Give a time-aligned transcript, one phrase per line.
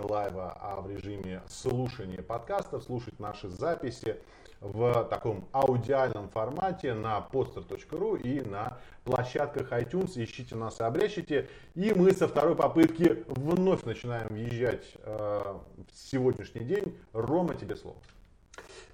[0.00, 4.16] лайва, а в режиме слушания подкастов, слушать наши записи
[4.60, 10.12] в таком аудиальном формате на poster.ru и на площадках iTunes.
[10.16, 11.48] Ищите нас и обрящите.
[11.74, 16.98] И мы со второй попытки вновь начинаем въезжать э, в сегодняшний день.
[17.12, 17.98] Рома, тебе слово.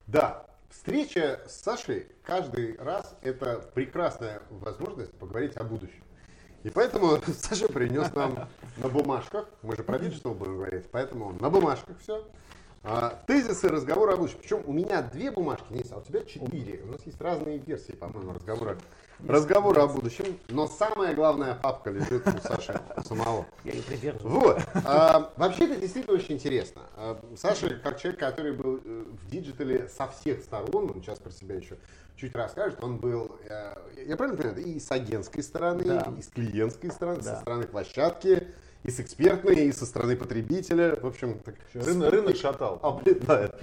[0.09, 6.03] Да, встреча с Сашей каждый раз это прекрасная возможность поговорить о будущем.
[6.62, 11.50] И поэтому Саша принес нам на бумажках, мы же про диджитал будем говорить, поэтому на
[11.50, 12.25] бумажках все.
[12.82, 14.39] А, тезисы разговора о будущем.
[14.40, 16.80] Причем у меня две бумажки, Денис, а у тебя четыре.
[16.82, 18.79] У нас есть разные версии, по-моему, разговора,
[19.29, 20.38] разговора о будущем.
[20.49, 23.44] Но самая главная папка лежит у Саши самого.
[23.64, 24.43] Я ее придерживаюсь.
[24.43, 24.63] Вот.
[24.86, 26.82] А, вообще это действительно очень интересно.
[26.96, 31.30] А, Саша, как человек, который был э, в диджитале со всех сторон, он сейчас про
[31.30, 31.77] себя еще
[32.20, 33.74] чуть расскажет, он был, э,
[34.06, 36.12] я правильно понимаю, и с агентской стороны, Да.
[36.19, 37.41] и с клиентской стороны, со Да.
[37.41, 38.48] стороны площадки,
[38.83, 40.96] и с экспертной, и со стороны потребителя.
[40.96, 42.78] В общем, так, Рынок, рынок шатал.
[42.83, 43.55] облетает.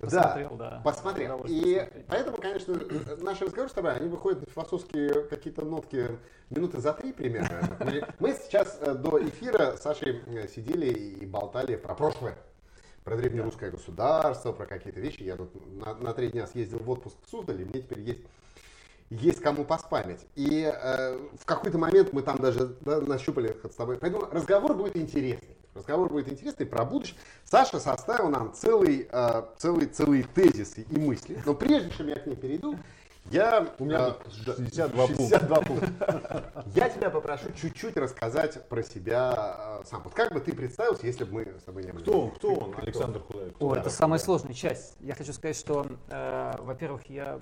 [0.00, 0.80] Посмотрел, да, да.
[0.84, 1.36] посмотрел.
[1.46, 2.06] И посмотреть.
[2.08, 2.74] поэтому, конечно,
[3.20, 6.08] наши разговоры с тобой, они выходят на философские какие-то нотки
[6.50, 7.76] минуты за три примерно.
[7.80, 12.36] Мы- Мы сейчас э, до эфира с Сашей э, сидели и болтали про прошлое.
[13.04, 15.22] Про древнерусское государство, про какие-то вещи.
[15.22, 18.20] Я тут на, на три дня съездил в отпуск в Суздаль, и мне теперь есть
[19.12, 20.20] есть кому поспамить.
[20.34, 23.98] И э, в какой-то момент мы там даже да, нащупали их с тобой.
[23.98, 25.56] Поэтому разговор будет интересный.
[25.74, 27.16] Разговор будет интересный про будущее.
[27.44, 31.40] Саша составил нам целый, э, целый, целый тезисы и мысли.
[31.44, 32.78] Но прежде чем я к ним перейду,
[33.30, 33.66] я...
[33.78, 35.22] У меня э, тут 62 пункта.
[35.22, 36.52] 62 пункта.
[36.74, 40.02] Я тебя попрошу чуть-чуть рассказать про себя э, сам.
[40.02, 42.02] Вот как бы ты представился, если бы мы с тобой не были?
[42.02, 42.30] Кто он?
[42.32, 42.74] Кто он?
[42.76, 43.52] Александр Худой.
[43.58, 44.96] О, это самая сложная часть.
[45.00, 47.38] Я хочу сказать, что, э, во-первых, я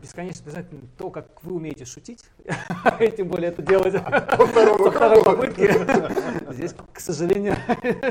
[0.00, 2.24] бесконечно признателен то, как вы умеете шутить,
[3.00, 6.52] и тем более это делать со второй попытки.
[6.52, 7.56] Здесь, к сожалению,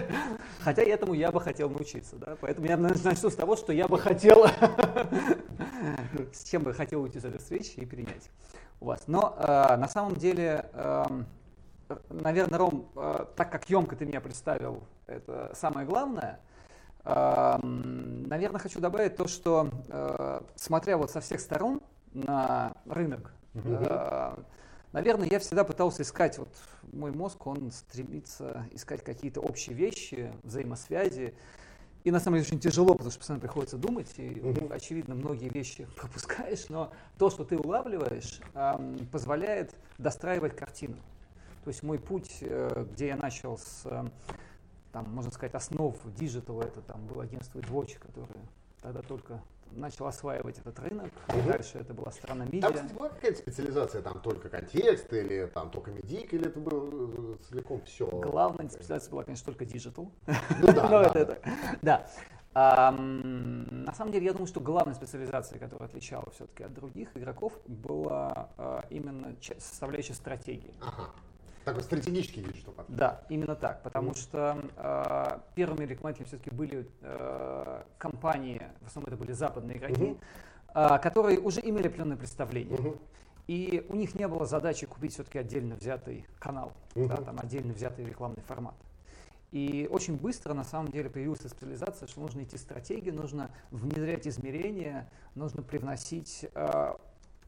[0.60, 4.00] хотя этому я бы хотел научиться, да, поэтому я начну с того, что я бы
[4.00, 4.46] хотел,
[6.34, 8.30] с чем бы хотел уйти из этой встречи и перенять
[8.80, 9.04] у вас.
[9.08, 11.26] Но э, на самом деле, эм,
[12.10, 16.40] наверное, Ром, э, так как емко ты меня представил, это самое главное.
[17.04, 21.82] Наверное, хочу добавить то, что э, смотря вот со всех сторон
[22.14, 24.36] на рынок, э,
[24.92, 26.50] наверное, я всегда пытался искать, вот
[26.92, 31.34] мой мозг, он стремится искать какие-то общие вещи, взаимосвязи.
[32.06, 34.72] И на самом деле очень тяжело, потому что постоянно приходится думать, и, Мгм.
[34.72, 38.40] очевидно, многие вещи пропускаешь, но то, что ты улавливаешь,
[39.12, 40.96] позволяет достраивать картину.
[41.64, 43.86] То есть мой путь, э, где я начал с,
[44.92, 48.40] там, можно сказать, основ диджитала, это там было агентство Двоч, которое
[48.82, 49.42] тогда только
[49.72, 51.12] начал осваивать этот рынок.
[51.28, 51.48] Мгм.
[51.48, 52.72] Дальше это была страна Там, медиа.
[52.72, 57.36] кстати, была какая-то специализация, там только контекст, или там только медик, или это было э,
[57.48, 58.08] целиком все?
[58.08, 60.12] Главная специализация была, конечно, только диджитал.
[60.26, 61.38] Ну да,
[61.82, 62.08] да.
[62.56, 67.54] Ам, На самом деле, я думаю, что главная специализация, которая отличала все-таки от других игроков,
[67.68, 70.74] была а, именно составляющая стратегии.
[70.82, 71.12] Ага.
[71.70, 72.96] Такой стратегический диджитал подход.
[72.96, 79.24] Да, именно так, потому что э, первыми рекламодателями все-таки были э, компании, в основном это
[79.24, 80.18] были западные игроки, Мгм.
[80.74, 82.80] э, которые уже имели определенное представление.
[82.80, 83.00] Мгм.
[83.46, 87.26] И у них не было задачи купить все-таки отдельно взятый канал, да, Мгм.
[87.26, 88.74] там отдельно взятый рекламный формат.
[89.52, 95.08] И очень быстро на самом деле появилась специализация, что нужно идти стратегию, нужно внедрять измерения,
[95.36, 96.94] нужно привносить э,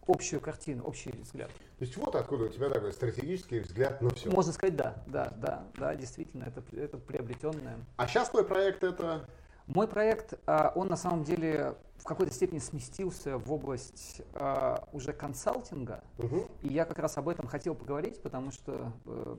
[0.07, 1.49] общую картину, общий взгляд.
[1.49, 4.29] То есть вот откуда у тебя такой стратегический взгляд на все.
[4.29, 7.77] Можно сказать, да, да, да, да, действительно, это, это приобретенное.
[7.97, 9.25] А сейчас твой проект это...
[9.67, 15.13] Мой проект, а, он на самом деле в какой-то степени сместился в область а, уже
[15.13, 16.47] консалтинга, Мгм.
[16.61, 19.35] и я как раз об этом хотел поговорить, потому что э,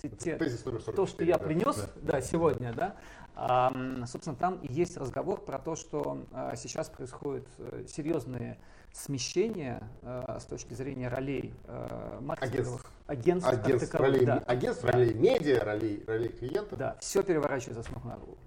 [0.00, 0.96] те- те- Тезис номер 44.
[0.96, 1.44] то, что я да.
[1.44, 2.96] принес да, сегодня, да,
[3.34, 3.72] а,
[4.06, 8.58] собственно, там и есть разговор про то, что а, сейчас происходят э, серьезные
[8.96, 14.42] смещения э, с точки зрения ролей э, маркетинговых агентств, как Агентств, таковых, ролей, да.
[14.46, 14.92] агентств, Да.
[14.92, 16.76] ролей медиа, ролей, ролей клиента.
[16.76, 18.38] Да, все переворачивается с ног на голову.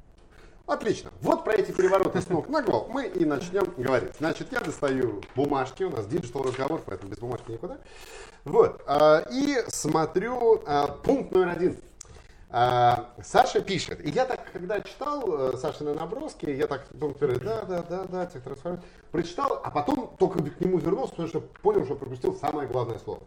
[0.66, 1.10] Отлично.
[1.22, 4.16] Вот про эти перевороты с ног на голову мы и начнем говорить.
[4.20, 7.78] Значит, я достаю бумажки, у нас диджитал разговор, поэтому без бумажки никуда.
[8.46, 8.84] Вот.
[8.86, 11.78] а, И смотрю а, пункт номер один.
[12.52, 14.04] А, Саша пишет.
[14.04, 16.88] И я так, когда читал э, Сашины наброски, я так
[17.20, 18.42] первый, да, да, да, да, тех
[19.12, 23.22] прочитал, а потом только к нему вернулся, потому что понял, что пропустил самое главное слово.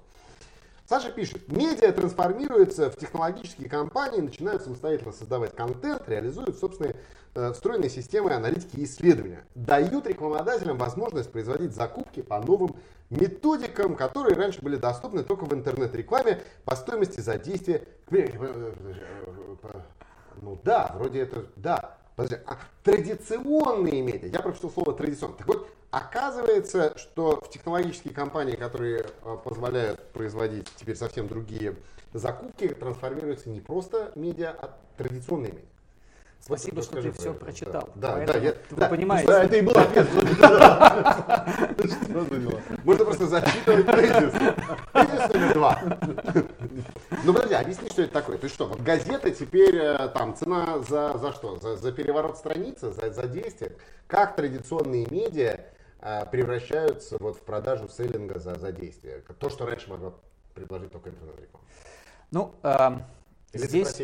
[0.88, 6.96] Саша пишет, медиа трансформируются в технологические компании, начинают самостоятельно создавать контент, реализуют собственные
[7.34, 9.44] встроенные системы аналитики и исследования.
[9.54, 12.76] Дают рекламодателям возможность производить закупки по новым
[13.10, 17.80] методикам, которые раньше были доступны только в интернет-рекламе по стоимости за действие.
[18.06, 18.74] К примеру,
[20.40, 21.98] Ну да, вроде это, да.
[22.16, 25.34] Подожди, а традиционные медиа, я прочитал слово традиционно.
[25.36, 29.04] Так вот, оказывается, что в технологические компании, которые
[29.44, 31.76] позволяют производить теперь совсем другие
[32.12, 35.71] закупки, трансформируются не просто медиа, а традиционные медиа.
[36.44, 37.88] Спасибо, Вот что ты все прочитал.
[37.94, 38.88] Да, Поэтому да, я- Вы да.
[38.88, 39.28] понимаете.
[39.28, 40.08] Да, это и был ответ.
[40.08, 40.20] Что
[42.24, 42.60] за дела?
[42.82, 44.32] Можно просто зачитывать тезис.
[44.92, 45.80] Тезис номер два.
[47.24, 48.38] Ну подожди, объясни, что это такое.
[48.38, 51.60] То есть что, вот газета теперь, э, там, цена за, за что?
[51.60, 53.76] За, за переворот страницы, за, за действие?
[54.08, 55.60] Как традиционные медиа
[56.00, 59.22] э, превращаются вот в продажу селлинга за, за действие?
[59.38, 60.12] То, что раньше могла
[60.54, 61.64] предложить только интернет-реклама.
[62.32, 63.04] Ну, эм,
[63.52, 63.96] Или здесь...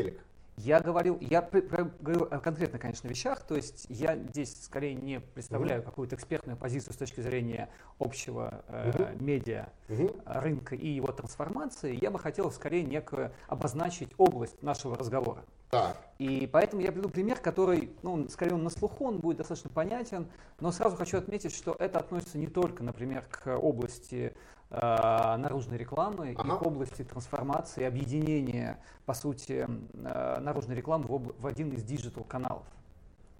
[0.64, 4.94] Я говорил, я при- про- говорю о конкретно, конечно, вещах, то есть я здесь скорее
[4.94, 7.68] не представляю какую-то экспертную позицию с точки зрения
[8.00, 10.10] общего э, медиа Мгм.
[10.24, 11.96] рынка и его трансформации.
[12.02, 15.44] Я бы хотел скорее некую обозначить область нашего разговора.
[15.70, 15.98] Так.
[16.18, 20.26] И поэтому я приведу пример, который, ну, скорее он на слуху, он будет достаточно понятен,
[20.60, 24.34] но сразу хочу отметить, что это относится не только, например, к области
[24.70, 26.56] э, наружной рекламы и Ага.
[26.56, 32.64] к области трансформации, объединения, по сути, э, наружной рекламы в, об- в один из диджитал-каналов.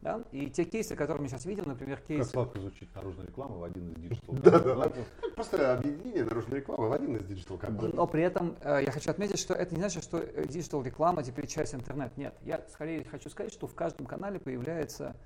[0.00, 0.22] Да?
[0.30, 3.64] И те кейсы, которые мы сейчас видим, например, Как кейсы сладко звучит наружная реклама в
[3.64, 4.34] один из диджитал.
[4.36, 4.92] Да, да.
[5.34, 7.92] Просто объединение наружной рекламы в один из диджитал компаний.
[7.94, 11.24] Но при этом э, я хочу отметить, что это не значит, что э, диджитал реклама
[11.24, 12.16] теперь часть интернет.
[12.16, 15.16] Нет, я скорее хочу сказать, что в каждом канале появляется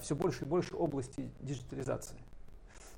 [0.00, 2.16] все больше и больше области диджитализации.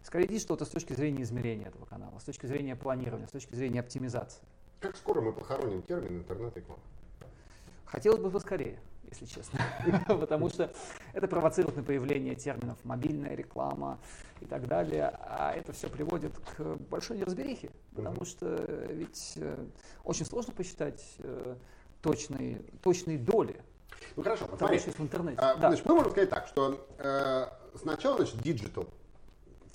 [0.02, 3.54] Скорее диджитал это с точки зрения измерения этого канала, с точки зрения планирования, с точки
[3.54, 4.42] зрения оптимизации.
[4.80, 6.82] Как скоро мы похороним термин интернет-реклама?
[7.86, 8.78] Хотелось бы поскорее,
[9.20, 9.58] если честно,
[10.06, 10.70] потому что
[11.12, 13.98] это провоцирует на появление терминов мобильная реклама
[14.40, 18.46] и так далее, а это все приводит к большой неразберихе, потому что
[18.90, 19.66] ведь э,
[20.04, 21.56] очень сложно посчитать э,
[22.02, 23.60] точные, точные доли
[24.16, 24.78] Ну хорошо, вот смотри.
[24.78, 25.38] в интернете.
[25.40, 25.68] А, Да.
[25.68, 27.46] Значит, мы можем сказать так, что э,
[27.76, 28.86] сначала, значит, диджитал,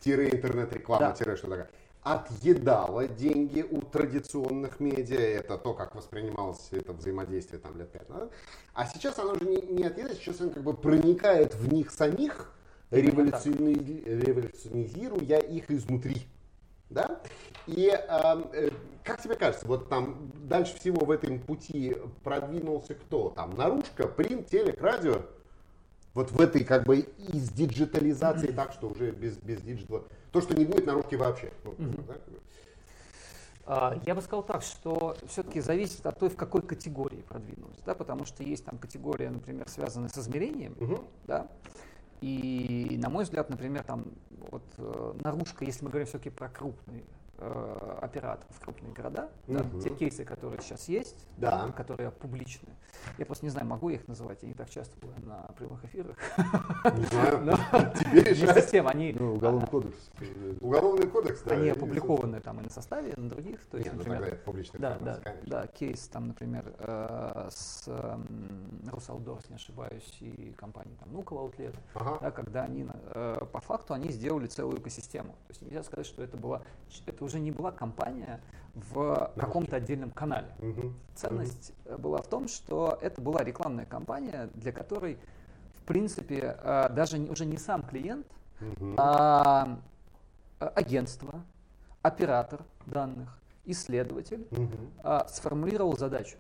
[0.02, 1.12] тире интернет-реклама, Да.
[1.14, 1.70] тире что такое,
[2.04, 8.32] отъедала деньги у традиционных медиа, это то, как воспринималось это взаимодействие там лет пять назад.
[8.74, 12.54] А сейчас оно уже не, не отъедает, сейчас оно как бы проникает в них самих,
[12.90, 16.28] революциони- революционизируя их изнутри.
[16.90, 17.22] Да?
[17.68, 18.72] И эм, э,
[19.04, 23.30] как тебе кажется, вот там дальше всего в этом пути продвинулся кто?
[23.30, 25.22] Там наружка, принт, телек, радио?
[26.14, 30.04] Вот в этой как бы из диджитализации так, что уже без, без диджитала.
[30.32, 31.52] То, что не будет наружки вообще.
[31.64, 31.74] Ну,
[32.08, 32.40] да, как бы.
[33.66, 37.94] А, Я бы сказал так, что все-таки зависит от той, в какой категории продвинулись, да,
[37.94, 41.02] потому что есть там категория, например, связанная с измерением, Мгм.
[41.26, 41.48] да,
[42.22, 44.06] и, на мой взгляд, например, там
[44.52, 47.04] вот э, наружка, если мы говорим все-таки про крупный
[47.42, 49.82] э, операторов, крупные города, да, Мгм.
[49.82, 51.72] те кейсы, которые сейчас есть, Да.
[51.76, 52.70] которые публичны,
[53.18, 55.84] я просто не знаю, могу я их называть, я не так часто бываю на прямых
[55.86, 56.16] эфирах,
[56.96, 57.58] Не знаю, но
[57.96, 58.68] тебе вместе решать.
[58.68, 60.10] с тем они, Ну, уголовный кодекс.
[60.62, 61.56] Уголовный кодекс, да.
[61.56, 64.40] они опубликованы там и на составе, и на других, то есть, Нет, ну например,
[64.72, 65.50] тогда это Да, да, конечно.
[65.50, 71.52] да, кейс там, например, э, с эм, Русалдор, если не ошибаюсь, и компанией там Нукол
[71.96, 72.18] Ага.
[72.22, 75.32] да, когда они э, по факту они сделали целую экосистему.
[75.48, 76.62] То есть нельзя сказать, что это была,
[77.06, 78.42] это уже не была компания
[78.74, 80.48] в каком-то отдельном канале.
[80.60, 80.96] Мгм.
[81.16, 85.18] Ценность э, была в том, что это была рекламная кампания, для которой,
[85.74, 88.28] в принципе, э, даже уже не сам клиент,
[88.60, 88.96] Мгм.
[88.98, 89.80] а
[90.60, 91.44] э, агентство,
[92.02, 94.48] оператор данных, исследователь
[95.04, 96.38] а, сформулировал задачу.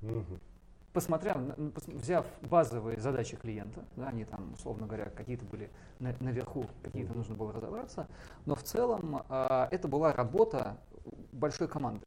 [0.00, 0.40] Мгм.
[0.92, 6.66] Посмотрев, пос- взяв базовые задачи клиента, да, они там, условно говоря, какие-то были на- наверху,
[6.82, 8.08] какие-то нужно было разобраться,
[8.44, 10.76] но в целом а, это была работа
[11.32, 12.04] большой команды.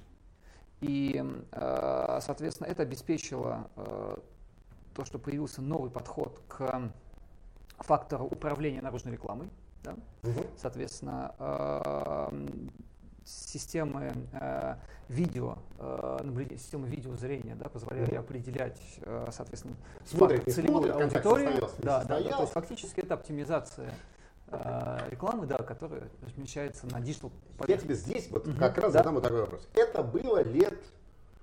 [0.82, 4.20] И, а, соответственно, это обеспечило а,
[4.94, 6.92] то, что появился новый подход к
[7.80, 9.50] фактору управления наружной рекламой.
[9.84, 9.96] да.
[10.24, 10.42] Мгм.
[10.58, 11.34] Соответственно,
[12.32, 12.72] м,
[13.26, 14.76] системы э,
[15.10, 18.20] видео, э, наблюдения, системы видеозрения да, позволяли Мгм.
[18.20, 21.48] определять, э, соответственно, Смотрит, факт- не целевую смотрит, аудиторию.
[21.54, 22.42] состоялся, Да, да, да, то состоялся.
[22.42, 23.92] есть фактически это оптимизация
[24.50, 27.32] э, рекламы, да, которая размещается на диджитал
[27.68, 29.00] Я тебе здесь вот Мгм, как раз да.
[29.00, 29.68] задам вот такой вопрос.
[29.74, 30.78] Это было лет,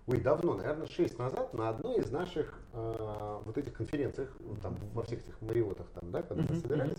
[0.06, 4.76] ой, давно, наверное, 6 назад на одной из наших э, вот этих конференциях, ну, там
[4.94, 6.98] во всех этих Marriottах там, да, когда мы собирались,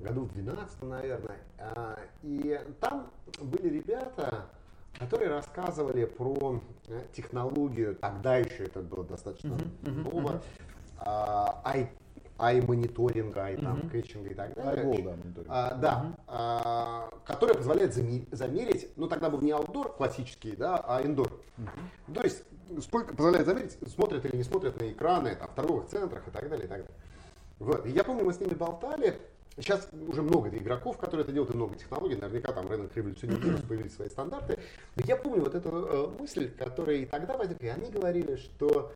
[0.00, 1.38] году в 12 наверное.
[1.58, 3.10] А, И там
[3.40, 4.46] были ребята,
[4.98, 10.40] которые рассказывали про э, технологию, тогда еще это было достаточно ново,
[11.64, 11.90] ай,
[12.38, 15.02] ай-мониторинга, ай там, и так далее.
[15.02, 15.46] Да, мониторинг.
[15.48, 21.02] А, да, а, которая позволяет заме- замерить, ну тогда был не аутдор классический, да, а
[21.02, 21.30] индор.
[22.14, 22.42] То есть
[22.80, 26.48] сколько позволяет замерить, смотрят или не смотрят на экраны там, в торговых центрах и так
[26.48, 26.96] далее, и так далее.
[27.58, 27.86] Вот.
[27.86, 29.18] И я помню, мы с ними болтали,
[29.58, 32.16] Сейчас уже много игроков, которые это делают, и много технологий.
[32.16, 34.58] Наверняка там рынок революционируется, появились свои стандарты.
[34.96, 38.92] Но я помню вот эту э, мысль, которая и тогда возникла, и они говорили, что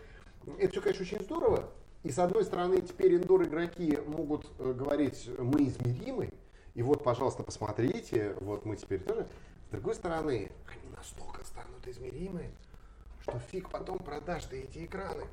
[0.59, 1.71] это все, конечно, очень здорово.
[2.02, 6.31] И с одной стороны, теперь индор-игроки могут э, говорить, мы измеримы,
[6.75, 9.26] и вот, пожалуйста, посмотрите, вот мы теперь тоже.
[9.69, 12.50] С другой стороны, они настолько станут измеримы,
[13.23, 15.25] что фиг потом продашь ты эти экраны.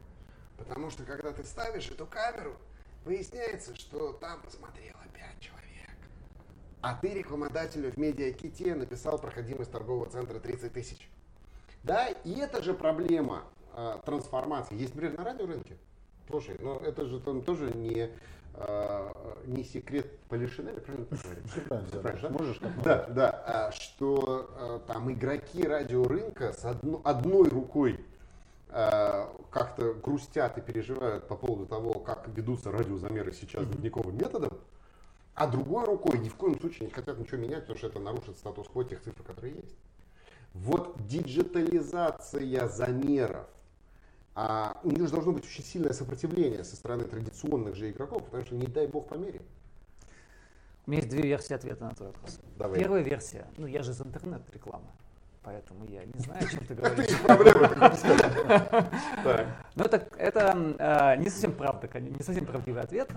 [0.57, 2.55] Потому что когда ты ставишь эту камеру,
[3.07, 5.97] выясняется, что там посмотрело 5 человек.
[6.81, 11.09] А ты рекламодателю в медиаките написал проходимость торгового центра 30 тысяч.
[11.83, 13.45] Да, и это же проблема
[13.75, 14.75] э, трансформации.
[14.75, 15.77] Есть, например, на радиорынке.
[16.29, 18.09] Слушай, но это же там тоже не
[18.53, 19.11] э,
[19.45, 22.01] не секрет Полишинеля, правильно говоришь?
[22.03, 28.03] Правильно, Можешь как Да, да, а, что там игроки радиорынка с одно, одной рукой
[28.69, 34.59] как-то грустят и переживают по поводу того, как ведутся радиозамеры сейчас дневниковым методом,
[35.35, 38.37] а другой рукой ни в коем случае не хотят ничего менять, потому что это нарушит
[38.37, 39.77] статус-кво тех цифр, которые есть.
[40.53, 43.47] Вот диджитализация замеров,
[44.35, 48.45] а у нее же должно быть очень сильное сопротивление со стороны традиционных же игроков, потому
[48.45, 49.43] что не дай бог померим.
[50.85, 52.39] У меня есть две версии ответа на твой вопрос.
[52.57, 52.79] Давай.
[52.79, 54.87] Первая версия, ну я же из интернет-рекламы,
[55.47, 57.07] поэтому я не знаю, о чем ты говоришь.
[59.75, 63.09] Но это, э, не совсем правда, не совсем правдивый ответ.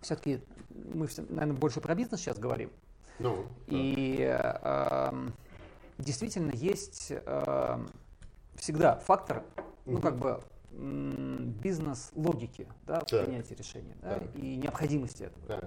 [0.00, 2.70] Все-таки мы, наверное, больше про бизнес сейчас говорим.
[3.20, 5.12] Ну, И э,
[5.98, 7.78] действительно есть э,
[8.56, 9.44] всегда фактор,
[9.86, 10.40] ну как бы
[10.72, 13.26] бизнес-логики да, в Так.
[13.26, 15.46] принятии решения да, и необходимости этого.
[15.46, 15.60] да.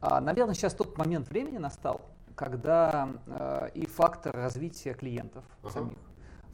[0.00, 2.00] А, наверное, сейчас тот момент времени настал,
[2.40, 5.72] когда э, и фактор развития клиентов Ага.
[5.72, 5.98] самих,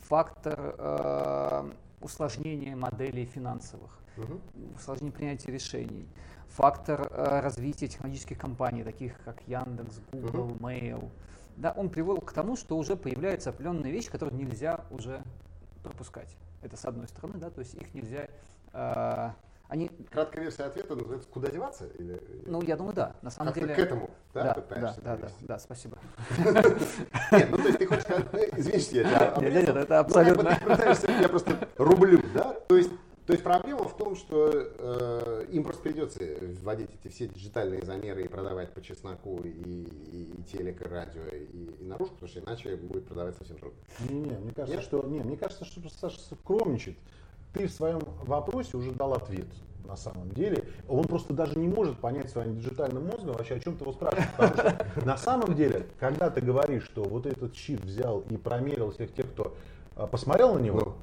[0.00, 4.40] фактор э, усложнения моделей финансовых, Мгм.
[4.74, 6.08] усложнение принятия решений,
[6.48, 11.08] фактор э, развития технологических компаний, таких как Яндекс, Google, Mail,
[11.56, 15.22] да, он привел к тому, что уже появляются определенные вещи, которые нельзя уже
[15.84, 16.36] пропускать.
[16.62, 18.26] Это с одной стороны, да, то есть их нельзя,
[18.72, 19.30] э,
[19.68, 23.66] они, Краткая версия ответа называется «Куда деваться?» или ну, я думаю, да, на самом как-то
[23.66, 23.74] деле.
[23.74, 25.46] к этому да, да, да, пытаешься да, да, привести?
[25.46, 25.98] да, спасибо.
[27.32, 29.78] Нет, ну то есть ты хочешь сказать, ну, извини, что я тебя Нет, нет, это
[29.80, 31.20] Ну, как абсолютно.
[31.20, 32.52] я просто рублю, да?
[32.68, 32.90] То есть,
[33.26, 36.20] то есть проблема в том, что э, им просто придется
[36.62, 41.22] вводить эти все диджитальные замеры и продавать по чесноку и, и, и телек, и радио,
[41.32, 41.44] и,
[41.80, 43.78] и наружку, потому что иначе будет продавать совсем трудно.
[44.08, 44.84] Не, не, мне кажется, Нет?
[44.84, 46.96] что не, мне кажется, что Саша скромничает.
[47.56, 49.46] Ты в своем вопросе уже дал ответ.
[49.86, 53.76] На самом деле, он просто даже не может понять своим диджитальным мозгом вообще, о чем
[53.76, 54.28] ты его спрашиваешь.
[54.36, 58.90] Потому что на самом деле, когда ты говоришь, что вот этот щит взял и промерил
[58.90, 59.54] всех тех, кто
[59.94, 60.94] а, посмотрел на него, Ну.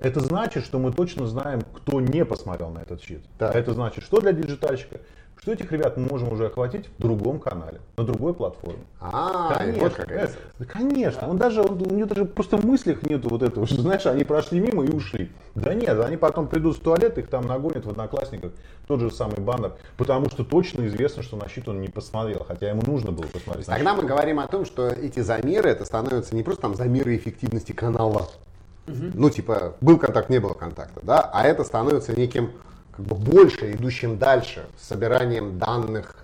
[0.00, 3.22] это значит, что мы точно знаем, кто не посмотрел на этот щит.
[3.38, 3.56] Так.
[3.56, 5.00] Это значит, что для диджитальщика,
[5.40, 8.80] что этих ребят мы можем уже охватить в другом канале, на другой платформе.
[9.00, 11.28] А, и вот какая да, конечно.
[11.28, 14.24] Он даже, он- у него даже просто в мыслях нету вот этого, что, знаешь, они
[14.24, 15.30] прошли мимо и ушли.
[15.54, 18.52] Да нет, они потом придут в туалет, их там нагонят в одноклассниках,
[18.88, 22.68] тот же самый баннер, потому что точно известно, что на щит он не посмотрел, хотя
[22.70, 23.66] ему нужно было посмотреть.
[23.66, 27.72] Тогда мы говорим о том, что эти замеры, это становятся не просто там замеры эффективности
[27.72, 28.28] канала,
[28.86, 32.52] ну типа был контакт, не было контакта, да, а это становится неким
[32.96, 36.16] как бы больше, идущим дальше, собиранием данных,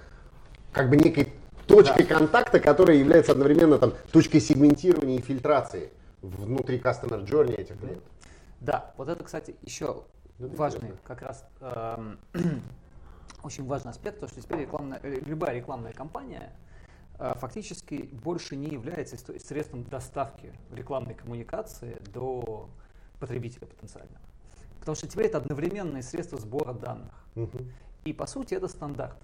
[0.72, 1.32] как бы некой
[1.66, 5.90] точкой контакта, которая является одновременно там точкой сегментирования и фильтрации
[6.22, 8.08] внутри customer journey этих клиентов.
[8.60, 10.04] Да, вот это, кстати, еще
[10.38, 11.00] Ну, важный, интересно.
[11.04, 12.18] как раз эм,
[13.42, 16.52] очень важный аспект, то, что теперь рекламная, э, любая рекламная кампания
[17.18, 22.70] э, фактически больше не является средством доставки рекламной коммуникации до
[23.18, 24.20] потребителя потенциального.
[24.82, 27.14] Потому что теперь это одновременные средства сбора данных.
[28.04, 29.16] И по сути это стандарт.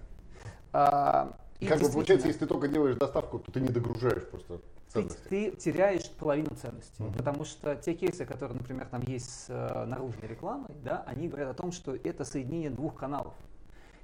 [0.71, 4.59] А, и Как бы получается, если ты только делаешь доставку, то ты не догружаешь просто
[4.59, 4.61] ты,
[4.93, 5.19] ценности.
[5.27, 7.03] ты теряешь половину ценностей.
[7.17, 11.49] Потому что те кейсы, которые, например, там есть с э, наружной рекламой, да, они говорят
[11.49, 13.33] о том, что это соединение двух каналов.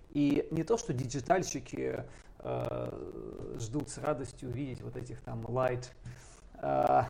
[0.09, 2.03] И не то, что диджитальщики
[2.39, 5.85] э, ждут с радостью увидеть вот этих там light,
[6.61, 7.03] э,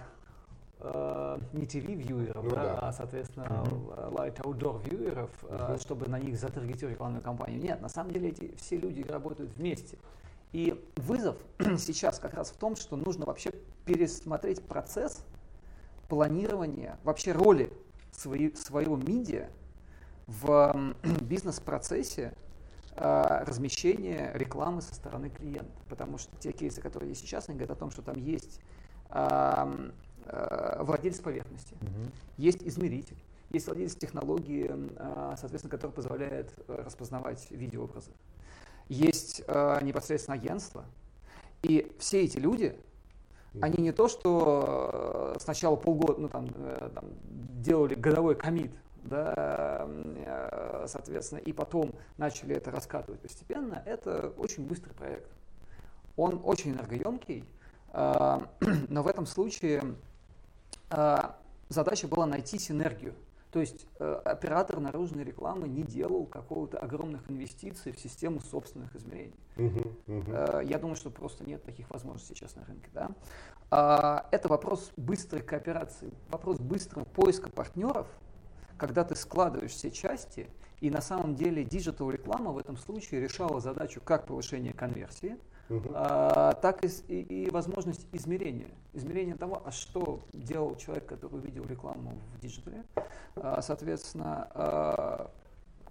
[0.93, 2.79] э, не TV- viewerов, Ну да, да.
[2.79, 7.59] а, соответственно, э, light outdoor viewerов, э, чтобы на них затаргетировать рекламную кампанию.
[7.61, 9.97] Нет, на самом деле эти все люди работают вместе.
[10.53, 11.37] И вызов
[11.77, 13.51] сейчас как раз в том, что нужно вообще
[13.85, 15.23] пересмотреть процесс
[16.07, 17.71] планирования, вообще роли
[18.11, 19.49] свои- своего медиа
[20.27, 22.33] в м, бизнес-процессе
[22.95, 25.71] э, размещения рекламы со стороны клиента.
[25.89, 28.59] Потому что те кейсы, которые есть сейчас, они говорят о том, что там есть
[29.09, 29.91] ам, э,
[30.79, 31.75] владелец поверхности,
[32.37, 33.17] есть измеритель,
[33.51, 38.11] есть владелец технологии, э, соответственно, которая позволяет э, распознавать видеообразы.
[38.89, 40.85] Есть э, непосредственно агентство.
[41.63, 42.77] И все эти люди,
[43.61, 47.05] они не то, что э, сначала полгода, ну там, э, там
[47.61, 48.71] делали годовой комит,
[49.03, 55.29] да, э, соответственно, и потом начали это раскатывать постепенно, это очень быстрый проект.
[56.17, 57.45] Он очень энергоемкий,
[57.93, 58.39] э,
[58.89, 59.93] но в этом случае э,
[61.69, 63.15] задача была найти синергию.
[63.55, 69.39] То есть э, оператор наружной рекламы не делал какого-то огромных инвестиций в систему собственных измерений.
[70.07, 72.89] Э, я думаю, что просто нет таких возможностей сейчас на рынке.
[72.93, 73.11] Да?
[73.71, 78.07] А, это вопрос быстрой кооперации, вопрос быстрого поиска партнеров,
[78.77, 80.49] когда ты складываешь все части,
[80.81, 85.37] и на самом деле диджитал реклама в этом случае решала задачу как повышения конверсии,
[85.69, 88.69] а, так и, и, и возможность измерения.
[88.93, 92.83] Измерение того, а что делал человек, который увидел рекламу в диджитале.
[93.35, 95.31] А, соответственно, а,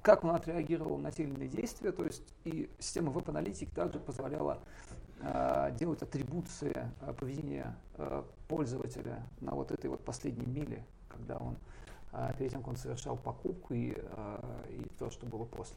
[0.03, 1.91] как он отреагировал на те или иные действия.
[1.91, 4.61] То есть и система веб-аналитики также позволяла
[5.23, 11.57] а, делать атрибуции а, поведения а, пользователя на вот этой вот последней миле, когда он
[12.39, 15.77] перед тем, как он совершал покупку и, и то, что было после.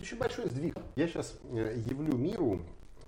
[0.00, 0.74] Очень большой сдвиг.
[0.96, 2.60] Я сейчас явлю миру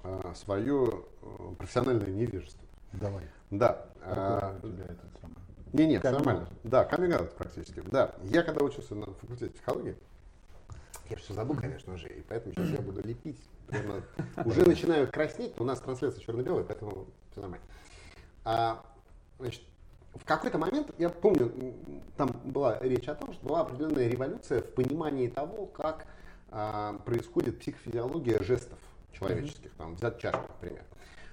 [0.07, 2.65] а, свое э, профессиональное невежество.
[2.93, 3.25] Давай.
[3.51, 3.87] Да.
[4.03, 5.37] А, у тебя этот самый?
[5.73, 6.49] Не, нет, нормально.
[6.63, 7.83] Да, каминг практически.
[7.91, 8.15] Да.
[8.23, 9.97] Я когда учился на факультете психологии,
[11.11, 13.41] я все забыл, конечно же, и поэтому сейчас я буду лепить.
[13.67, 14.03] Прямо
[14.45, 17.67] уже начинаю краснеть, но у нас трансляция черно-белая, поэтому все нормально.
[18.45, 18.85] А,
[19.41, 19.63] значит,
[20.15, 21.53] в какой-то момент, я помню,
[22.17, 26.07] там была речь о том, что была определенная революция в понимании того, как
[26.51, 28.79] а, происходит психофизиология жестов
[29.19, 30.85] человеческих, там, взять чашку, например.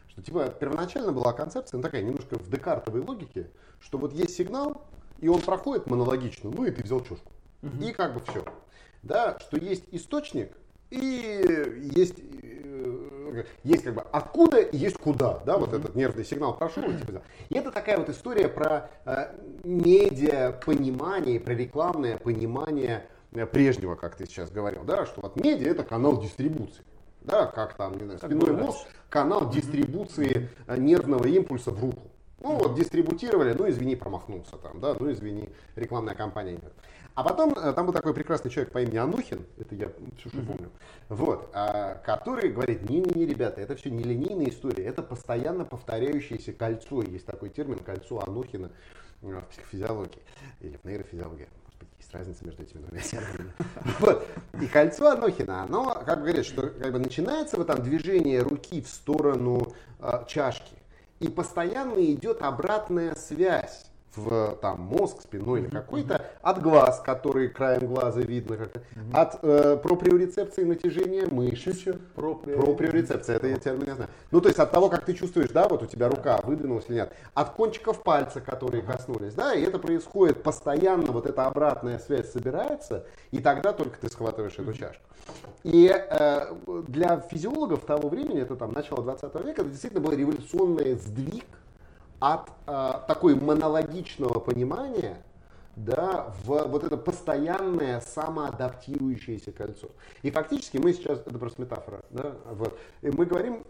[0.10, 3.50] Что типа первоначально была концепция, ну такая немножко в декартовой логике,
[3.80, 4.86] что вот есть сигнал,
[5.20, 7.32] и он проходит монологично, ну и ты взял чушку.
[7.82, 8.44] И как бы все.
[9.04, 10.52] Да, что есть источник,
[10.90, 16.56] и есть, э, есть как бы откуда и есть куда, да, вот этот нервный сигнал
[16.56, 16.84] прошел.
[16.84, 17.24] и типа.
[17.50, 24.16] И это такая вот история про э, медиа понимание, про рекламное понимание э, прежнего, как
[24.16, 26.84] ты сейчас говорил, да, что вот медиа это канал дистрибуции.
[27.24, 32.10] Да, как там, не знаю, спиной мозг, канал дистрибуции нервного импульса в руку.
[32.44, 36.74] Ну вот, дистрибутировали, ну извини, промахнулся там, да, ну извини, рекламная кампания нет.
[37.16, 40.42] А потом э, там был такой прекрасный человек по имени Анухин, это я все, что
[40.42, 40.70] помню,
[41.08, 47.02] вот, а, который говорит, не-не-не, ребята, это все не линейная история, это постоянно повторяющееся кольцо,
[47.04, 48.72] есть такой термин, кольцо Анухина
[49.22, 50.22] э, в психофизиологии
[50.60, 51.48] или в нейрофизиологии.
[52.14, 53.54] Разница между этими двумя терминами.
[54.00, 54.28] Вот.
[54.62, 58.82] И кольцо Анохина, оно как бы говорит, что как бы начинается вот там движение руки
[58.82, 60.76] в сторону э, чашки,
[61.20, 67.88] и постоянно идет обратная связь в там, мозг, спиной или какой-то, от глаз, которые краем
[67.88, 68.72] глаза видно, как
[69.14, 71.88] от э, проприорецепции натяжения мышц.
[72.16, 74.10] Проприорецепция, это я термин не знаю.
[74.32, 76.96] Ну, то есть от того, как ты чувствуешь, да, вот у тебя рука выдвинулась или
[76.96, 82.32] нет, от кончиков пальца, которые коснулись, да, и это происходит постоянно, вот эта обратная связь
[82.32, 85.04] собирается, и тогда только ты схватываешь эту чашку.
[85.64, 86.56] И э,
[86.88, 91.46] для физиологов того времени, это там начало 20 века, это действительно был революционный сдвиг
[92.24, 95.18] от э, такой монологичного понимания
[95.76, 99.90] да, в вот это постоянное самоадаптирующееся кольцо.
[100.22, 103.66] И фактически мы сейчас, это просто метафора, да, вот, и мы говорим,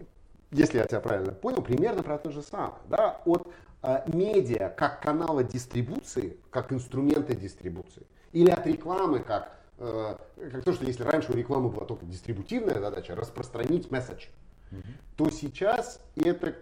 [0.52, 3.48] если я тебя правильно понял, примерно про то же самое, да, от
[3.82, 10.16] э, медиа как канала дистрибуции, как инструмента дистрибуции, или от рекламы как, э,
[10.52, 14.28] как то, что если раньше у рекламы была только дистрибутивная задача, распространить месседж,
[15.18, 16.56] то сейчас это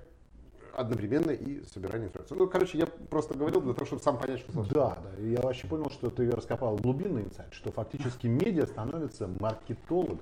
[0.75, 2.35] одновременно и собирание информации.
[2.35, 4.73] Ну, короче, я просто говорил для того, чтобы сам понять, что случилось.
[4.73, 5.21] Да, да.
[5.23, 10.19] И я вообще понял, что ты раскопал глубинный инсайт, что фактически медиа становится маркетологом.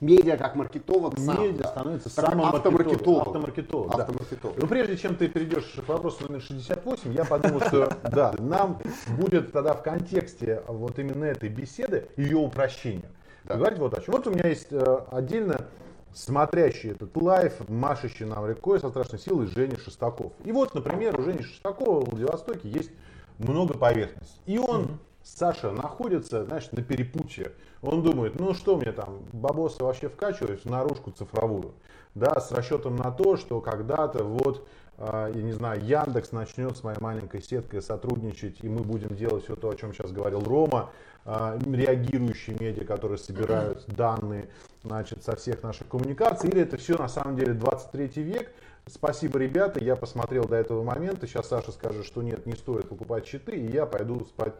[0.00, 1.40] Медиа как маркетолог сам.
[1.40, 1.68] медиа да.
[1.68, 3.28] становится Такой самым автомаркетологом.
[3.28, 4.02] Автомаркетолог, да.
[4.02, 4.56] Автомаркетолог.
[4.58, 8.80] Но прежде чем ты перейдешь к вопросу номер 68, я подумал, что да, нам
[9.16, 13.08] будет тогда в контексте вот именно этой беседы, ее упрощения,
[13.44, 13.54] Да.
[13.54, 14.14] говорить вот о чем.
[14.14, 15.66] Вот у меня есть э, отдельно
[16.14, 20.32] смотрящий этот лайф, машущий нам рекой со страшной силой Женя Шестаков.
[20.44, 22.90] И вот, например, у Жени Шестакова в Владивостоке есть
[23.38, 24.40] много поверхностей.
[24.46, 27.52] И он, Саша, находится, знаешь, на перепутье.
[27.80, 31.74] Он думает, ну что мне там, бабосы вообще вкачивать в наружку цифровую,
[32.14, 34.66] да, с расчетом на то, что когда-то вот,
[34.98, 39.44] э, я не знаю, Яндекс начнет с моей маленькой сеткой сотрудничать, и мы будем делать
[39.44, 40.90] все то, о чем сейчас говорил Рома,
[41.24, 44.48] реагирующие медиа, которые собирают данные,
[44.82, 48.50] значит, со всех наших коммуникаций, или это все на самом деле 23 век,
[48.86, 51.26] Спасибо, ребята, я посмотрел до этого момента.
[51.26, 54.54] Сейчас Саша скажет, что нет, не стоит покупать щиты, и я пойду спать,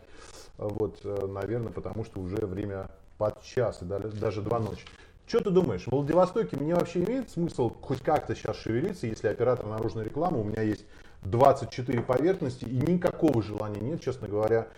[0.58, 4.84] вот, э, наверное, потому что уже время под час, и даже два ночи.
[5.26, 9.66] Что ты думаешь, в Владивостоке мне вообще имеет смысл хоть как-то сейчас шевелиться, если оператор
[9.66, 10.84] наружной рекламы, у меня есть
[11.22, 14.68] 24 поверхности, и никакого желания нет, честно говоря,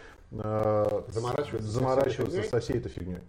[0.42, 3.20] э, заморачиваться, заморачиваться со всей этой фигней?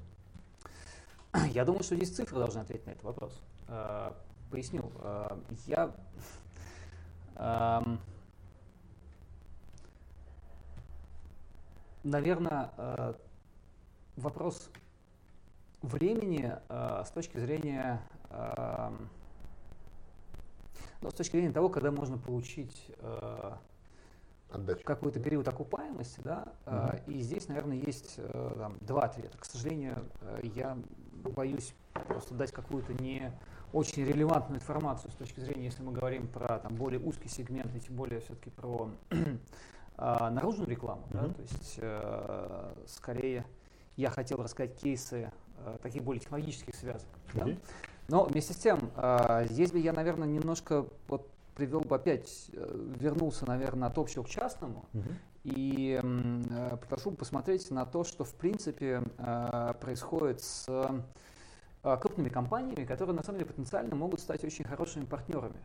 [1.52, 3.42] Я думаю, что здесь цифры должны ответить на этот вопрос.
[3.68, 4.12] Э,
[4.52, 4.92] поясню.
[5.00, 5.38] Э,
[5.68, 5.94] я
[12.04, 12.72] наверное,
[14.16, 14.70] вопрос
[15.82, 18.02] времени с точки зрения
[21.02, 22.90] ну, с точки зрения того, когда можно получить
[24.84, 27.12] какой-то период окупаемости, да, угу.
[27.12, 28.20] и здесь, наверное, есть
[28.58, 29.38] там, два ответа.
[29.38, 30.06] К сожалению,
[30.44, 30.78] я
[31.24, 31.74] боюсь
[32.08, 33.32] просто дать какую-то не
[33.74, 37.80] очень релевантную информацию с точки зрения, если мы говорим про там, более узкий сегмент, и
[37.80, 38.90] тем более все-таки про
[39.98, 41.04] а, наружную рекламу.
[41.10, 41.28] Mm-hmm.
[41.28, 41.34] Да?
[41.34, 43.46] То есть э, скорее
[43.98, 47.08] я хотел рассказать кейсы э, таких более технологических связок.
[47.34, 47.46] Mm-hmm.
[47.46, 47.58] Да?
[48.08, 52.92] Но вместе с тем, э, здесь бы я, наверное, немножко вот привел бы опять, э,
[53.00, 54.86] вернулся, наверное, от общего к частному.
[54.94, 55.16] Mm-hmm.
[55.46, 60.66] И э, прошу посмотреть на то, что в принципе э, происходит с
[61.84, 65.60] э, крупными компаниями, которые на самом деле потенциально могут стать очень хорошими партнерами.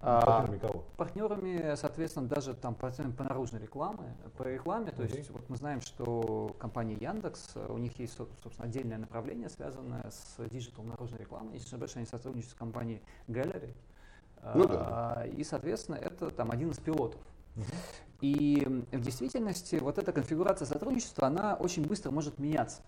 [0.00, 0.84] А, партнерами кого?
[0.96, 4.90] Партнерами, соответственно, даже там партнерами по наружной рекламе, по рекламе.
[4.90, 5.16] То okay.
[5.16, 10.44] есть вот мы знаем, что компания Яндекс, у них есть, собственно, отдельное направление, связанное с
[10.48, 11.54] диджитал наружной рекламой.
[11.54, 13.74] Если не ошибаюсь, они сотрудничают с компанией Gallery.
[14.54, 15.14] Ну, да.
[15.16, 17.20] А, и, соответственно, это там один из пилотов.
[18.20, 22.80] И в действительности вот эта конфигурация сотрудничества, она очень быстро может меняться.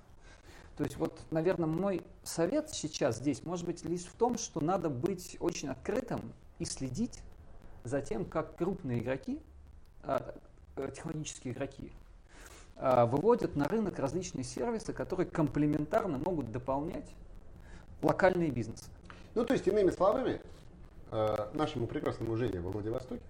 [0.77, 4.89] То есть вот, наверное, мой совет сейчас здесь может быть лишь в том, что надо
[4.89, 6.21] быть очень открытым
[6.59, 7.21] и следить
[7.85, 9.41] за тем, как крупные игроки,
[10.03, 10.35] а,
[10.77, 11.93] э, технологические игроки,
[12.77, 17.11] а, выводят на рынок различные сервисы, которые комплементарно могут дополнять
[18.03, 18.87] локальные бизнесы.
[19.35, 20.41] Ну, то есть, иными словами,
[21.55, 23.23] нашему прекрасному Жене во Владивостоке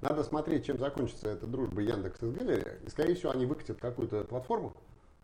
[0.00, 2.78] надо смотреть, чем закончится эта дружба Яндекс с Галерея.
[2.84, 4.74] И, скорее всего, они выкатят какую-то платформу,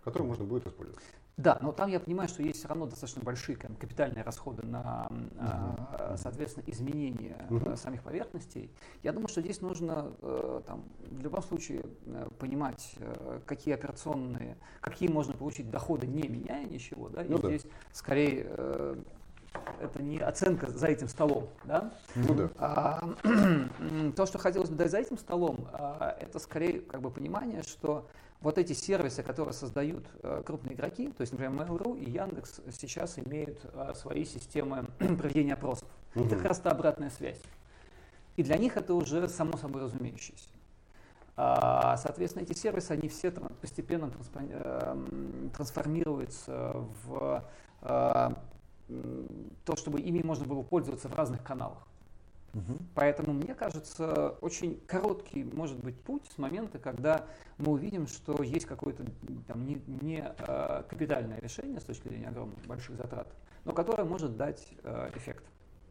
[0.03, 1.03] которую можно будет использовать.
[1.39, 6.17] Да, но там я понимаю, что есть все равно достаточно большие капитальные расходы на, uh-huh.
[6.19, 7.77] соответственно, изменение uh-huh.
[7.77, 8.71] самих поверхностей.
[9.03, 12.97] Я думаю, что здесь нужно э, там, в любом случае э, понимать,
[13.47, 17.09] какие операционные, какие можно получить доходы, не меняя ничего.
[17.09, 17.23] Да?
[17.23, 17.71] И ну, здесь да.
[17.93, 18.97] скорее
[19.83, 21.49] это не оценка за этим столом.
[21.65, 21.93] Да?
[22.15, 22.51] Ну да.
[22.57, 23.09] А,
[24.17, 28.07] то, что хотелось бы дать за этим столом, а, это скорее как бы понимание, что
[28.41, 33.19] вот эти сервисы, которые создают а, крупные игроки, то есть, например, Mail.ru и Яндекс сейчас
[33.19, 35.89] имеют а, свои системы проведения опросов.
[36.15, 36.25] Угу.
[36.27, 37.41] Это как раз та обратная связь.
[38.37, 40.49] И для них это уже само собой разумеющееся.
[41.37, 47.45] А, соответственно, эти сервисы, они все постепенно эм, трансформируются в
[49.65, 51.87] то, чтобы ими можно было пользоваться в разных каналах.
[52.55, 52.79] Угу.
[52.95, 57.27] Поэтому, мне кажется, очень короткий может быть путь с момента, когда
[57.57, 59.05] мы увидим, что есть какое-то
[59.47, 63.29] там, не, не э, капитальное решение с точки зрения огромных больших затрат,
[63.65, 65.45] но которое может дать э, эффект.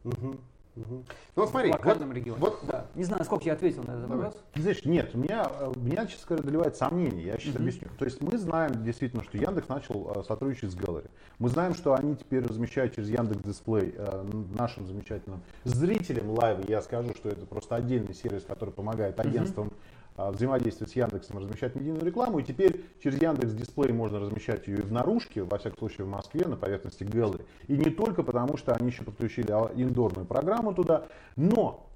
[0.04, 0.36] Угу.
[0.74, 1.04] Угу.
[1.36, 2.40] Ну, смотри, в локальном вот, регионе.
[2.40, 2.86] Вот, да.
[2.94, 4.36] Не знаю, сколько я ответил на этот вопрос.
[4.54, 7.26] Знаешь, нет, меня, меня, честно говоря, доливает сомнение.
[7.26, 7.62] Я сейчас угу.
[7.62, 7.88] объясню.
[7.98, 11.10] То есть мы знаем действительно, что Яндекс начал э, сотрудничать с Gallery.
[11.38, 14.24] Мы знаем, что они теперь размещают через Яндекс Дисплей э,
[14.58, 16.62] нашим замечательным зрителям лайва.
[16.66, 19.74] Я скажу, что это просто отдельный сервис, который помогает агентствам угу
[20.16, 22.38] взаимодействовать с Яндексом, размещать медийную рекламу.
[22.38, 26.10] И теперь через Яндекс Дисплей можно размещать ее и в наружке, во всяком случае в
[26.10, 27.44] Москве, на поверхности Gallery.
[27.68, 31.04] И не только потому, что они еще подключили индорную программу туда,
[31.36, 31.88] но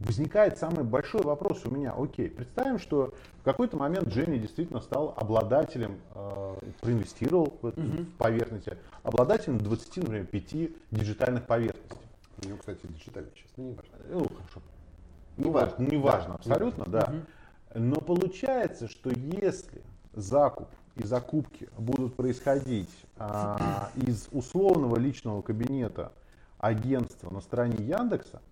[0.00, 1.94] возникает самый большой вопрос у меня.
[1.96, 8.04] Окей, представим, что в какой-то момент Дженни действительно стал обладателем, э, проинвестировал в, эту, mm-hmm.
[8.04, 10.54] в поверхности, обладателем 20, например, 5
[10.90, 11.98] диджитальных поверхностей.
[12.42, 13.92] У него, кстати, диджитальные сейчас, ну не важно.
[14.08, 14.62] Ну, хорошо.
[15.36, 16.34] Не важно, не важно, да.
[16.34, 17.06] абсолютно, да.
[17.06, 17.14] да.
[17.74, 19.82] Но получается, что если
[20.14, 26.12] закуп и закупки будут происходить а, из условного личного кабинета
[26.58, 28.42] агентства на стороне Яндекса,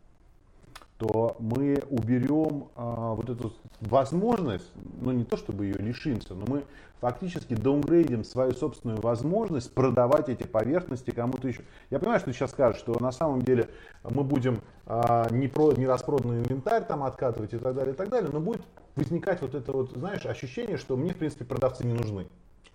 [0.99, 6.65] то мы уберем а, вот эту возможность, ну не то чтобы ее лишимся, но мы
[7.01, 11.63] фактически даунгрейдим свою собственную возможность продавать эти поверхности кому-то еще.
[11.91, 13.69] Я понимаю, что ты сейчас скажешь, что на самом деле
[14.03, 18.09] мы будем а, не, про, не распроданный инвентарь там откатывать и так далее, и так
[18.09, 18.63] далее, но будет
[18.97, 22.27] возникать вот это вот, знаешь, ощущение, что мне, в принципе, продавцы не нужны.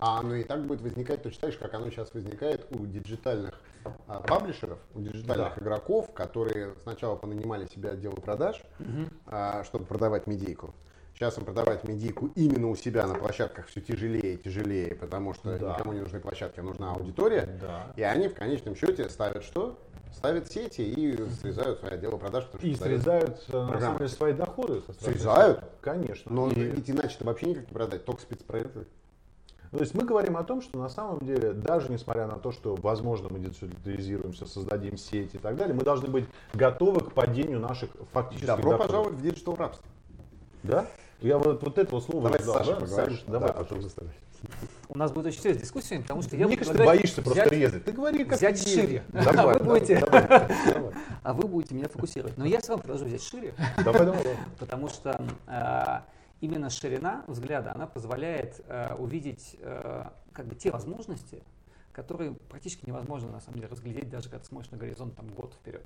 [0.05, 3.53] А оно и так будет возникать точно так же, как оно сейчас возникает у диджитальных
[4.07, 5.61] а, паблишеров, у диджитальных Да.
[5.63, 8.61] игроков, которые сначала понанимали себе отделы продаж,
[9.27, 10.73] а, чтобы продавать медийку.
[11.15, 15.57] Сейчас им продавать медийку именно у себя на площадках все тяжелее и тяжелее, потому что
[15.57, 15.71] Да.
[15.73, 17.57] никому не нужны площадки, а нужна аудитория.
[17.61, 17.93] Да.
[17.95, 19.79] И они в конечном счете ставят что?
[20.11, 22.43] Ставят сети и срезают свои отделы продаж.
[22.47, 23.79] потому что И срезают э, на Программа.
[23.81, 24.81] самом деле свои доходы.
[24.81, 24.93] со.
[25.05, 25.63] Срезают?
[25.79, 26.29] Конечно.
[26.31, 28.85] Но И- ведь иначе-то вообще никак не продать, только спецпроекты.
[29.73, 32.51] Ну, То есть мы говорим о том, что на самом деле, даже несмотря на то,
[32.51, 37.59] что, возможно, мы диджитализируемся, создадим сеть и так далее, мы должны быть готовы к падению
[37.59, 38.85] наших фактических Добро доходов.
[38.87, 39.83] пожаловать в диджитал рабство.
[40.61, 40.85] Да?
[41.21, 42.87] Я вот, вот этого слова Давай с ждал, Сашей да?
[42.87, 44.03] Саша, давай, Да, пожалуйста.
[44.89, 47.51] У нас будет очень серьезная дискуссия, потому что я Мне кажется, ты боишься просто взять-
[47.53, 47.85] резать.
[47.85, 48.73] Ты говори, как взять есть.
[48.75, 49.03] шире.
[49.11, 50.93] Давай, А вы давай, будете- давай, давай.
[51.23, 52.37] А вы будете меня фокусировать.
[52.37, 54.37] Но я сам предложу взять шире, Давай, давай, давай.
[54.59, 55.99] потому что э,
[56.43, 60.03] именно ширина взгляда, она позволяет э, увидеть э,
[60.33, 61.41] как бы те возможности,
[61.93, 65.53] которые практически невозможно на самом деле разглядеть, даже когда ты смотришь на горизонт там год
[65.53, 65.85] вперед.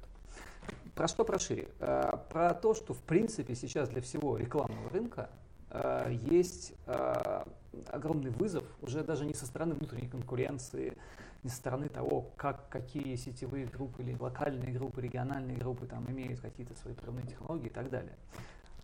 [0.95, 1.67] Про что про шире?
[1.79, 5.29] Э, про то, что в принципе сейчас для всего рекламного рынка
[5.69, 7.43] э, есть э,
[7.89, 10.97] огромный вызов уже даже не со стороны внутренней конкуренции,
[11.43, 16.39] не со стороны того, как какие сетевые группы или локальные группы, региональные группы там имеют
[16.39, 18.15] какие-то свои прорывные технологии и так далее.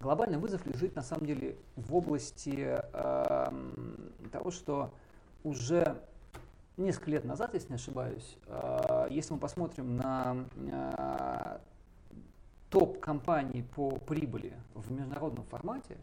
[0.03, 4.93] Глобальный вызов лежит на самом деле в области эм, того, что
[5.45, 5.97] уже
[6.75, 11.57] несколько лет назад, если не ошибаюсь, э, если мы посмотрим на э,
[12.69, 15.95] топ компаний по прибыли в международном формате,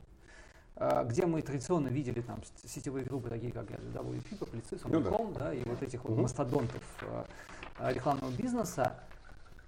[0.77, 4.83] э, где мы традиционно видели там сетевые группы, такие как WP, Publicis.
[4.83, 7.25] Omnicom, да, и вот этих вот мастодонтов э,
[7.81, 8.99] э, рекламного бизнеса,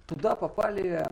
[0.07, 1.07] туда попали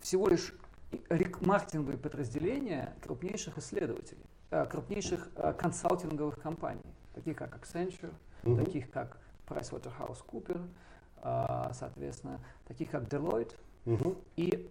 [0.00, 0.54] всего лишь
[0.90, 6.80] и- рек- маркетинговые подразделения крупнейших исследователей, э, крупнейших э, консалтинговых компаний,
[7.14, 8.64] таких как Accenture, Мгм.
[8.64, 10.66] таких как PricewaterhouseCoopers,
[11.22, 13.54] э, соответственно, таких как Deloitte.
[13.84, 14.16] Мгм.
[14.36, 14.70] И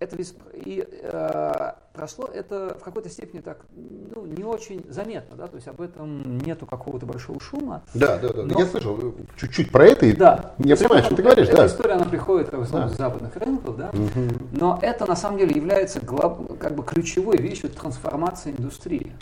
[0.00, 0.16] это
[0.54, 5.68] и, э, прошло это в какой-то степени так ну, не очень заметно, да, то есть
[5.68, 7.82] об этом нету какого-то большого шума.
[7.92, 8.42] Да, да, да.
[8.44, 10.06] Но- Я слышал э, чуть-чуть про это.
[10.06, 10.54] и Да.
[10.58, 11.66] Я есть понимаю, что ты говоришь, эта да.
[11.66, 13.92] история, она приходит в основном с западных рынков, да.
[14.52, 19.12] Но это на самом деле является глав- как бы ключевой вещью трансформации индустрии.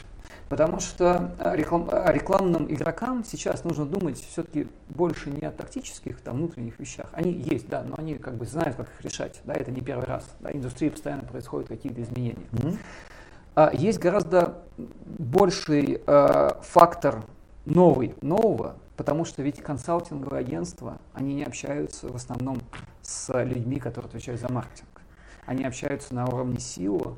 [0.49, 6.21] Потому что э, реклам- э, рекламным игрокам сейчас нужно думать все-таки больше не о тактических
[6.21, 7.09] там, внутренних вещах.
[7.13, 9.41] Они есть, да, но они как бы знают, как их решать.
[9.45, 10.25] Да, это не первый раз.
[10.41, 12.39] Да, индустрии постоянно происходят какие-то изменения.
[13.55, 14.63] А есть гораздо
[15.19, 17.25] больший э, фактор
[17.67, 22.61] новый, нового, потому что ведь консалтинговые агентства, они не общаются в основном
[23.03, 24.89] с людьми, которые отвечают за маркетинг.
[25.45, 27.17] Они общаются на уровне SEO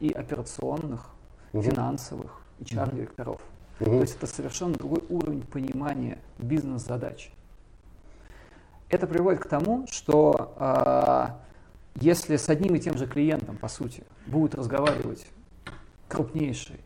[0.00, 1.10] и операционных,
[1.52, 1.62] Мгм.
[1.62, 3.40] финансовых, HR-директоров.
[3.80, 3.90] Мгм.
[3.90, 7.30] То есть это совершенно другой уровень понимания бизнес-задач.
[8.88, 11.40] Это приводит к тому, что а,
[11.96, 15.26] если с одним и тем же клиентом, по сути, будет разговаривать
[16.08, 16.80] крупнейший,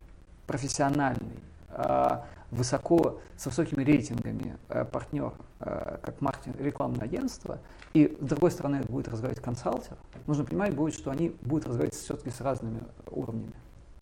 [0.47, 1.39] профессиональный,
[1.71, 7.59] а, высоко, с высокими рейтингами а, партнер, а, как маркетинг, рекламное агентство,
[7.93, 12.31] и с другой стороны будет разговаривать консалтер, нужно понимать будет, что они будут разговаривать все-таки
[12.31, 13.53] с разными уровнями.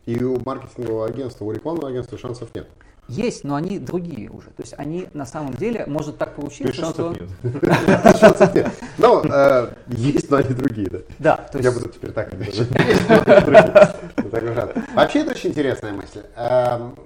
[0.06, 2.66] И у маркетингового агентства, у рекламного агентства шансов нет.
[3.08, 4.48] Есть, но они другие уже.
[4.48, 7.14] То есть они на самом деле, может так получиться, что...
[7.14, 8.16] шансов нет.
[8.18, 8.68] Шансов нет.
[8.98, 10.98] Но э, есть, но они другие, да.
[11.18, 12.32] Да, то Я есть буду теперь так.
[14.94, 16.22] Вообще это очень интересная мысль.
[16.36, 16.96] Эм,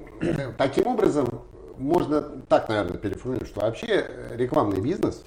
[0.59, 1.43] Таким образом,
[1.79, 5.25] можно так, наверное, переформулировать, что вообще э, рекламный бизнес,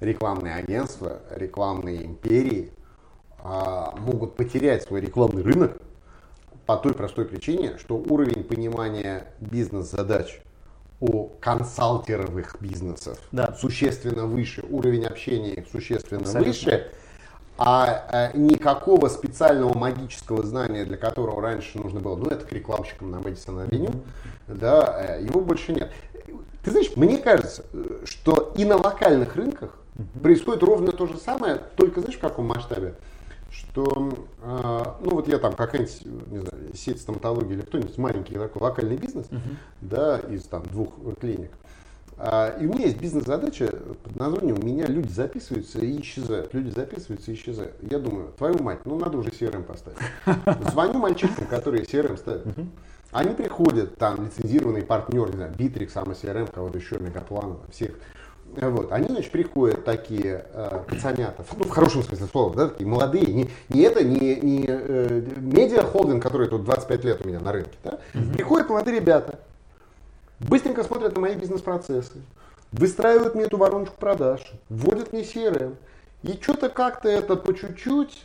[0.00, 2.70] рекламные агентства, рекламные империи
[3.38, 5.78] а, могут потерять свой рекламный рынок
[6.66, 10.40] по той простой причине, что уровень понимания бизнес-задач
[11.00, 13.54] у консалтеровых бизнесов Да.
[13.60, 16.52] существенно выше, уровень общения существенно Абсолютно.
[16.52, 16.90] выше,
[17.58, 23.10] а э, никакого специального магического знания, для которого раньше нужно было, ну это к рекламщикам
[23.10, 23.90] на Мэдисон Авеню,
[24.46, 25.92] да, э, его больше нет.
[26.64, 27.64] Ты знаешь, мне кажется,
[28.04, 29.76] что и на локальных рынках
[30.22, 32.94] происходит ровно то же самое, только знаешь в каком масштабе?
[33.54, 34.12] Что,
[34.42, 38.96] э, ну вот я там какая-нибудь, не знаю, сеть стоматологии или кто-нибудь маленький такой локальный
[38.96, 39.26] бизнес,
[39.80, 40.88] да, из там двух
[41.20, 41.52] клиник.
[42.16, 43.66] А, И у меня есть бизнес-задача
[44.02, 46.54] под названием «У меня люди записываются и исчезают».
[46.54, 47.74] Люди записываются и исчезают.
[47.82, 49.98] Я думаю, твою мать, ну надо уже CRM поставить.
[50.70, 52.46] Звоню мальчишкам, которые CRM ставят.
[53.10, 57.92] Они приходят, там, лицензированный партнер, не знаю, Bittrex, самый CRM, кого-то еще, Мегаплана, всех.
[58.56, 58.92] Вот.
[58.92, 63.50] Они, значит, приходят такие э, пацанята, ну, в хорошем смысле слова, да, такие молодые, не,
[63.68, 67.98] не это, не, не э, медиа-холдинг, который тут 25 лет у меня на рынке, да.
[68.32, 69.40] Приходят молодые ребята,
[70.40, 72.22] быстренько смотрят на мои бизнес-процессы,
[72.70, 75.74] выстраивают мне эту вороночку продаж, вводят мне CRM,
[76.22, 78.24] и что-то как-то это по чуть-чуть,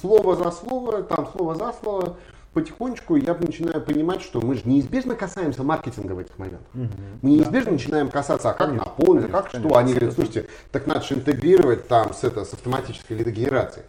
[0.00, 2.16] слово за слово, там слово за слово,
[2.60, 6.66] потихонечку я начинаю понимать, что мы же неизбежно касаемся маркетинга в этих моментах.
[6.74, 6.88] Угу.
[7.22, 7.72] Мы неизбежно да.
[7.72, 9.78] начинаем касаться, а как конечно, наполнить, а как конечно, что.
[9.78, 13.86] Они говорят, слушайте, так надо же интегрировать там с, это, с автоматической лидогенерацией.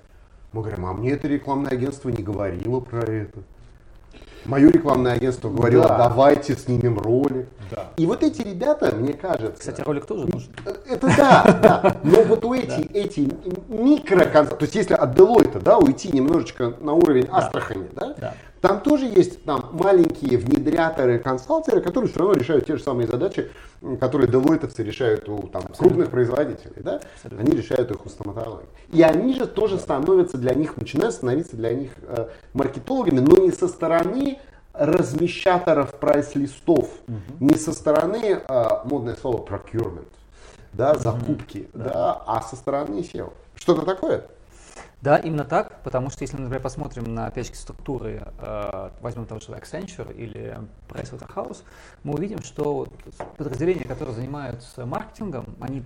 [0.51, 3.39] Мы говорим, а мне это рекламное агентство не говорило про это.
[4.45, 5.97] Мое рекламное агентство говорило, да.
[5.97, 7.47] давайте снимем ролик.
[7.69, 7.89] Да.
[7.97, 9.59] И вот эти ребята, мне кажется...
[9.59, 10.51] Кстати, ролик тоже нужен.
[10.87, 11.97] Это да, да.
[12.03, 13.29] Но вот у эти, эти
[13.67, 14.25] микро...
[14.25, 19.05] То есть если от Deloitte да, уйти немножечко на уровень Астрахани, да, да, там тоже
[19.05, 23.49] есть там, маленькие внедряторы, консалтеры, которые все равно решают те же самые задачи,
[23.99, 26.81] которые делойтовцы решают у там, крупных производителей.
[26.83, 26.99] Да?
[27.37, 28.67] Они решают их у стоматологии.
[28.91, 33.51] И они же тоже становятся для них, начинают становиться для них э, маркетологами, но не
[33.51, 34.39] со стороны
[34.73, 37.17] размещаторов прайс-листов, угу.
[37.39, 40.07] не со стороны, э, модное слово, procurement,
[40.73, 41.83] да, закупки, угу.
[41.83, 43.31] да, а со стороны SEO.
[43.55, 44.25] Что-то такое?
[45.01, 49.47] Да, именно так, потому что если, например, посмотрим на опять структуры, э, возьмем того же
[49.47, 50.57] Accenture или
[50.89, 51.63] Pricewaterhouse,
[52.03, 52.87] мы увидим, что
[53.37, 55.83] подразделения, которые занимаются маркетингом, они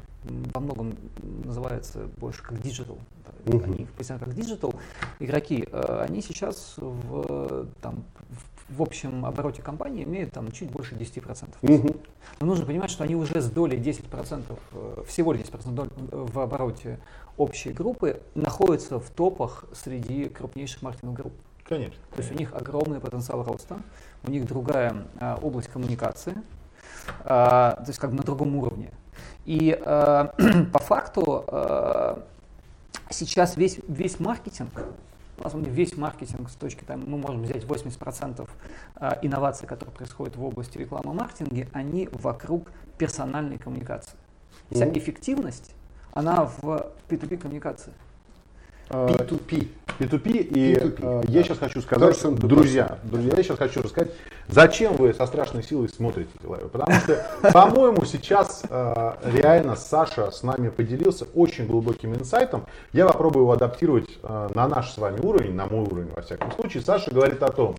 [0.54, 0.96] во многом
[1.44, 2.98] называются больше как digital.
[3.46, 3.64] Uh-huh.
[3.64, 4.76] Они позиционируют как digital.
[5.20, 8.04] Игроки, э, они сейчас в, там,
[8.70, 11.50] в общем обороте компании имеют там чуть больше 10%.
[11.62, 12.02] Uh-huh.
[12.40, 17.00] Но нужно понимать, что они уже с долей 10%, э, всего лишь 10% в обороте
[17.38, 21.34] общей группы находятся в топах среди крупнейших маркетинговых групп.
[21.68, 22.00] Конечно.
[22.12, 23.78] То есть у них огромный потенциал роста,
[24.28, 26.36] у них другая а, область коммуникации,
[27.24, 28.92] а, то есть как бы на другом уровне.
[29.46, 30.34] И а,
[30.74, 32.24] по факту а,
[33.10, 34.70] сейчас весь, весь маркетинг,
[35.56, 38.50] весь маркетинг с точки, там, мы можем взять 80%
[38.96, 44.16] а, инноваций, которые происходят в области рекламы маркетинга, они вокруг персональной коммуникации.
[44.72, 44.98] Вся mm-hmm.
[44.98, 45.74] эффективность
[46.14, 47.94] она в P2P коммуникации.
[48.90, 49.68] P2P.
[50.00, 50.30] P2P.
[50.30, 51.00] И P2P.
[51.02, 51.44] Э, я да.
[51.44, 54.12] сейчас хочу сказать, Person друзья, друзья, я сейчас хочу рассказать,
[54.48, 56.70] зачем вы со страшной силой смотрите лайвы.
[56.70, 62.66] Потому что, по-моему, сейчас э, реально Саша с нами поделился очень глубоким инсайтом.
[62.92, 66.52] Я попробую его адаптировать э, на наш с вами уровень, на мой уровень во всяком
[66.52, 66.84] случае.
[66.84, 67.78] Саша говорит о том,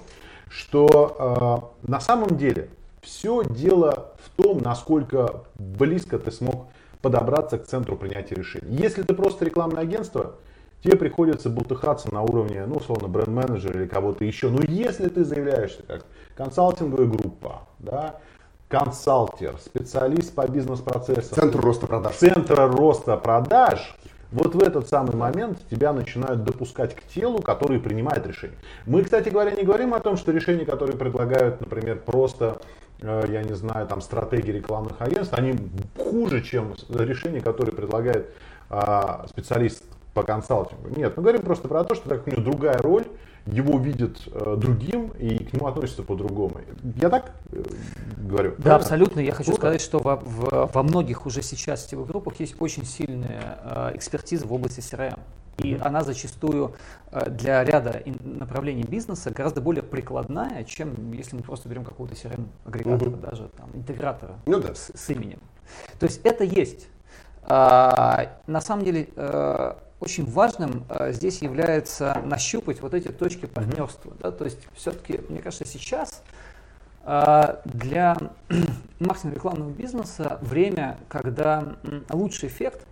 [0.49, 2.71] что э, на самом деле
[3.03, 6.69] все дело в том, насколько близко ты смог
[7.05, 8.77] подобраться к центру принятия решений.
[8.77, 10.37] Если ты просто рекламное агентство,
[10.83, 14.49] тебе приходится бултыхаться на уровне, ну, условно, бренд-менеджера или кого-то еще.
[14.49, 18.21] Но если ты заявляешься как консалтинговая группа, да,
[18.69, 21.35] консалтер, специалист по бизнес-процессам.
[21.35, 22.17] Центр роста продаж.
[22.17, 23.97] Центра роста продаж.
[24.33, 28.57] Вот в этот самый момент тебя начинают допускать к телу, который принимает решение.
[28.87, 32.63] Мы, кстати говоря, не говорим о том, что решения, которые предлагают, например, просто
[33.05, 35.59] я не знаю, там стратегии рекламных агентств, они
[35.97, 38.31] хуже, чем решения, которые предлагает
[38.71, 40.89] а, специалист по консалтингу.
[40.97, 43.05] Нет, мы говорим просто про то, что так у него другая роль,
[43.47, 46.61] его видят э, другим и к нему относятся по-другому.
[46.97, 47.63] Я так э,
[48.17, 48.53] говорю?
[48.53, 48.77] Да, правильно?
[48.77, 49.21] абсолютно.
[49.21, 49.61] Я хочу Круто.
[49.61, 54.47] сказать, что во, в, во многих уже сейчас сетевых группах есть очень сильная э, экспертиза
[54.47, 55.19] в области CRM.
[55.59, 56.75] И она зачастую
[57.11, 63.09] э, для ряда направлений бизнеса гораздо более прикладная, чем если мы просто берем какого-то CRM-агрегатора,
[63.11, 63.17] угу.
[63.19, 64.75] даже там, интегратора ну, да.
[64.75, 65.41] с, с именем.
[65.99, 66.89] То есть это есть.
[67.43, 74.15] А, на самом деле э, очень важным а, здесь является нащупать вот эти точки партнерства.
[74.21, 74.33] Да?
[74.33, 76.23] То есть все-таки, мне кажется, сейчас
[77.67, 78.17] для
[78.99, 81.77] маркетинга рекламного бизнеса время, когда
[82.09, 82.87] лучший эффект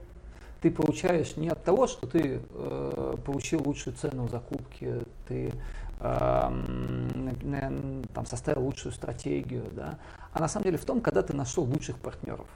[0.63, 5.53] ты получаешь не от того, что ты э, получил лучшую цену в закупке, ты
[6.01, 6.51] э,
[8.15, 9.99] там, составил лучшую стратегию, да,
[10.33, 12.47] а на самом деле в том, когда ты нашел лучших партнеров.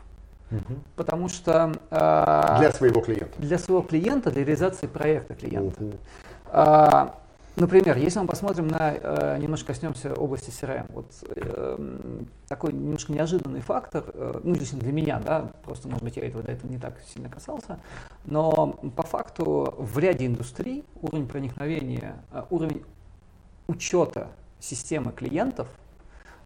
[0.52, 0.74] Угу.
[0.94, 1.72] Потому что...
[1.90, 3.38] Э, для своего клиента.
[3.38, 5.82] Для своего клиента, для реализации проекта клиента.
[5.82, 5.92] Угу.
[7.56, 11.96] Например, если мы посмотрим на, э, немножко коснемся области CRM, вот э,
[12.48, 16.42] такой немножко неожиданный фактор, э, ну, лично для меня, да, просто, может быть, я этого
[16.42, 17.78] до этого не так сильно касался,
[18.26, 22.82] но по факту в ряде индустрий уровень проникновения, э, уровень
[23.68, 24.28] учета
[24.60, 25.68] системы клиентов,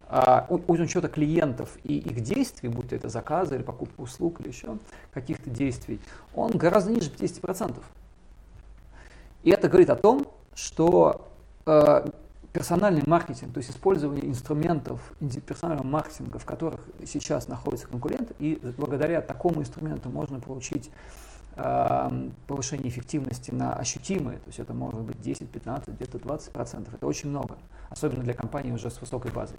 [0.09, 4.47] э, уровень учета клиентов и их действий, будь то это заказы или покупка услуг или
[4.47, 4.77] еще
[5.13, 5.99] каких-то действий,
[6.33, 7.83] он гораздо ниже 50%.
[9.43, 10.25] И это говорит о том,
[10.55, 11.27] что
[11.65, 12.05] э,
[12.53, 14.99] персональный маркетинг, то есть использование инструментов
[15.47, 20.91] персонального маркетинга, в которых сейчас находится конкурент, и благодаря такому инструменту можно получить
[21.55, 26.93] э, повышение эффективности на ощутимые, то есть это может быть 10, 15, где-то 20 процентов,
[26.93, 27.57] это очень много,
[27.89, 29.57] особенно для компаний уже с высокой базой.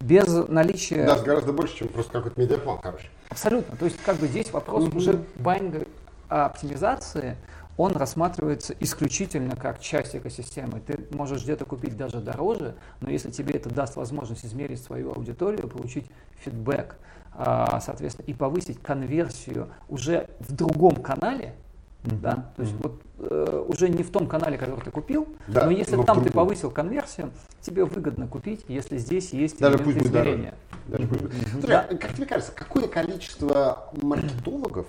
[0.00, 1.06] без наличия...
[1.06, 3.08] Даже гораздо больше, чем просто какой-то медиаплан хороший.
[3.28, 3.76] Абсолютно.
[3.76, 4.96] То есть как бы здесь вопрос mm-hmm.
[4.96, 5.86] уже байинга
[6.28, 7.36] оптимизации,
[7.76, 10.80] он рассматривается исключительно как часть экосистемы.
[10.80, 15.68] Ты можешь где-то купить даже дороже, но если тебе это даст возможность измерить свою аудиторию,
[15.68, 16.06] получить
[16.38, 16.96] фидбэк,
[17.38, 21.54] а, соответственно, и повысить конверсию уже в другом канале,
[22.02, 22.20] mm-hmm.
[22.20, 22.82] да, то есть mm-hmm.
[22.82, 26.24] вот э, уже не в том канале, который ты купил, да, но если но там
[26.24, 30.54] ты повысил конверсию, тебе выгодно купить, если здесь есть Даже пусть измерения.
[30.86, 31.50] Даже mm-hmm.
[31.50, 31.82] Смотри, да.
[31.82, 34.86] как тебе кажется, какое количество маркетологов,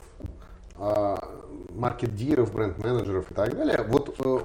[0.77, 1.17] э,
[1.77, 4.39] маркетдиров, бренд-менеджеров и так далее, вот э,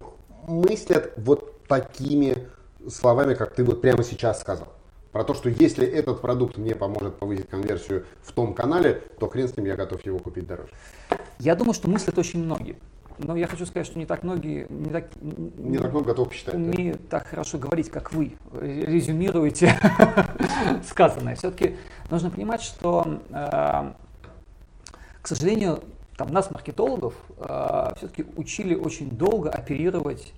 [0.46, 2.48] мыслят вот такими
[2.88, 4.68] словами, как ты вот прямо сейчас сказал?
[5.12, 9.48] Про то, что если этот продукт мне поможет повысить конверсию в том канале, то хрен
[9.48, 10.70] с ним, я готов его купить дороже.
[11.38, 12.76] Я думаю, что мыслят очень многие.
[13.18, 16.54] Но я хочу сказать, что не так многие не так, не так много готов считать.
[16.54, 17.18] Умеют да?
[17.18, 18.36] так хорошо говорить, как вы.
[18.52, 19.78] Резюмируете
[20.88, 21.36] сказанное.
[21.36, 21.76] Все-таки
[22.10, 23.92] нужно понимать, что, э,
[25.20, 25.82] к сожалению,
[26.22, 30.32] там нас, маркетологов, э, все-таки учили очень долго оперировать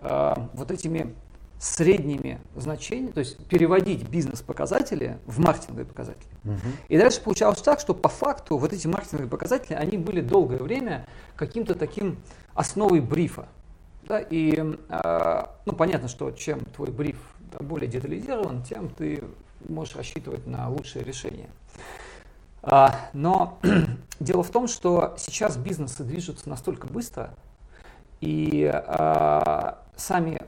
[0.00, 1.14] э, вот этими
[1.60, 6.30] средними значениями, то есть переводить бизнес-показатели в маркетинговые показатели.
[6.44, 6.54] Угу.
[6.88, 11.06] И дальше получалось так, что по факту вот эти маркетинговые показатели, они были долгое время
[11.36, 12.18] каким-то таким
[12.54, 13.46] основой брифа.
[14.04, 14.54] Да, и
[14.88, 17.18] э, ну, понятно, что чем твой бриф
[17.60, 19.22] более детализирован, тем ты
[19.68, 21.48] можешь рассчитывать на лучшее решение.
[22.62, 23.58] А, но
[24.20, 27.34] дело в том, что сейчас бизнесы движутся настолько быстро,
[28.20, 30.40] и а, сами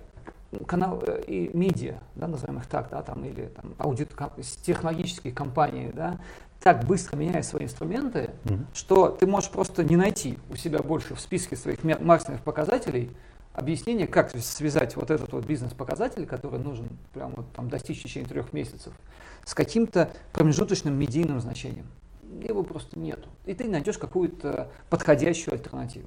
[0.66, 4.10] канал э, и медиа, да, назовем их так, да, там, или там, аудит,
[4.62, 6.18] технологические компании, да,
[6.60, 8.64] так быстро меняют свои инструменты, mm-hmm.
[8.74, 13.10] что ты можешь просто не найти у себя больше в списке своих маркетинговых показателей
[13.52, 18.28] объяснение, как связать вот этот вот бизнес-показатель, который нужен прямо вот, там, достичь в течение
[18.28, 18.92] трех месяцев,
[19.44, 21.86] с каким-то промежуточным медийным значением.
[22.42, 23.28] Его просто нету.
[23.46, 26.06] И ты найдешь какую-то подходящую альтернативу.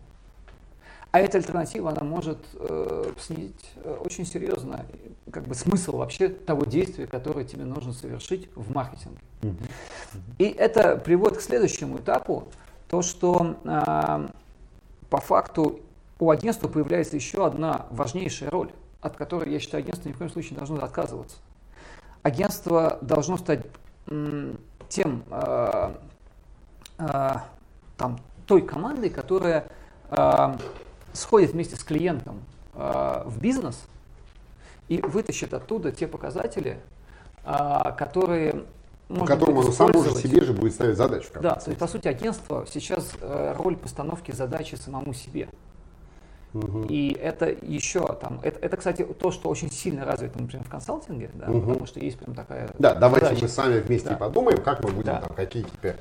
[1.13, 4.83] А эта альтернатива, она может э, снизить э, очень серьезно
[5.31, 9.19] как бы, смысл вообще того действия, которое тебе нужно совершить в маркетинге.
[9.41, 9.69] Mm-hmm.
[10.39, 12.47] И это приводит к следующему этапу,
[12.89, 14.27] то, что э,
[15.11, 15.81] по факту
[16.17, 20.31] у агентства появляется еще одна важнейшая роль, от которой, я считаю, агентство ни в коем
[20.31, 21.37] случае не должно отказываться.
[22.23, 23.65] Агентство должно стать
[24.89, 25.93] тем, э,
[26.99, 27.33] э,
[27.97, 29.67] там, той командой, которая
[30.09, 30.55] э,
[31.13, 32.41] сходит вместе с клиентом
[32.73, 33.79] в бизнес
[34.87, 36.79] и вытащит оттуда те показатели,
[37.43, 38.65] которые
[39.09, 41.29] можно которому он сам уже себе же будет ставить задачу.
[41.39, 45.49] Да, то есть, по сути, агентство сейчас э, роль постановки задачи самому себе.
[46.53, 46.85] Угу.
[46.89, 51.31] И это еще там, это, это, кстати, то, что очень сильно развито, например, в консалтинге,
[51.33, 51.61] да, угу.
[51.61, 52.69] потому что есть прям такая.
[52.79, 53.43] Да, давайте задача.
[53.43, 54.15] мы сами вместе да.
[54.15, 55.21] подумаем, как мы будем да.
[55.21, 55.95] там, какие теперь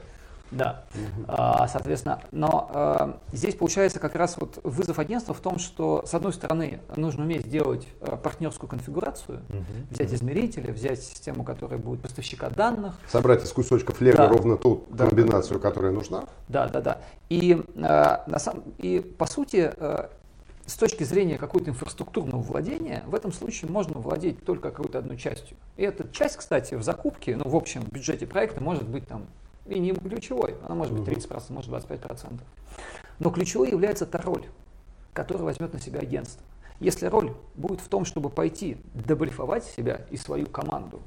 [0.52, 0.84] да,
[1.26, 6.12] а, соответственно, но а, здесь получается как раз вот вызов агентства в том, что с
[6.12, 9.40] одной стороны нужно уметь сделать а, партнерскую конфигурацию,
[9.90, 12.94] взять измерители, взять систему, которая будет поставщика данных.
[13.08, 14.28] Собрать из кусочков лего да.
[14.28, 16.24] ровно ту да, комбинацию, которая нужна.
[16.48, 16.98] Да, да, да.
[17.30, 19.72] И, а, на самом, и по сути,
[20.66, 25.56] с точки зрения какого-то инфраструктурного владения, в этом случае можно владеть только какой-то одной частью.
[25.76, 29.26] И эта часть, кстати, в закупке, ну, в общем бюджете проекта может быть там
[29.66, 32.40] и не ключевой, она может быть 30%, может 25%.
[33.18, 34.44] Но ключевой является та роль,
[35.12, 36.42] которую возьмет на себя агентство.
[36.80, 41.00] Если роль будет в том, чтобы пойти добрифовать себя и свою команду,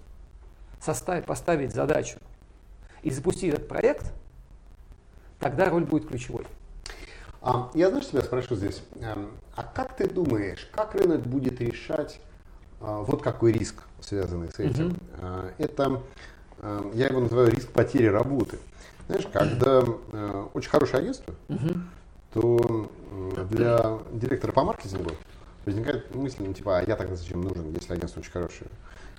[0.80, 2.20] составить, поставить задачу
[3.04, 4.14] и запустить этот проект,
[5.40, 6.46] тогда роль будет ключевой.
[7.46, 12.20] А, я, знаешь, тебя спрошу здесь, эм, а как ты думаешь, как рынок будет решать
[12.82, 14.88] а, вот какой риск, связанный с этим?
[14.88, 14.98] Угу.
[15.60, 16.02] Это
[16.62, 18.58] Эм, я его называю риск потери работы.
[19.08, 21.78] Знаешь, когда э, очень хорошее агентство, uh
[22.34, 22.92] то
[23.50, 25.12] для директора по маркетингу
[25.66, 28.70] возникает мысль, ну, типа, а я тогда зачем нужен, если агентство очень хорошее?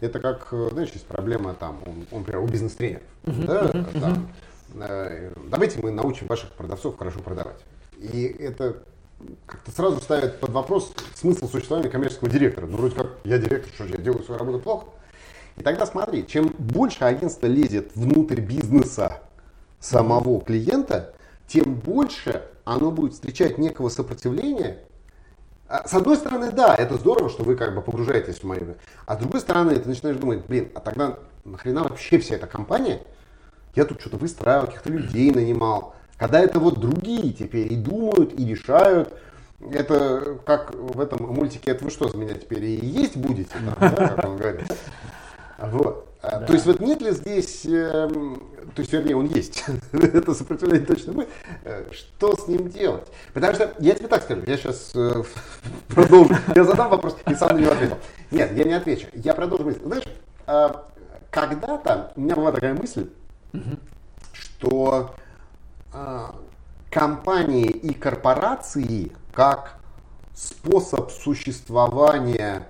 [0.01, 3.03] Это как, э, знаешь, есть проблема там, он, он например, у бизнес-тренеров.
[3.25, 3.47] Uh-huh.
[3.47, 4.01] Да, uh-huh.
[4.01, 4.29] Там,
[4.75, 7.57] э, давайте мы научим ваших продавцов хорошо продавать.
[7.99, 8.83] И это
[9.47, 12.67] как-то сразу ставит под вопрос смысл существования коммерческого директора.
[12.67, 14.87] Ну, вроде как, я директор, что же, я делаю свою работу плохо?
[15.57, 19.21] И тогда смотри, чем больше агентство лезет внутрь бизнеса
[19.81, 21.15] самого клиента,
[21.47, 24.79] тем больше оно будет встречать некого сопротивления.
[25.69, 28.77] А, с одной стороны, да, это здорово, что вы как бы погружаетесь в мою.
[29.07, 33.01] А с другой стороны, ты начинаешь думать, блин, а тогда нахрена вообще вся эта компания?
[33.75, 35.96] Я тут что-то выстраивал, каких-то людей нанимал.
[36.19, 39.13] Когда это вот другие теперь и думают, и решают.
[39.73, 43.75] Это как в этом мультике, это вы что за меня теперь и есть будете, там,
[43.81, 44.71] да, как он говорит.
[45.59, 46.07] Вот.
[46.21, 48.43] А, То есть вот нет ли здесь, эм,
[48.75, 51.29] то есть вернее он есть, это сопротивление точно мы,
[51.65, 53.07] Э, что с ним делать?
[53.33, 55.23] Потому что я тебе так скажу, я сейчас э,
[55.89, 57.99] продолжу, я задам вопрос и сам на него ответил.
[58.31, 59.81] Нет, я не отвечу, я продолжу мысль.
[59.85, 60.05] Знаешь,
[60.47, 60.69] э,
[61.31, 63.09] когда-то у меня была такая мысль,
[64.33, 65.26] что э,
[66.91, 69.79] компании и корпорации как
[70.35, 72.67] способ существования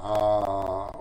[0.00, 0.94] а,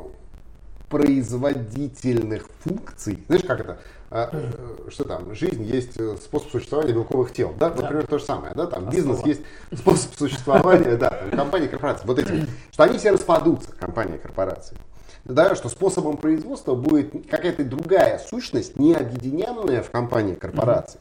[0.89, 3.23] производительных функций.
[3.27, 3.77] Знаешь, как это?
[4.11, 5.33] А, э, Что там?
[5.33, 7.55] Жизнь есть э, способ существования белковых тел.
[7.57, 7.69] Да?
[7.69, 8.53] Вот, Например, то же самое.
[8.53, 8.67] Да?
[8.67, 9.41] Там, бизнес есть
[9.73, 12.05] способ существования да, там, компании и корпораций.
[12.05, 12.45] Вот эти.
[12.71, 14.77] Что они все распадутся, компании и корпорации.
[15.23, 20.99] Да, что способом производства будет какая-то другая сущность, не объединенная в компании корпорации,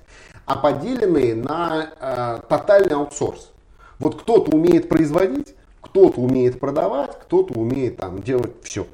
[0.51, 3.53] а поделенные на э, тотальный аутсорс.
[4.01, 8.85] Вот кто-то умеет производить, кто-то умеет продавать, кто-то умеет там делать все.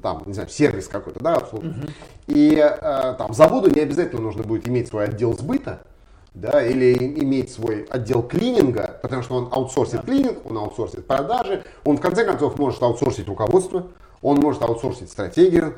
[0.00, 1.90] Там, не знаю, сервис какой-то, да, обслуживать.
[2.28, 5.82] И э, там заводу не обязательно нужно будет иметь свой отдел сбыта,
[6.32, 11.98] да, или иметь свой отдел клининга, потому что он аутсорсит клининг, он аутсорсит продажи, он
[11.98, 13.88] в конце концов может аутсорсить руководство,
[14.22, 15.74] он может аутсорсить стратегию,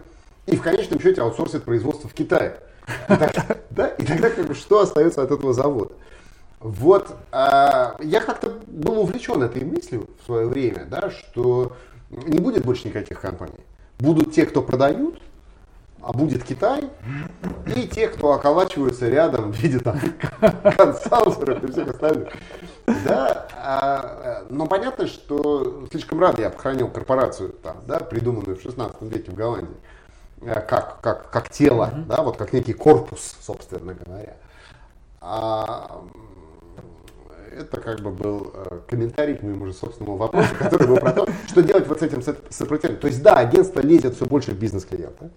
[0.47, 2.61] и в конечном счете аутсорсит производство в Китае.
[3.71, 5.93] Да, и тогда как бы что остается от этого завода?
[6.61, 11.73] Вот, а, я как-то был увлечен этой мыслью в свое время, да, что
[12.11, 13.61] не будет больше никаких компаний.
[13.99, 15.21] Будут те, кто продают,
[16.01, 16.89] а будет Китай,
[17.75, 19.99] и те, кто околачиваются рядом в виде там
[20.77, 22.29] консалтеров и всех остальных.
[23.05, 29.03] Да, а, но понятно, что слишком рано я похоронил корпорацию, там, да, придуманную в 16
[29.03, 29.77] веке в Голландии,
[30.43, 34.35] как, как, как тело, да, вот как некий корпус, собственно говоря.
[35.21, 36.03] А,
[37.57, 41.27] это как бы был э, комментарий к моему же собственному вопросу, который был про то,
[41.47, 43.01] что делать вот с этим со- сопротивлением.
[43.01, 45.31] То есть да, агентство лезет все больше в бизнес-клиента,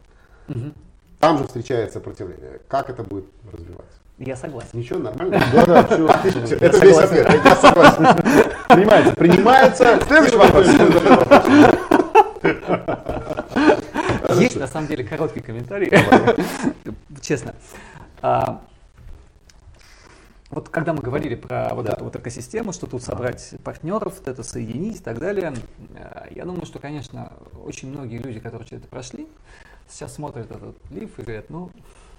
[1.20, 2.60] там же встречается сопротивление.
[2.68, 3.98] Как это будет развиваться?
[4.18, 4.70] Я согласен.
[4.74, 5.40] Ничего, нормально?
[5.54, 6.56] Да, да, все.
[6.60, 7.30] Это весь ответ.
[7.46, 8.06] Я согласен.
[8.68, 10.00] Принимается, принимается.
[10.08, 10.68] Следующий вопрос.
[14.68, 15.90] На самом деле короткий комментарий.
[17.22, 17.56] Честно.
[18.22, 18.62] А,
[20.50, 24.98] Вот когда мы говорили про вот эту вот экосистему, что тут собрать партнеров, это соединить
[24.98, 25.54] и так далее,
[25.96, 27.32] э, я думаю, что, конечно,
[27.64, 29.30] очень многие люди, которые через это прошли,
[29.88, 31.72] сейчас смотрят этот лиф и говорят, ну,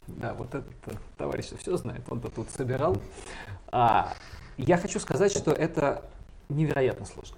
[0.07, 0.73] да, вот этот
[1.19, 2.97] товарищ все знает, он-то тут собирал.
[3.71, 4.15] А,
[4.57, 6.03] я хочу сказать, что это
[6.49, 7.37] невероятно сложно.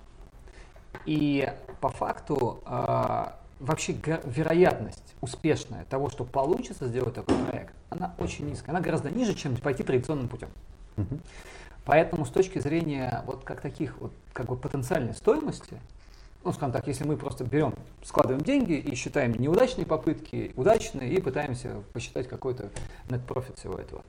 [1.05, 3.95] И по факту а, вообще
[4.25, 8.75] вероятность успешная того, что получится сделать такой проект, она очень низкая.
[8.75, 10.49] Она гораздо ниже, чем пойти традиционным путем.
[11.85, 15.79] Поэтому с точки зрения вот как таких вот как бы потенциальной стоимости,
[16.45, 21.21] ну, скажем так, если мы просто берем, складываем деньги и считаем неудачные попытки, удачные, и
[21.21, 22.71] пытаемся посчитать какой-то
[23.09, 24.03] net profit всего этого,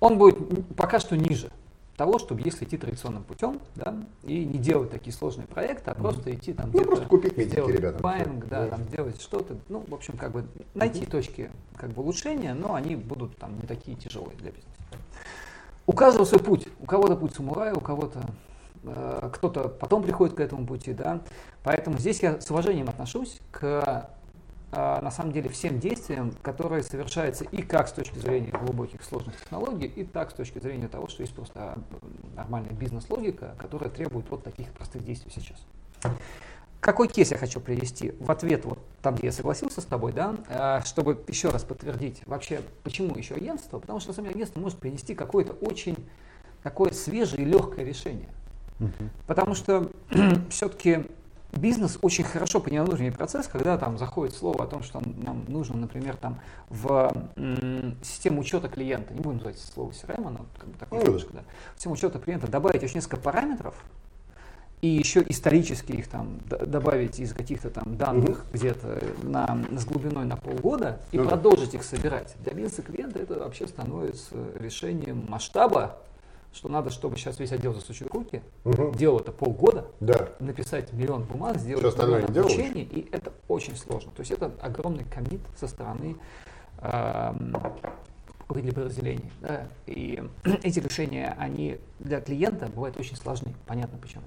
[0.00, 0.36] он будет
[0.76, 1.50] пока что ниже
[1.98, 6.32] того, чтобы если идти традиционным путем, да, и не делать такие сложные проекты, а просто
[6.32, 8.00] идти там Ну, просто купить сделать ребятам.
[8.00, 8.76] Байинг, да, Да.
[8.76, 12.94] там сделать что-то, ну, в общем, как бы найти точки как бы улучшения, но они
[12.94, 14.68] будут там не такие тяжелые для бизнеса.
[15.86, 16.68] У каждого свой путь.
[16.78, 18.20] У кого-то путь самурая, у кого-то
[18.84, 21.20] э, кто-то потом приходит к этому пути, да.
[21.64, 24.08] Поэтому здесь я с уважением отношусь к
[24.72, 29.86] на самом деле всем действиям, которые совершаются и как с точки зрения глубоких сложных технологий,
[29.86, 32.06] и так с точки зрения того, что есть просто э,
[32.36, 35.56] нормальная бизнес-логика, которая требует вот таких простых действий сейчас.
[36.80, 40.36] Какой кейс я хочу привести в ответ вот там, где я согласился с тобой, да,
[40.48, 44.60] э, чтобы еще раз подтвердить вообще, почему еще агентство, потому что на самом деле агентство
[44.60, 45.96] может принести какое-то очень
[46.62, 48.28] такое свежее и легкое решение.
[49.26, 49.90] Потому что
[50.50, 51.06] все-таки
[51.52, 55.76] бизнес очень хорошо понимает внутренний процесс, когда там заходит слово о том, что нам нужно,
[55.76, 56.38] например, там
[56.68, 57.10] в
[58.02, 61.40] систему учета клиента, не будем называть слово CRM, оно как бы такое Ну немножко, да,
[61.74, 63.74] в систему учета клиента добавить очень несколько параметров,
[64.80, 70.36] и еще исторически их там добавить из каких-то там данных где-то на, с глубиной на
[70.36, 71.30] полгода и Ну да.
[71.30, 72.36] продолжить их собирать.
[72.44, 75.98] Для бизнеса клиента это вообще становится решением масштаба,
[76.58, 78.92] что надо, чтобы сейчас весь отдел засучил руки, Мгм.
[78.92, 80.28] делал это полгода, Да.
[80.40, 84.10] написать миллион бумаг, сделать остальное миллион обучений, и это очень сложно.
[84.10, 86.16] То есть это огромный коммит со стороны
[88.48, 89.30] руководителей подразделений.
[89.40, 89.68] да.
[89.86, 90.22] И
[90.64, 94.24] эти решения, они для клиента бывают очень сложны, понятно почему.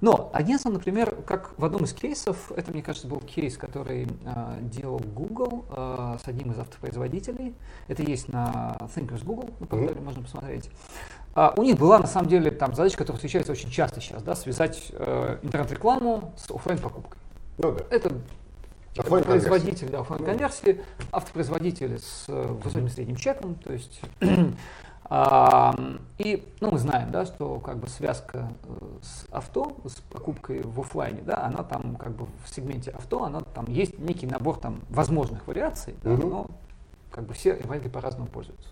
[0.00, 4.58] Но агентство, например, как в одном из кейсов, это, мне кажется, был кейс, который э,
[4.62, 7.52] делал Google э, с одним из автопроизводителей.
[7.88, 10.70] Это есть на Think with Google, на портале можно посмотреть.
[11.38, 14.34] А, у них была, на самом деле, там задача, которая встречается очень часто сейчас, да,
[14.34, 17.16] связать э, интернет-рекламу с оффлайн покупкой.
[17.58, 17.84] Ну да.
[17.90, 18.12] Это
[18.96, 20.80] автопроизводитель, да, оффлайн конверсии,
[21.12, 24.00] автопроизводитель с э, высоким средним чеком, то есть
[25.04, 25.76] а,
[26.18, 30.80] и ну, мы знаем, да, что как бы связка э, с авто, с покупкой в
[30.80, 34.80] офлайне, да, она там как бы в сегменте авто, она там есть некий набор там
[34.90, 36.48] возможных вариаций, да, но
[37.12, 38.70] как бы все варианты по-разному пользуются.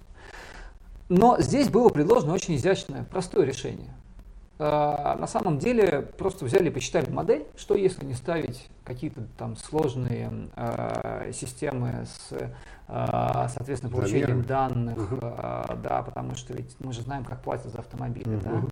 [1.09, 3.91] Но здесь было предложено очень изящное, простое решение.
[4.59, 9.55] А, На самом деле просто взяли и посчитали модель, что если не ставить какие-то там
[9.57, 12.33] сложные а, системы с,
[12.89, 17.81] а, соответственно, получением данных, а, да, потому что ведь мы же знаем, как платят за
[17.81, 18.63] автомобили, да.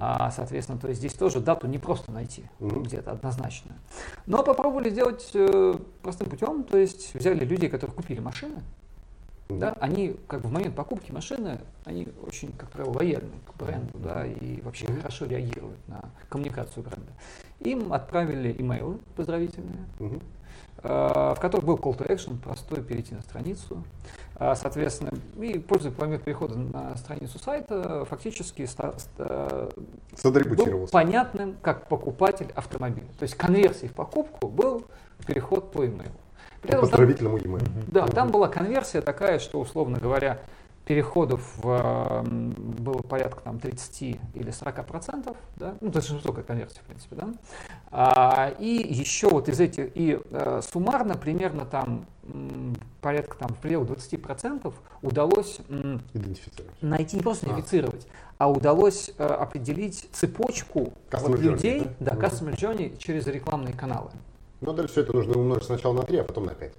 [0.00, 2.84] А, соответственно, то есть здесь тоже дату не просто найти Мгм.
[2.84, 3.72] где-то однозначно.
[4.24, 8.62] Но попробовали сделать э, простым путем, то есть взяли людей, которые купили машины,
[9.48, 13.98] да, они как бы в момент покупки машины, они очень, как правило, лояльны к бренду,
[13.98, 17.12] да, и вообще хорошо реагируют на коммуникацию бренда.
[17.60, 20.88] Им отправили имейлы поздравительные, э,
[21.36, 23.82] в которых был call to action, простой перейти на страницу.
[24.38, 29.70] А, Соответственно, и пользуясь момент перехода на страницу сайта, фактически ста- ста-
[30.56, 33.06] был понятным как покупатель автомобиля.
[33.18, 34.84] То есть конверсией в покупку был
[35.26, 36.12] переход по имейлу.
[36.66, 40.40] Поздравительному e да, там была конверсия такая, что, условно говоря,
[40.86, 46.78] переходов в, было порядка там 30 или 40 процентов, да, ну, это же высокая конверсия,
[46.78, 47.28] в принципе, да,
[47.90, 52.06] А, и еще вот из этих, и э, суммарно примерно там
[53.00, 55.58] порядка там в пределах 20 процентов удалось
[56.80, 57.50] найти, не просто А.
[57.50, 58.06] идентифицировать,
[58.38, 62.12] а удалось э, определить цепочку Customer вот journey, людей, да?
[62.12, 62.24] да, Мгм.
[62.24, 64.10] customer journey через рекламные каналы.
[64.66, 66.72] Ну, дальше все это нужно умножить сначала на 3, а потом на 5.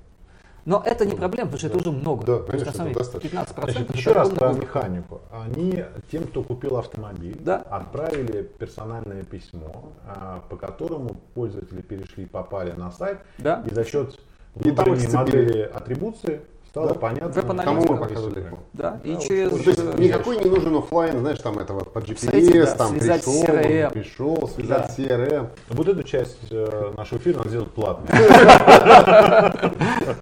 [0.66, 2.26] Но это не проблема, потому что это уже много.
[2.26, 3.30] Да, конечно, самом это деле, достаточно.
[3.30, 3.96] 15 Значит, процентов.
[3.96, 5.22] еще раз про механику.
[5.32, 7.62] Они тем, кто купил автомобиль, Да.
[7.62, 13.64] отправили персональное письмо, а, по которому пользователи перешли, попали на сайт, Да.
[13.66, 14.20] и за счет
[14.56, 16.42] внутренней модели атрибуции
[16.78, 16.94] стало Да.
[16.96, 17.64] понятно.
[17.64, 18.60] Кому мы показывали легко.
[18.74, 19.52] Да, и Да, через...
[19.52, 22.66] вот, То есть э, никакой не нужен офлайн, знаешь, там это вот по Кстати, GPS,
[22.66, 23.92] да, там связать пришел, с CRM.
[23.92, 25.04] пришел, связать Да.
[25.04, 25.48] CRM.
[25.70, 28.08] Вот эту часть э, нашего эфира надо сделать платной.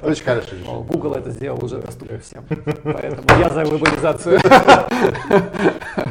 [0.03, 0.83] Очень хорошее О, решение.
[0.87, 2.45] Google это сделал уже доступно всем.
[2.83, 4.39] Поэтому я за глобализацию.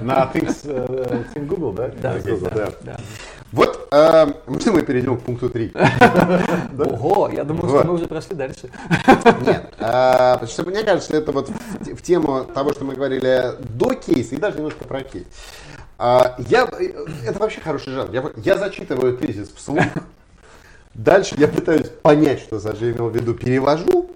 [0.03, 1.91] На Things, э, Think Google, да?
[2.01, 2.49] Да, Google,
[2.83, 2.97] да.
[3.55, 5.73] Вот, э, можно мы перейдем к пункту 3?
[6.79, 8.69] Ого, я думал, что мы уже прошли дальше.
[9.47, 12.95] Нет, а, потому что мне кажется, это вот в, те- в тему того, что мы
[12.97, 15.27] говорили до кейса и даже немножко про кейс.
[15.99, 16.69] А, я,
[17.25, 18.11] это вообще хороший жанр.
[18.11, 19.85] Я, я зачитываю тезис вслух.
[20.95, 24.11] Дальше я пытаюсь понять, что Саша имел в виду, перевожу,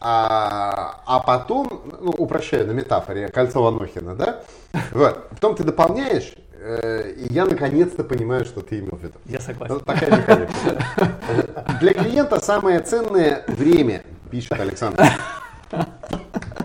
[0.00, 4.42] а, а потом, ну, упрощаю на метафоре, кольцо Ванохина, да?
[4.92, 5.30] Вот.
[5.30, 6.34] Потом ты дополняешь,
[6.66, 9.18] и я наконец-то понимаю, что ты имел в виду.
[9.26, 9.74] Я согласен.
[9.74, 10.52] Вот такая механика.
[11.80, 15.04] Для клиента самое ценное время, пишет Александр.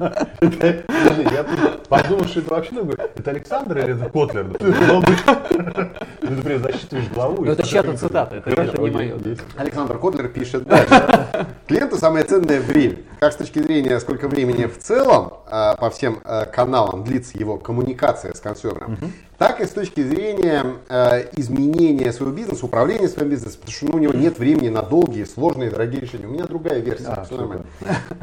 [0.01, 1.45] Я
[1.87, 4.43] подумал, что это вообще, ну, говорю, это Александр или это Котлер?
[4.45, 4.61] Быть.
[4.61, 7.43] Ну, ты засчитываешь главу.
[7.43, 9.15] и Но это чья-то цитата, это, не мое.
[9.57, 11.47] Александр Котлер пишет дальше.
[11.67, 12.97] Клиенту самое ценное время.
[13.19, 17.57] Как с точки зрения, сколько времени в целом а, по всем а, каналам длится его
[17.57, 18.97] коммуникация с consumer ом,
[19.37, 23.95] так и с точки зрения а, изменения своего бизнеса, управления своим бизнесом, потому что ну,
[23.95, 26.25] у него нет времени на долгие, сложные, дорогие решения.
[26.27, 27.07] У меня другая версия.
[27.07, 27.65] А, нормально.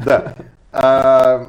[0.03, 1.47] Да.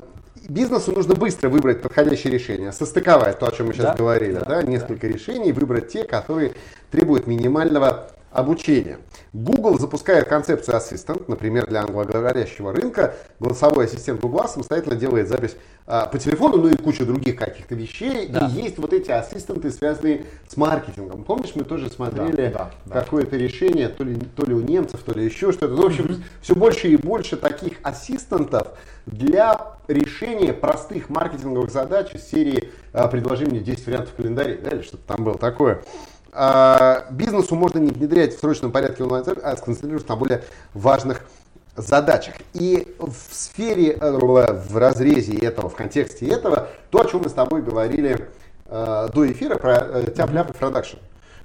[0.50, 4.44] Бизнесу нужно быстро выбрать подходящее решение, состыковать то, о чем мы сейчас Да, говорили, да,
[4.46, 6.54] да, несколько решений, выбрать те, которые
[6.90, 8.98] требуют минимального обучения.
[9.32, 13.14] Google запускает концепцию Assistant, например, для англоговорящего рынка.
[13.38, 15.56] Голосовой ассистент Google самостоятельно делает запись
[15.86, 18.28] а, по телефону, ну и куча других каких-то вещей.
[18.28, 18.46] Да.
[18.46, 21.24] И есть вот эти ассистенты, связанные с маркетингом.
[21.24, 23.00] Помнишь, мы тоже смотрели Да, да, да.
[23.00, 25.74] какое-то решение, то ли, то ли у немцев, то ли еще что-то.
[25.74, 28.68] Ну, в общем, все больше и больше таких ассистентов
[29.06, 34.82] для решения простых маркетинговых задач из серии а, «Предложи мне 10 вариантов календарей», да, или
[34.82, 35.82] что-то там было такое.
[36.32, 41.22] А, бизнесу можно не внедрять в срочном порядке онлайн, а сконцентрироваться на более важных
[41.76, 42.34] задачах.
[42.52, 47.32] И в сфере, э, в разрезе этого, в контексте этого, то, о чем мы с
[47.32, 48.28] тобой говорили
[48.66, 50.98] э, до эфира, про э, тяп-ляп и продакшн.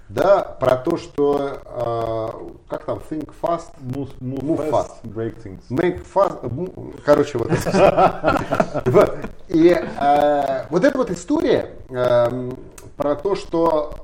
[0.07, 2.27] Да, про то, что, э,
[2.69, 5.03] как там, think fast, Move, move, Move fast, fast.
[5.03, 5.61] break things.
[5.71, 8.41] Make fast, короче, вот это.
[9.47, 12.55] И э, вот эта вот история эм,
[12.97, 13.95] про то, что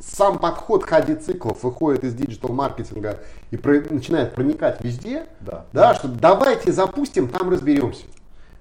[0.00, 3.18] сам подход ходи циклов выходит из диджитал-маркетинга
[3.50, 5.64] и про- начинает проникать везде, Да.
[5.72, 8.04] да, что давайте запустим, там разберемся.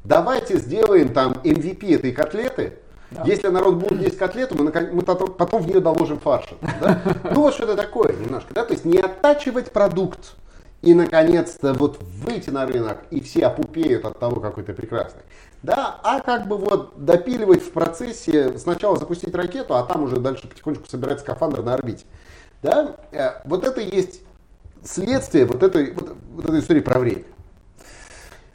[0.03, 2.73] Давайте сделаем там MVP этой котлеты,
[3.25, 6.55] Если народ будет есть котлету, мы, мы потом, потом в нее доложим фарша.
[6.79, 7.01] да?
[7.25, 8.53] Ну вот что-то такое немножко.
[8.53, 8.63] Да?
[8.63, 10.35] То есть не оттачивать продукт
[10.81, 15.21] и, наконец-то, вот выйти на рынок, и все опупеют от того, какой ты прекрасный.
[15.61, 20.47] Да, а как бы вот допиливать в процессе, сначала запустить ракету, а там уже дальше
[20.47, 22.05] потихонечку собирать скафандр на орбите.
[22.63, 24.21] Да, э, вот это и есть
[24.83, 27.23] следствие вот этой, вот, вот этой истории про время.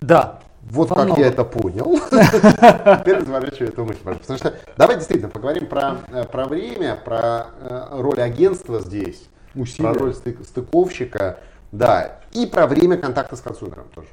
[0.00, 0.40] Да.
[0.62, 1.96] Вот Во как я это понял.
[2.10, 4.00] Теперь разворачиваю эту мысль.
[4.02, 9.92] Потому что давай действительно поговорим про, э, про время, про э, роль агентства здесь, Усилия.
[9.92, 11.38] про роль стык- стыковщика,
[11.76, 14.08] да, и про время контакта с консумером тоже.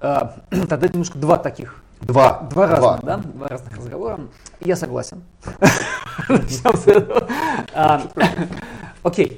[0.00, 0.36] А,
[0.68, 2.42] Тогда немножко два таких Два.
[2.50, 3.16] Два разных, да?
[3.16, 4.20] Два разных разговора.
[4.60, 5.24] Я согласен.
[6.28, 7.28] Начнем с этого.
[7.74, 8.02] А,
[9.02, 9.36] Окей.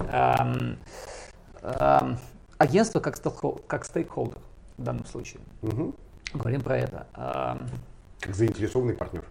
[2.58, 4.38] Агентство как стейкхол- как стейкхолдер
[4.76, 5.40] в данном случае.
[6.34, 7.06] Говорим про это.
[7.14, 7.66] Ам,
[8.20, 9.24] Как заинтересованный партнер.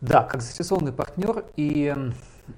[0.00, 1.94] Да, как заинтересованный партнер и,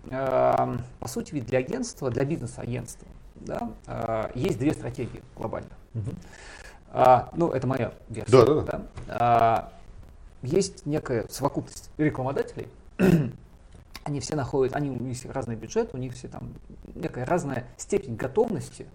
[0.08, 3.06] по сути, ведь для агентства, для бизнес-агентства,
[3.44, 5.70] да, а, есть две стратегии глобально.
[6.90, 8.32] А, ну, это моя версия.
[8.32, 8.82] Да, да, да.
[9.08, 9.72] А,
[10.42, 12.68] есть некая совокупность рекламодателей.
[14.04, 16.52] они все находят, они, у них все разный бюджет, у них все там
[16.94, 18.86] некая разная степень готовности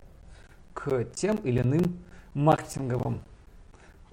[0.74, 2.00] к тем или иным
[2.34, 3.22] маркетинговым,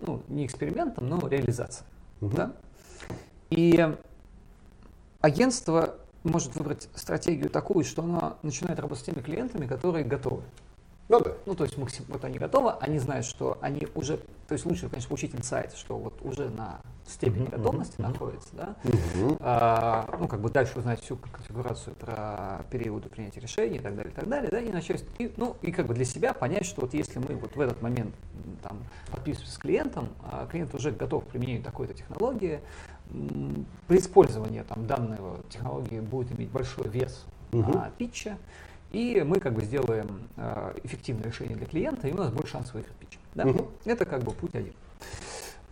[0.01, 1.87] ну, не экспериментам, но реализациям.
[2.21, 2.37] Мгм.
[2.37, 2.53] Да?
[3.51, 3.97] И
[5.21, 10.43] агентство может выбрать стратегию такую, что оно начинает работать с теми клиентами, которые готовы.
[11.09, 11.33] Ну да.
[11.45, 14.17] Ну, то есть максим- вот они готовы, они знают, что они уже,
[14.49, 19.37] то есть лучше, конечно, получить инсайт, что вот уже на степени готовности находится, да, Мгм.
[19.41, 24.11] А, ну, как бы дальше узнать всю конфигурацию про периоды принятия решений и так далее,
[24.11, 26.81] и так далее, да, и начать, и, ну, и как бы для себя понять, что
[26.81, 28.15] вот если мы вот в этот момент
[28.63, 28.79] там
[29.11, 32.61] подписываемся с клиентом, а клиент уже готов к применению такой-то технологии,
[33.89, 35.19] при использовании там данной
[35.51, 37.73] технологии будет иметь большой вес Мгм.
[37.73, 38.37] на питче,
[38.91, 42.75] и мы как бы сделаем а, эффективное решение для клиента, и у нас больше шансов
[42.75, 43.19] выиграть питч.
[43.35, 43.45] Да?
[43.45, 43.67] Мгм.
[43.85, 44.73] Это как бы путь один.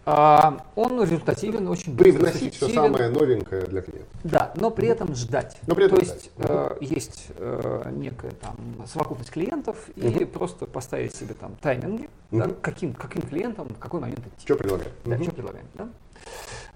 [0.05, 4.11] А, он результативен, очень быстро, Привносить все самое новенькое для клиента.
[4.25, 5.59] Да, но при этом ждать.
[5.69, 6.17] Но при этом То ждать.
[6.25, 10.27] есть э, есть э, некая там совокупность клиентов и Мгм.
[10.27, 12.57] просто поставить себе там тайминги, да, Мгм.
[12.61, 14.45] каким, каким клиентам в какой момент идти.
[14.45, 14.91] Что предлагаем?
[15.05, 15.23] Да, Мгм.
[15.23, 15.67] что предлагаем.
[15.75, 15.89] Да?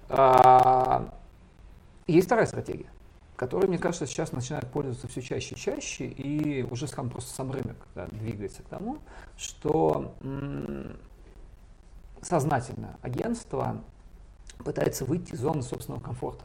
[0.08, 1.12] А,
[2.06, 2.90] есть вторая стратегия,
[3.36, 7.50] которой, мне кажется, сейчас начинает пользоваться все чаще и чаще, и уже сам просто сам
[7.50, 8.98] рынок да, двигается к тому,
[9.36, 10.14] что
[12.22, 13.82] сознательно агентство
[14.58, 16.44] пытается выйти из зоны собственного комфорта.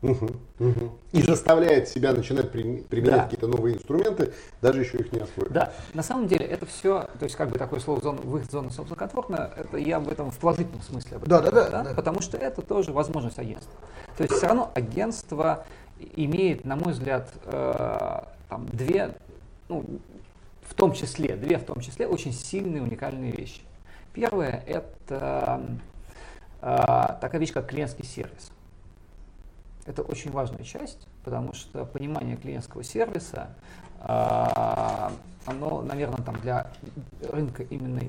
[0.00, 0.40] Мгм.
[0.60, 0.92] Мгм.
[1.10, 3.24] И заставляет себя начинать при- применять Да.
[3.24, 4.32] какие-то новые инструменты,
[4.62, 5.50] даже еще их не освоив.
[5.50, 8.70] Да, на самом деле это все, то есть как бы такое слово зона, выход зоны
[8.70, 11.82] собственного комфорта, это я в этом в положительном смысле об этом Да, да, говорю, да,
[11.82, 11.94] да.
[11.94, 13.72] потому что это тоже возможность агентства.
[14.16, 15.66] То есть все равно агентство
[16.14, 19.16] имеет, на мой взгляд, э, там две,
[19.68, 19.84] ну,
[20.62, 23.62] в том числе, две в том числе очень сильные уникальные вещи.
[24.12, 25.60] Первое это
[26.62, 26.76] э,
[27.20, 28.52] такая вещь, как клиентский сервис.
[29.88, 33.48] Это очень важная часть, потому что понимание клиентского сервиса,
[34.00, 35.10] а,
[35.46, 36.66] оно, наверное, там для
[37.26, 38.02] рынка именно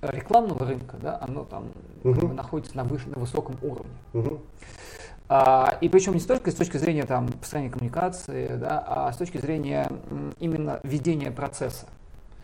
[0.00, 1.66] рекламного рынка, да, оно там
[2.02, 2.28] как Мгм.
[2.28, 3.92] бы находится на, выше, на высоком уровне.
[4.14, 4.40] Мгм.
[5.28, 9.36] А, и причем не столько с точки зрения там, построения коммуникации, да, а с точки
[9.36, 9.86] зрения
[10.38, 11.84] именно ведения процесса.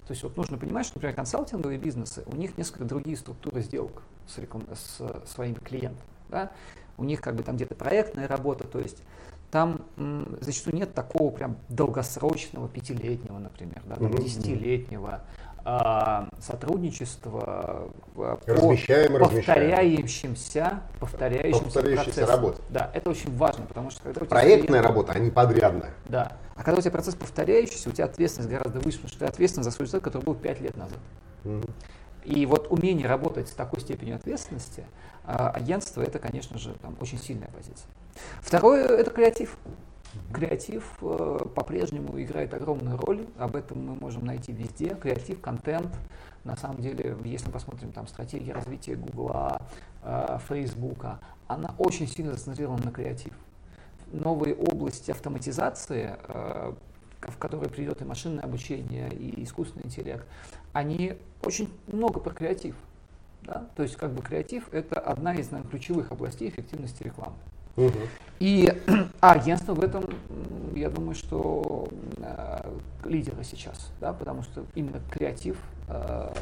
[0.07, 4.03] То есть вот нужно понимать, что, например, консалтинговые бизнесы, у них несколько другие структуры сделок
[4.28, 6.05] с, реклам- с своими клиентами.
[6.28, 6.51] Да?
[6.99, 9.03] У них как бы там где-то проектная работа, то есть
[9.51, 15.21] там м, зачастую нет такого прям долгосрочного пятилетнего, например, да, там, десятилетнего
[15.65, 17.43] а, сотрудничества
[18.17, 22.31] а, по Размещаем, повторяющимся, повторяющимся, Повторяющейся процессам.
[22.31, 22.63] работе.
[22.71, 25.91] Да, это очень важно, потому что когда Проектная клиент- работа, а не подрядная.
[26.09, 26.33] Да.
[26.55, 29.65] А когда у тебя процесс повторяющийся, у тебя ответственность гораздо выше, потому что ты ответственен
[29.65, 30.99] за свой результат, который был 5 лет назад.
[31.45, 31.65] Мгм.
[32.27, 34.85] И вот умение работать с такой степенью ответственности
[35.24, 37.89] а, агентство это, конечно же, там, очень сильная позиция.
[38.41, 39.57] Второе это креатив.
[40.33, 43.27] Креатив э, по-прежнему играет огромную роль.
[43.39, 44.95] Об этом мы можем найти везде.
[44.95, 45.95] Креатив, контент.
[46.43, 49.61] На самом деле, если мы посмотрим там стратегии развития Гугла,
[50.03, 53.35] э, Фейсбука, она очень сильно зацентрирована на креатив.
[54.11, 56.72] Новые области автоматизации, э,
[57.20, 60.27] в которые придет и машинное обучение, и искусственный интеллект,
[60.77, 62.74] они очень много про креатив.
[63.43, 63.66] Да?
[63.77, 67.37] То есть как бы креатив это одна из наверное, ключевых областей эффективности рекламы.
[68.39, 68.72] И
[69.20, 70.05] а агентство в этом,
[70.74, 72.70] я думаю, что э,
[73.05, 75.59] лидеры сейчас, да, потому что именно креатив
[75.89, 76.33] э,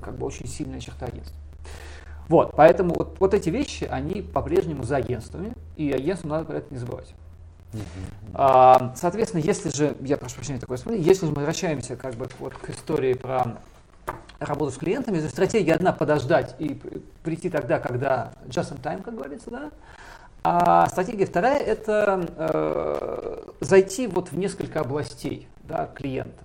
[0.00, 1.36] как бы очень сильная черта агентства.
[2.28, 6.72] Вот, поэтому вот, вот эти вещи, они по-прежнему за агентствами, и агентству надо про это
[6.72, 7.14] не забывать.
[8.34, 12.28] А, соответственно, если же, я прошу прощения, такое смотрение, если же мы возвращаемся как бы
[12.38, 13.58] вот к истории про
[14.38, 16.80] работу с клиентами, то стратегия одна подождать и
[17.22, 19.70] прийти тогда, когда just in time, как говорится, да,
[20.42, 26.44] а стратегия вторая– это э, зайти вот в несколько областей да, клиента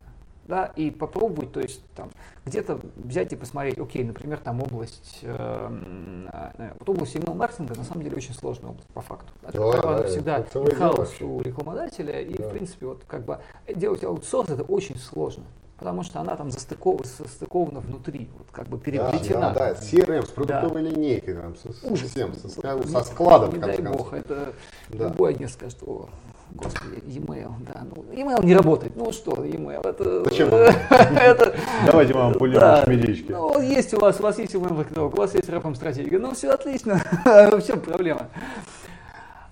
[0.49, 2.09] да, и попробовать, то есть там
[2.45, 7.83] где-то взять и посмотреть, окей, например, там область, э, э, вот область email маркетинга на
[7.83, 9.31] самом деле очень сложная область по факту.
[9.43, 12.49] Это, да, правда, да, всегда хаос у рекламодателя, и Да.
[12.49, 13.37] в принципе вот как бы
[13.73, 15.43] делать аутсорс это очень сложно.
[15.77, 19.53] Потому что она там застыкована, состыкована внутри, вот как бы переплетена.
[19.53, 22.09] Да, да, CRM с продуктовой линейкой, там, со, Ужас.
[22.09, 23.97] всем, со, Не- со складом, Не в конце дай концов.
[24.09, 24.53] бог, это
[24.89, 25.07] Да.
[25.07, 26.09] любой один скажет, о,
[26.53, 30.23] господи, e-mail, да, ну, e-mail не работает, ну что, e-mail, это...
[30.25, 32.83] Зачем это Давайте вам пульнем да.
[32.87, 33.31] медички.
[33.31, 36.33] Ну, есть у вас, у вас есть email маркетолог, у вас есть рэпом стратегия, ну
[36.33, 38.27] все отлично, в чем проблема?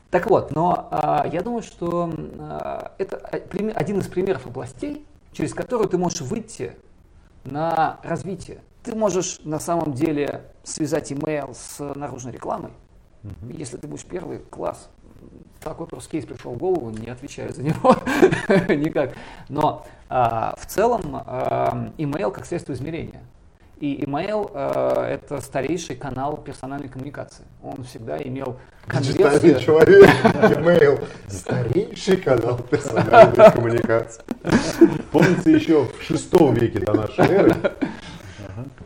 [0.09, 5.89] Так вот, но а, я думаю, что а, это один из примеров областей, через которые
[5.89, 6.73] ты можешь выйти
[7.43, 8.61] на развитие.
[8.83, 12.71] Ты можешь на самом деле связать email с наружной рекламой.
[13.49, 14.89] Если ты будешь первый, класс.
[15.59, 17.95] Такой просто кейс пришел в голову, не отвечаю за него
[18.73, 19.13] никак.
[19.49, 23.21] Но а, в целом а, email как средство измерения.
[23.79, 27.43] И email а, это старейший канал персональной коммуникации.
[27.61, 28.57] Он всегда имел
[28.87, 29.59] конверсию.
[29.59, 34.23] человек, email, старейший канал персональной коммуникации.
[35.11, 37.53] Помните еще в шестом веке до нашей эры,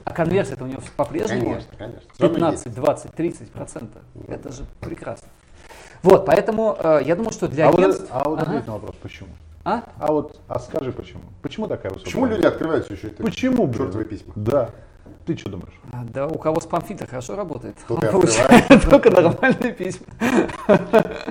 [0.03, 2.01] А конверсия это у него по-прежнему Конечно, конечно.
[2.13, 2.63] Всё равно есть.
[2.63, 4.01] 15, 20, 30 процентов.
[4.27, 5.27] Это же прекрасно.
[6.03, 8.07] Вот, поэтому э, я думаю, что для а вот, агентств...
[8.09, 8.51] а вот Ага.
[8.51, 9.29] ответь на вопрос, почему?
[9.63, 9.83] А?
[9.99, 11.21] А вот, а скажи почему?
[11.41, 12.05] Почему такая высокая?
[12.05, 13.23] Почему люди открывают все еще это?
[13.23, 13.85] Почему, блин?
[13.85, 14.33] Чертовы письма.
[14.35, 14.69] Да.
[15.25, 15.73] Ты что думаешь?
[15.91, 17.75] А, Да, у кого спам-фильтр хорошо работает.
[17.89, 20.07] Он получает только нормальные письма.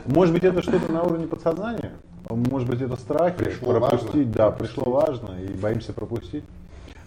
[0.06, 1.92] Может быть, это что-то на уровне подсознания?
[2.28, 4.32] Может быть, это страхи Пришло пропустить, важно.
[4.32, 6.44] да, пришло важно и боимся пропустить.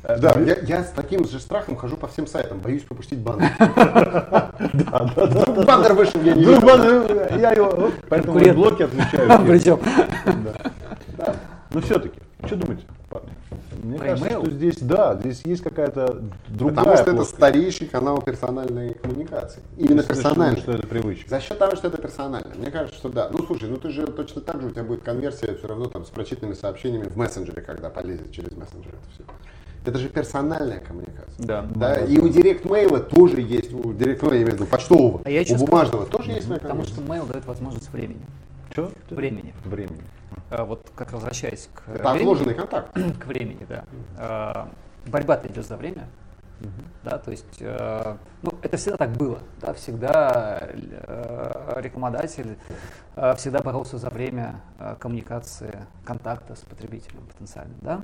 [0.03, 3.49] Э, Да, я, я с таким же страхом хожу по всем сайтам, боюсь пропустить баннер.
[3.59, 5.25] да, да, да.
[5.25, 6.67] Вдруг баннер вышел, я не Ну, видел.
[6.67, 9.45] ладно, я его, поэтому блоки отключаю.
[9.47, 9.79] Причем.
[11.17, 11.35] Да.
[11.71, 13.29] Но все-таки, что думаете, парни?
[13.83, 14.41] Мне Про кажется, email?
[14.41, 19.61] что здесь, да, здесь есть какая-то другая Потому что это старейший канал персональной коммуникации.
[19.77, 20.59] Именно персональный.
[20.59, 21.29] что это привычка.
[21.29, 22.49] За счет того, что это персонально.
[22.55, 23.29] Мне кажется, что да.
[23.31, 26.05] Ну слушай, ну ты же точно так же у тебя будет конверсия все равно там
[26.05, 29.23] с прочитанными сообщениями в мессенджере, когда полезет через мессенджер это все.
[29.85, 31.45] Это же персональная коммуникация.
[31.45, 31.61] Да.
[31.75, 35.41] Да, и у директ-мейла тоже есть, у директ-мейла, я имею в виду, почтового, А я
[35.41, 35.65] у скажу?
[35.65, 38.21] бумажного тоже есть своя Потому что mail дает возможность времени.
[38.71, 38.91] Что?
[39.09, 39.53] Времени.
[39.65, 40.01] Времени.
[40.49, 42.93] А Вот как возвращаясь к Это времени, отложенный контакт.
[43.19, 43.83] к времени, да.
[44.17, 44.69] А,
[45.05, 46.07] Борьба-то идет за время.
[47.03, 52.57] Да, то есть, э, ну, это всегда так было, да, всегда э, рекламодатель
[53.17, 58.01] э, всегда боролся за время э, коммуникации, контакта с потребителем потенциальным, да.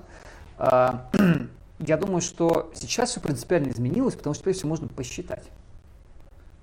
[0.58, 1.10] А,
[1.80, 5.50] я думаю, что сейчас все принципиально изменилось, потому что теперь все можно посчитать.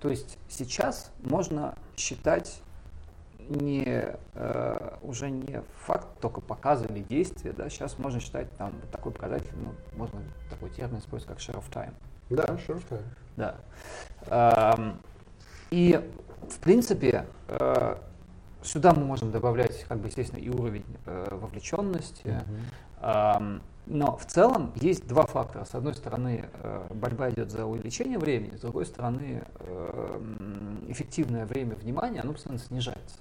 [0.01, 2.61] То есть сейчас можно считать
[3.49, 8.91] не, э, уже не факт только показа или действия, да, сейчас можно считать там вот
[8.91, 11.95] такой показатель, ну, можно такой термин использовать, как share of time.
[12.29, 12.99] Да, sure, да.
[13.37, 13.55] Да.
[14.29, 15.01] Ам,
[15.71, 16.01] И,
[16.49, 17.97] в принципе, э,
[18.63, 22.43] сюда мы можем добавлять, как бы, естественно, и уровень э, вовлеченности.
[23.01, 25.65] Ам, Но в целом есть два фактора.
[25.65, 30.21] С одной стороны, э, борьба идет за увеличение времени, с другой стороны, э,
[30.89, 33.17] эффективное время внимания, оно постоянно снижается.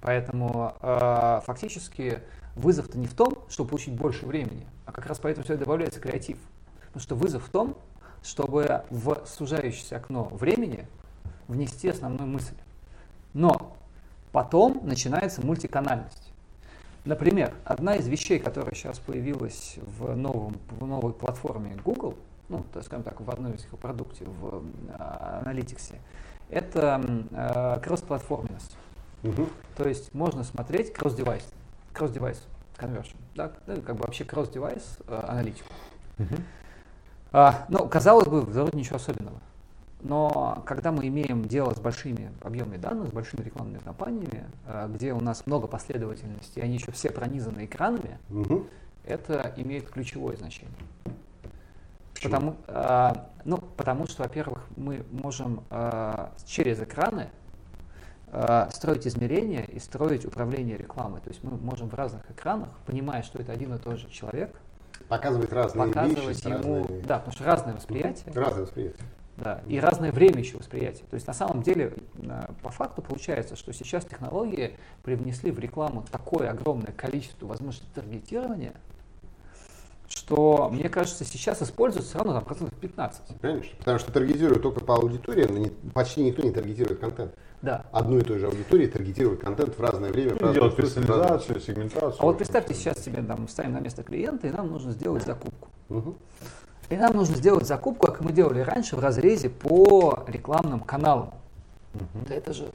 [0.00, 2.18] Поэтому э, фактически
[2.56, 6.38] вызов-то не в том, чтобы получить больше времени, а как раз поэтому сюда добавляется креатив.
[6.86, 7.76] Потому что вызов в том,
[8.22, 10.88] чтобы в сужающееся окно времени
[11.46, 12.54] внести основную мысль.
[13.32, 13.76] Но
[14.32, 16.23] потом начинается мультиканальность.
[17.04, 22.14] Например, одна из вещей, которая сейчас появилась в, новом, в новой платформе Google,
[22.48, 24.62] ну, то есть, скажем так, в одной из их продуктов, в
[24.94, 25.96] а, Analytics,
[26.48, 28.76] это э, кросс-платформенность.
[29.22, 29.48] Мгм.
[29.76, 31.44] То есть можно смотреть cross-device,
[31.94, 32.38] cross-device
[32.78, 35.72] conversion, да, ну, как бы вообще cross-device э, аналитику.
[37.32, 39.40] А, ну, казалось бы, вроде ничего особенного.
[40.04, 45.14] Но когда мы имеем дело с большими объемами данных, с большими рекламными кампаниями, э, где
[45.14, 48.66] у нас много последовательностей, и они еще все пронизаны экранами, Мгм.
[49.06, 50.76] это имеет ключевое значение.
[52.12, 52.30] Почему?
[52.32, 57.28] Потому, а, ну, потому что, во-первых, мы можем а, через экраны
[58.70, 61.20] строить измерения и строить управление рекламой.
[61.20, 64.52] То есть мы можем в разных экранах, понимая, что это один и тот же человек,
[65.08, 69.04] Показывать разные вещи, показывать с ему, разными- да, потому что разное восприятие, Разные восприятия.
[69.36, 71.04] Да, и разное время еще восприятия.
[71.10, 76.04] То есть на самом деле, э, по факту получается, что сейчас технологии привнесли в рекламу
[76.10, 78.74] такое огромное количество возможностей таргетирования,
[80.08, 83.40] что, мне кажется, сейчас используют все равно там процентов 15.
[83.40, 87.34] Конечно, потому что таргетируют только по аудитории, но не, почти никто не таргетирует контент.
[87.62, 87.86] Да.
[87.92, 90.36] Одну и той же аудитории таргетирует контент в разное время.
[90.38, 92.20] Ну, делать персонализацию, сегментацию.
[92.20, 95.68] А вот представьте, сейчас себе там ставим на место клиента, и нам нужно сделать закупку.
[95.88, 96.16] Мгм.
[96.90, 101.32] И нам нужно сделать закупку, как мы делали раньше, в разрезе по рекламным каналам.
[102.28, 102.70] Да это же,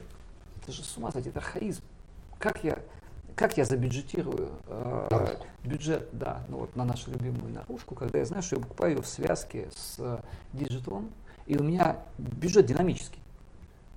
[0.62, 1.82] это же с ума сойти, это архаизм.
[2.38, 2.78] Как я,
[3.36, 5.46] как я забюджетирую э, Наружку.
[5.62, 9.02] бюджет, да, ну вот на нашу любимую наружку, когда я знаю, что я покупаю ее
[9.02, 10.18] в связке с э,
[10.54, 11.10] диджиталом,
[11.46, 13.20] и у меня бюджет динамический.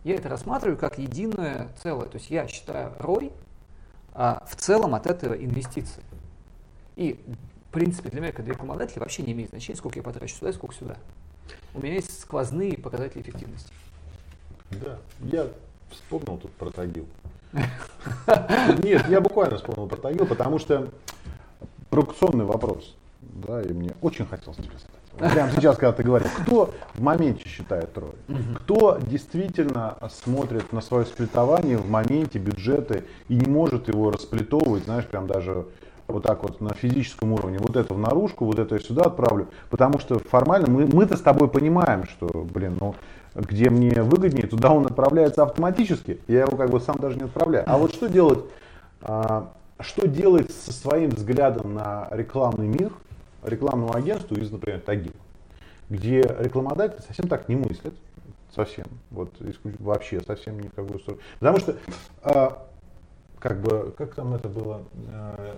[0.03, 2.07] Я это рассматриваю как единое целое.
[2.07, 3.31] То есть я считаю ROI
[4.13, 6.03] а, в целом от этого инвестиции.
[6.95, 7.19] И,
[7.73, 10.53] принципе, для меня, как для рекламодателя, вообще не имеет значения, сколько я потрачу сюда и
[10.53, 10.97] сколько сюда.
[11.73, 13.71] У меня есть сквозные показатели эффективности.
[14.71, 15.47] Да, я
[15.91, 17.05] вспомнил тут про Тагил.
[18.83, 20.89] Нет, я буквально вспомнил про Тагил, потому что
[21.89, 22.95] провокационный вопрос.
[23.21, 25.33] Да, и мне очень хотелось тебе задать.
[25.33, 28.13] Прямо сейчас, когда ты говоришь, кто в моменте считает трое?
[28.55, 35.05] Кто действительно смотрит на свое сплитование в моменте бюджеты и не может его расплитовывать, знаешь,
[35.05, 35.67] прям даже
[36.07, 39.47] вот так вот на физическом уровне, вот это в наружку, вот это я сюда отправлю,
[39.69, 42.95] потому что формально мы, мы-то с тобой понимаем, что, блин, ну,
[43.35, 47.65] где мне выгоднее, туда он отправляется автоматически, я его как бы сам даже не отправляю.
[47.67, 48.43] А вот что делать,
[49.01, 52.91] а, что делать со своим взглядом на рекламный мир,
[53.43, 55.13] рекламному агентству из, например, Тагил,
[55.89, 57.93] где рекламодатель совсем так не мыслит,
[58.53, 59.31] совсем, вот
[59.79, 61.21] вообще совсем никакой стороны.
[61.39, 61.75] Потому что
[62.21, 62.67] а,
[63.43, 65.57] как бы, как там это было, э,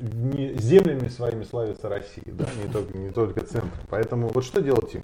[0.00, 3.78] не, землями своими славится Россия, да, не только, не только центр.
[3.90, 5.02] Поэтому вот что делать им?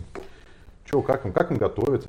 [0.87, 2.09] Че, как им, как им готовиться?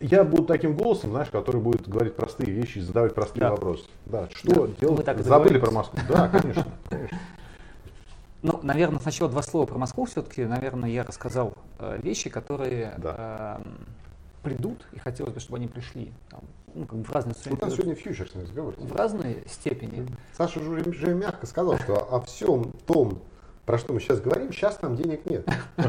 [0.00, 3.50] Я буду таким голосом, знаешь, который будет говорить простые вещи и задавать простые Да.
[3.50, 3.84] вопросы.
[4.06, 5.04] Да, что Да, делать?
[5.04, 6.00] так Забыли про Москву?
[6.08, 6.64] Да, конечно.
[6.88, 7.18] конечно.
[8.42, 10.06] Ну, наверное, сначала два слова про Москву.
[10.06, 13.60] Все-таки, наверное, я рассказал э, вещи, которые Да.
[13.62, 13.86] эм,
[14.42, 16.40] придут, и хотелось бы, чтобы они пришли там,
[16.74, 18.74] ну, как бы в разные У нас сегодня фьючерсный разговор.
[18.76, 20.06] в разной степени.
[20.36, 23.20] Саша уже, уже мягко сказал, что о всем том,
[23.66, 25.48] про что мы сейчас говорим, сейчас нам денег нет.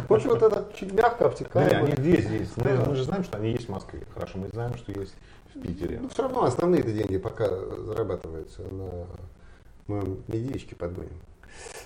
[0.09, 1.85] Очень вот это чуть мягко обтекаемо.
[1.85, 2.57] они здесь есть.
[2.57, 4.05] Мы, мы же знаем, что они есть в Москве.
[4.13, 5.15] Хорошо, мы знаем, что есть
[5.53, 5.99] в Питере.
[6.01, 9.07] Ну, все равно основные-то деньги пока зарабатываются на
[9.87, 11.19] моем медичке подгоним.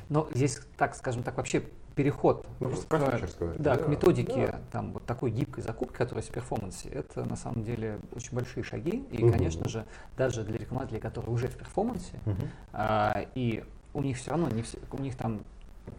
[0.09, 1.63] Но здесь, так скажем так, вообще
[1.95, 3.19] переход Ну, к, да,
[3.57, 4.59] да, к методике да.
[4.71, 8.63] там, вот такой гибкой закупки, которая есть в перформансе, это на самом деле очень большие
[8.63, 9.05] шаги.
[9.11, 9.31] И, Мгм.
[9.31, 9.85] конечно же,
[10.17, 12.49] даже для рекламодателей, которые уже в перформансе, Мгм.
[12.73, 15.41] а, и у них все равно, не все, у них там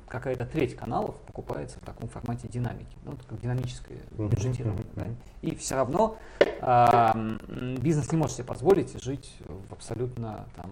[0.09, 4.85] какая-то треть каналов покупается в таком формате динамики, ну, как динамическое бюджетирование.
[4.95, 5.07] да.
[5.43, 6.17] И все равно
[6.61, 9.37] м, бизнес не может себе позволить жить
[9.69, 10.71] в абсолютно там,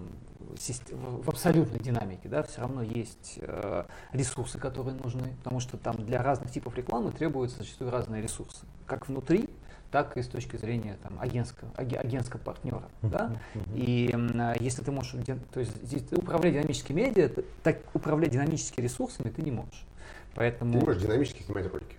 [0.91, 6.23] в абсолютной динамике, да, все равно есть э, ресурсы, которые нужны, потому что там для
[6.23, 9.49] разных типов рекламы требуются зачастую разные ресурсы, как внутри,
[9.95, 12.83] так и с точки зрения там, агентского, аге- агентского партнера.
[13.03, 13.31] Да?
[13.77, 15.15] И а, если ты можешь,
[15.53, 17.31] то есть здесь управлять динамическими медиа,
[17.63, 19.85] так управлять динамическими ресурсами ты не можешь.
[20.35, 21.95] Поэтому, Ты не можешь динамически снимать ролики.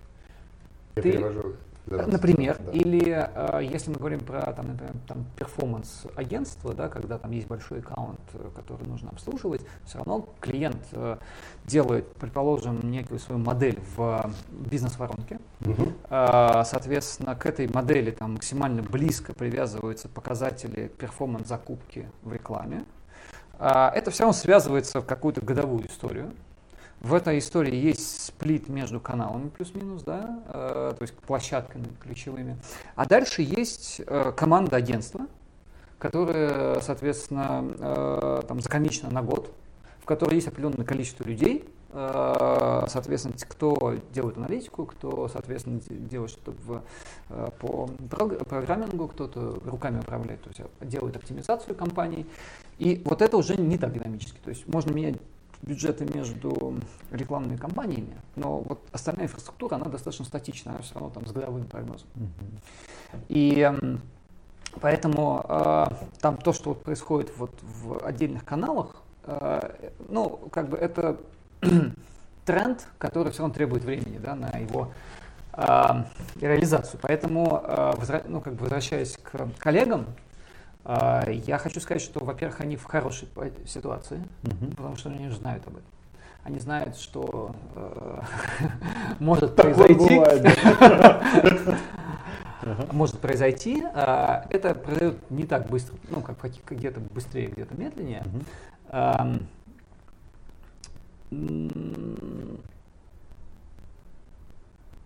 [0.97, 1.55] Я Ты- перевожу.
[1.85, 2.07] Для нас.
[2.07, 2.71] например, Да.
[2.71, 7.47] или э, если мы говорим про там, например, там, перформанс агентства, да, когда там есть
[7.47, 11.17] большой аккаунт, э, который нужно обслуживать, все равно клиент э,
[11.65, 14.29] делает, предположим, некую свою модель в э,
[14.69, 15.93] бизнес-воронке, Мгм.
[16.09, 22.85] А, Соответственно, к этой модели там максимально близко привязываются показатели перформанс-закупки в рекламе.
[23.57, 26.31] А, Это все равно связывается в какую-то годовую историю.
[27.05, 32.57] В этой истории есть сплит между каналами плюс-минус, да, э, то есть площадками ключевыми.
[32.95, 35.27] А дальше есть э, команда агентства,
[35.99, 39.53] которая, соответственно, э, там закомичена на год,
[40.01, 46.31] в которой есть определенное количество людей, э, соответственно, кто делает аналитику, кто, соответственно, де- делает
[46.31, 46.81] что-то в,
[47.29, 52.25] э, по прог- программингу, кто-то руками управляет, то есть э, делает оптимизацию компаний.
[52.79, 54.39] И вот это уже не так динамически.
[54.43, 55.17] То есть можно менять
[55.65, 56.79] бюджеты между
[57.11, 61.65] рекламными компаниями, но вот остальная инфраструктура, она достаточно статична, она все равно там с годовым
[61.65, 62.07] прогнозом.
[63.29, 64.01] И эм,
[64.79, 65.85] поэтому э,
[66.19, 71.17] там то, что вот происходит вот в отдельных каналах, э, ну, как бы это
[72.45, 74.91] тренд, который все равно требует времени, да, на его
[75.53, 75.63] э,
[76.39, 76.99] реализацию.
[77.01, 80.05] Поэтому, э, возра- ну, как бы возвращаясь к коллегам,
[80.85, 83.27] я хочу сказать, что, во-первых, они в хорошей
[83.65, 84.21] ситуации,
[84.75, 85.89] потому что они уже знают об этом.
[86.43, 88.21] Они знают, что э,
[89.19, 90.21] может произойти.
[92.91, 96.37] может произойти, а, это произойдет не так быстро, ну, как
[96.69, 98.23] где-то быстрее, где-то медленнее.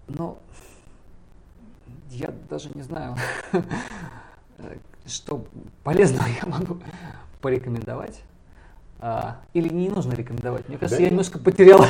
[0.09, 0.39] Но
[2.09, 3.15] я даже не знаю,
[5.09, 5.45] что
[5.83, 6.77] полезного я могу
[7.41, 8.21] порекомендовать.
[9.01, 10.67] А, или не нужно рекомендовать?
[10.67, 11.79] Мне кажется, да я немножко потерял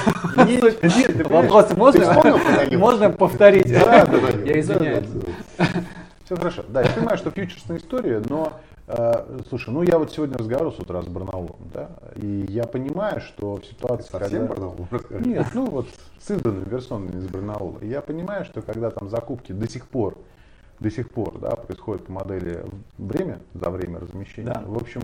[1.29, 1.73] вопрос.
[1.75, 3.71] Можно, можно повторить?
[3.71, 4.29] Да, да, да.
[4.45, 5.07] Я извиняюсь.
[6.25, 6.63] Все хорошо.
[6.67, 8.53] Да, я понимаю, что фьючерсная история, но
[8.85, 13.21] э, слушай, ну я вот сегодня разговаривал с утра с Барнаулом, да, и я понимаю,
[13.21, 14.67] что в ситуации, Совсем когда...
[14.67, 14.87] Барнаул?
[15.25, 15.87] Нет, ну вот
[16.21, 17.79] с изданными персонами из Барнаула.
[17.79, 20.19] И я понимаю, что когда там закупки до сих пор
[20.79, 22.63] до сих пор да, происходит по модели
[22.97, 24.53] время за время размещения.
[24.53, 24.63] Да.
[24.65, 25.01] В общем,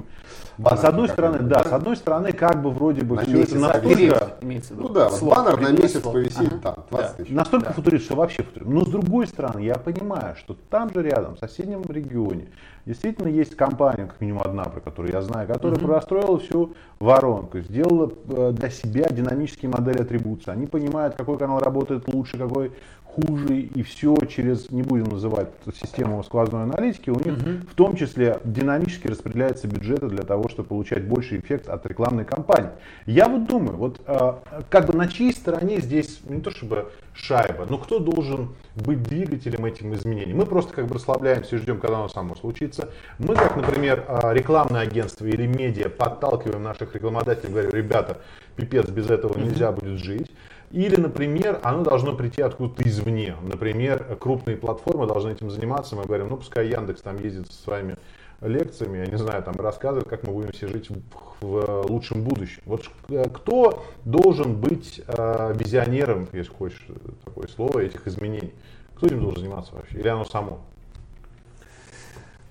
[0.57, 4.37] баннер, с одной стороны, да, с одной стороны, как бы вроде бы все это настолько...
[4.77, 6.59] Ну да, вот баннер на месяц повисит ага.
[6.61, 7.23] там, 20 да.
[7.23, 7.31] тысяч.
[7.31, 7.73] Настолько да.
[7.73, 8.71] футурист, что вообще футурист.
[8.71, 12.47] Но с другой стороны, я понимаю, что там же рядом, в соседнем регионе,
[12.85, 15.85] действительно есть компания, как минимум одна, про которую я знаю, которая mm-hmm.
[15.85, 20.51] простроила всю воронку, сделала э, для себя динамические модели атрибуции.
[20.51, 22.71] Они понимают, какой канал работает лучше, какой
[23.15, 27.49] хуже, и все через, не будем называть систему сквозной аналитики, у них угу.
[27.71, 32.71] в том числе динамически распределяются бюджеты для того, чтобы получать больший эффект от рекламной кампании.
[33.05, 34.33] Я вот думаю, вот э,
[34.69, 39.65] как бы на чьей стороне здесь, не то чтобы шайба, но кто должен быть двигателем
[39.65, 40.33] этим изменений?
[40.33, 42.89] Мы просто как бы расслабляемся и ждем, когда оно само случится.
[43.19, 48.17] Мы, как, например, э, рекламное агентство или медиа, подталкиваем наших рекламодателей, говорим, ребята,
[48.55, 50.31] пипец, без этого нельзя будет жить.
[50.75, 53.37] Или, например, оно должно прийти откуда-то извне.
[53.41, 55.95] Например, крупные платформы должны этим заниматься.
[55.95, 57.95] Мы говорим, ну пускай Яндекс там ездит со своими
[58.41, 60.99] лекциями, я не знаю, там рассказывает, как мы будем все жить в,
[61.39, 62.61] в лучшем будущем.
[62.65, 66.85] Вот э, кто должен быть э, визионером, если хочешь
[67.23, 68.53] такое слово, этих изменений?
[68.97, 69.97] Кто этим должен заниматься вообще?
[69.97, 70.59] Или оно само?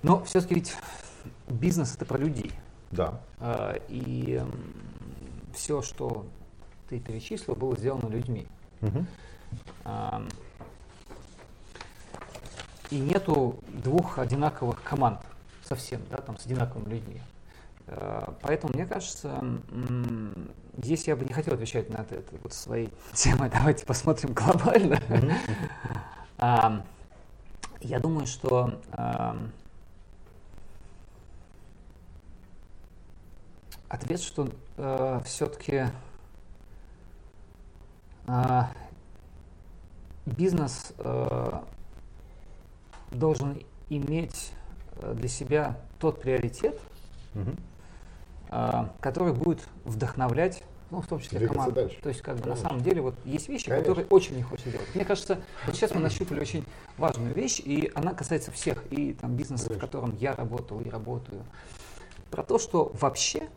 [0.02, 0.74] Но все-таки ведь
[1.46, 2.52] бизнес это про людей.
[2.90, 3.20] Да.
[3.38, 4.42] А, и
[5.52, 6.24] все, что
[6.88, 8.46] ты перечислил, было сделано людьми.
[8.82, 9.06] Угу.
[12.90, 15.20] И нету двух одинаковых команд
[15.62, 17.20] совсем, да, там с одинаковыми людьми.
[17.86, 19.42] А, поэтому, мне кажется,
[20.76, 23.50] здесь я бы не хотел отвечать на это, это вот своей темой.
[23.50, 25.00] Давайте посмотрим глобально.
[26.38, 26.82] Mm-hmm.
[27.80, 28.80] Я думаю, что
[33.88, 34.48] ответ, что
[35.24, 35.90] все-таки а,
[40.26, 41.60] бизнес э,
[43.10, 44.52] должен иметь
[44.96, 46.78] э, для себя тот приоритет,
[47.34, 47.50] угу.
[49.00, 51.80] который будет вдохновлять, ну, в том числе Двигаться команду.
[51.80, 51.98] Дальше.
[52.02, 53.82] То есть, как бы на самом деле, вот есть вещи, Конечно.
[53.82, 54.94] которые очень не хочется делать.
[54.94, 56.64] Мне кажется, вот сейчас мы нащупали очень
[56.98, 59.86] важную вещь, и она касается всех, и там бизнеса, Конечно.
[59.86, 61.42] в котором я работал и работаю.
[62.30, 63.48] Про то, что вообще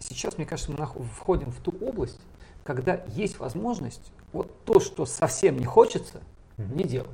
[0.00, 2.20] сейчас, мне кажется, мы входим в ту область,
[2.64, 6.20] когда есть возможность вот то, что совсем не хочется,
[6.56, 7.10] не делать.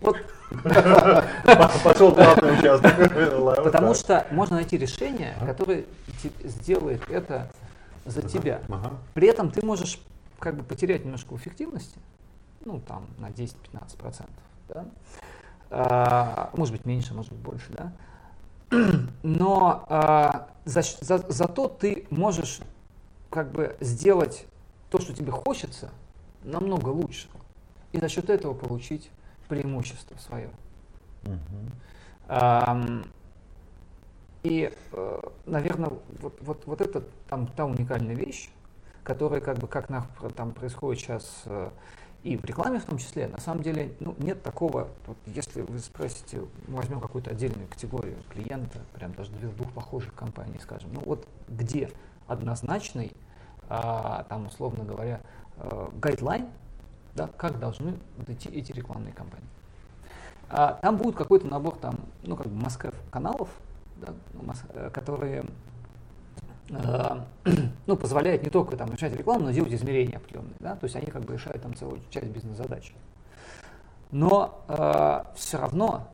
[0.00, 0.16] Вот.
[1.84, 3.64] Пошел платный участок.
[3.64, 5.84] Потому что можно найти решение, которое
[6.44, 7.50] сделает это
[8.04, 8.60] за тебя.
[9.14, 10.00] При этом ты можешь
[10.38, 11.98] как бы потерять немножко эффективности,
[12.64, 14.28] ну там на 10-15%.
[14.68, 14.84] Да?
[15.70, 17.92] А, может быть меньше, может быть больше, да.
[19.22, 22.60] Но а, за, за, зато ты можешь
[23.28, 24.46] как бы сделать
[24.90, 25.90] то, что тебе хочется,
[26.42, 27.28] намного лучше.
[27.92, 29.10] И за счет этого получить
[29.48, 30.50] преимущество свое.
[31.22, 33.06] Uh-huh.
[34.42, 38.48] и, э, наверное, вот, вот, вот это там та уникальная вещь,
[39.02, 41.70] которая как бы как на, там происходит сейчас э,
[42.22, 45.78] и в рекламе в том числе, на самом деле ну, нет такого, вот если вы
[45.78, 51.90] спросите, возьмем какую-то отдельную категорию клиента, прям даже двух, похожих компаний, скажем, ну вот где
[52.26, 53.12] однозначный
[53.70, 55.20] там, условно говоря,
[55.94, 56.48] гайдлайн,
[57.14, 59.46] да, как должны идти эти рекламные кампании.
[60.48, 63.48] А, там будет какой-то набор там, ну, как бы Москв каналов,
[63.96, 65.44] да, ну, э, которые
[66.70, 67.20] э,
[67.86, 70.56] ну, позволяют не только там, решать рекламу, но делать измерения определенные.
[70.58, 70.74] Да?
[70.74, 72.92] То есть они как бы решают там целую часть бизнес-задач.
[74.10, 76.08] Но э, все равно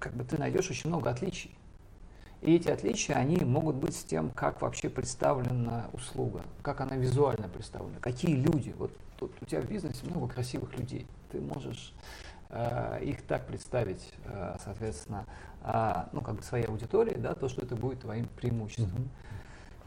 [0.00, 1.56] как бы ты найдешь очень много отличий.
[2.44, 7.48] И эти отличия, они могут быть с тем, как вообще представлена услуга, как она визуально
[7.48, 8.74] представлена, какие люди.
[8.78, 11.06] Вот тут у тебя в бизнесе много красивых людей.
[11.32, 11.94] Ты можешь
[12.50, 15.24] э, их так представить, э, соответственно,
[15.62, 19.08] э, ну, как бы своей аудитории, да, то, что это будет твоим преимуществом.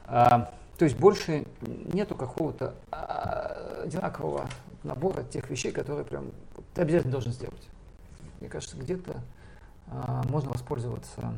[0.08, 0.48] Mm-hmm.
[0.48, 4.50] Э, то есть больше нету какого-то э, одинакового
[4.84, 6.32] набора тех вещей, которые прям
[6.74, 7.70] ты обязательно должен сделать.
[8.40, 9.18] Мне кажется, где-то
[9.90, 11.34] а, можно воспользоваться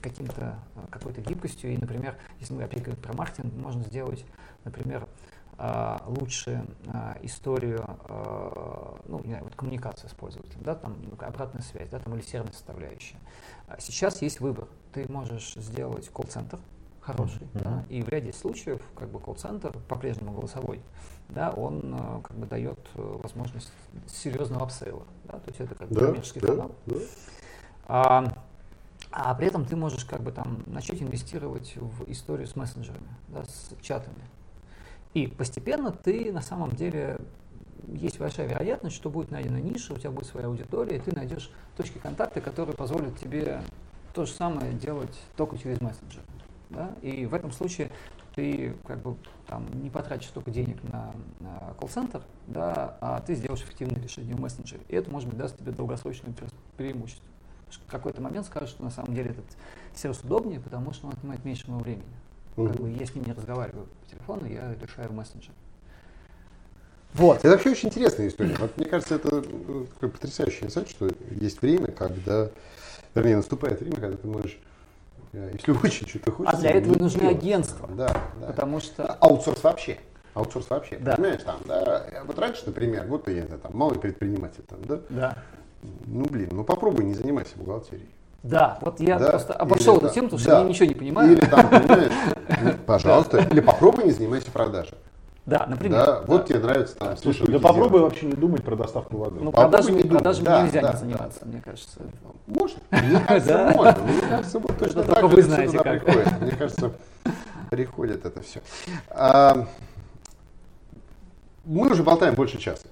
[0.00, 1.72] каким-то, а, какой-то гибкостью.
[1.72, 4.24] И, например, если мы опять говорим про маркетинг, можно сделать,
[4.64, 5.06] например,
[5.58, 6.66] а, лучше
[7.22, 7.82] историю,
[9.08, 12.20] ну, не знаю, вот коммуникацию с пользователем, да, там ну, обратная связь, да, там или
[12.20, 13.16] сервисная составляющая.
[13.78, 14.68] Сейчас есть выбор.
[14.92, 16.58] Ты можешь сделать колл-центр,
[17.00, 17.42] хороший.
[17.42, 17.62] Mm-hmm.
[17.62, 20.82] Да, и в ряде случаев как бы колл-центр по-прежнему голосовой,
[21.28, 23.72] да, он э, как бы дает э, возможность
[24.06, 25.04] серьезного апсейла.
[25.24, 26.72] Да, то есть это как да, коммерческий да, канал.
[26.86, 26.96] Да.
[27.88, 28.32] А,
[29.18, 33.44] а при этом ты можешь как бы там начать инвестировать в историю с мессенджерами, да,
[33.44, 34.22] с чатами.
[35.14, 37.16] И постепенно ты на самом деле
[37.88, 41.50] есть большая вероятность, что будет найдена ниша, у тебя будет своя аудитория, и ты найдешь
[41.78, 43.62] точки контакта, которые позволят тебе
[44.12, 46.22] то же самое делать только через мессенджер.
[46.68, 46.94] Да?
[47.00, 47.90] И в этом случае
[48.34, 49.16] ты как бы
[49.46, 54.40] там, не потратишь столько денег на, на колл-центр, да, а ты сделаешь эффективное решение в
[54.40, 54.82] мессенджере.
[54.88, 56.34] И это, может быть, даст тебе долгосрочное
[56.76, 57.26] преимущество.
[57.86, 59.44] В какой-то момент скажешь, что на самом деле этот
[59.94, 62.04] сервис удобнее, потому что он отнимает меньше моего времени.
[62.56, 62.68] Mm-hmm.
[62.68, 65.54] Как бы, если не разговариваю по телефону, я решаю в мессенджере.
[67.14, 67.38] Вот.
[67.38, 68.56] Это вообще очень интересная история.
[68.58, 72.50] Вот, мне кажется, это ну, такой потрясающий инсайт, что есть время, когда,
[73.14, 74.58] вернее, наступает время, когда ты можешь
[75.36, 76.56] Э, если очень что-то хочется.
[76.56, 77.36] А для этого нужны делать.
[77.36, 77.88] агентства.
[77.92, 78.46] Да, да.
[78.48, 79.04] Потому что...
[79.04, 79.98] Аутсорс вообще.
[80.34, 80.98] Аутсорс вообще.
[80.98, 81.16] Да.
[81.16, 82.22] Понимаешь, там, да.
[82.26, 85.00] Вот раньше, например, вот ты, там, малый предприниматель, там, да?
[85.10, 85.38] Да.
[86.06, 88.08] Ну, блин, ну попробуй не занимайся бухгалтерией.
[88.42, 89.30] Да, вот я да?
[89.30, 90.60] просто обошел эту тему, потому что да.
[90.60, 91.32] я ничего не понимаю.
[91.32, 92.12] Или там, понимаешь,
[92.62, 94.94] ну, пожалуйста, или попробуй не занимайся продажей.
[95.46, 96.04] Да, например.
[96.04, 96.46] Да, вот да.
[96.48, 97.16] тебе нравится там.
[97.16, 99.38] Слушай, да попробуй вообще не думать про доставку воды.
[99.40, 101.46] Ну, продажами, не продажами да, нельзя да, не заниматься, да.
[101.46, 102.00] мне кажется.
[102.46, 102.78] Можно.
[102.90, 104.02] Мне кажется, можно.
[104.02, 106.04] Мне кажется, вот точно так вы знаете, как.
[106.04, 106.40] Приходит.
[106.40, 106.92] Мне кажется,
[107.70, 108.60] приходит это все.
[109.10, 109.66] А,
[111.64, 112.86] мы уже болтаем больше часа.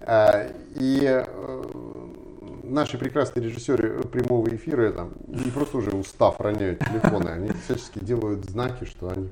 [0.00, 1.24] А, и э,
[2.70, 8.44] наши прекрасные режиссеры прямого эфира там не просто уже устав роняют телефоны, они всячески делают
[8.44, 9.30] знаки, что они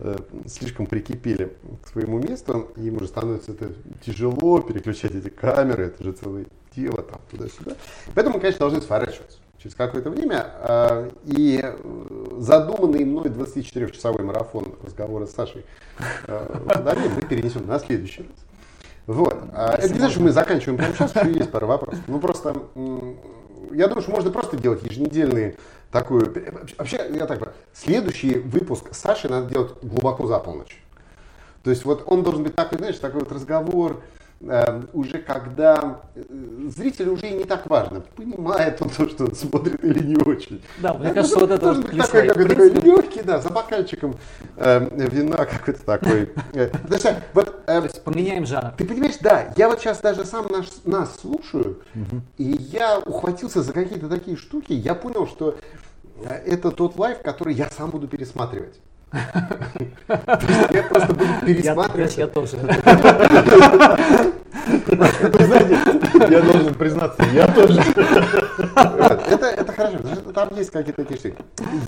[0.00, 0.16] Э,
[0.46, 3.72] слишком прикипели к своему месту, им уже становится это
[4.06, 7.72] тяжело переключать эти камеры, это же целое дело там туда-сюда.
[8.14, 10.52] Поэтому мы, конечно, должны сворачиваться через какое-то время.
[10.60, 11.60] А, и
[12.36, 15.64] задуманный мной 24-часовой марафон разговора с Сашей
[16.28, 18.47] э, мы перенесем на следующий раз.
[19.08, 19.34] Вот.
[19.54, 21.98] А, это не значит, что мы заканчиваем прямо сейчас, еще есть пара вопросов.
[22.06, 22.54] Ну просто,
[23.72, 25.56] я думаю, что можно просто делать еженедельные
[25.90, 26.30] такую...
[26.76, 30.82] Вообще, я так понимаю, следующий выпуск Саши надо делать глубоко за полночь.
[31.62, 34.17] То есть вот он должен быть такой, знаешь, такой вот разговор, э,
[34.92, 36.22] уже когда э,
[36.68, 40.62] зрителю уже и не так важно, понимает он то, что он смотрит или не очень.
[40.78, 44.16] Да, мне кажется, вот это должен быть такой, какой такой легкий, да, за бокальчиком
[44.56, 46.30] э, вина какой-то такой.
[46.54, 46.70] Э,
[47.34, 48.72] вот, э, то есть поменяем жанр.
[48.76, 52.20] Ты понимаешь, да, я вот сейчас даже сам наш, нас слушаю, угу.
[52.36, 55.56] и я ухватился за какие-то такие штуки, я понял, что
[56.46, 58.80] это тот лайф, который я сам буду пересматривать.
[59.12, 62.16] Я просто буду пересматривать.
[62.16, 62.58] Я тоже.
[66.30, 67.80] Я должен признаться, я тоже.
[68.74, 69.98] Это, это хорошо,
[70.34, 71.36] там есть какие-то такие штуки.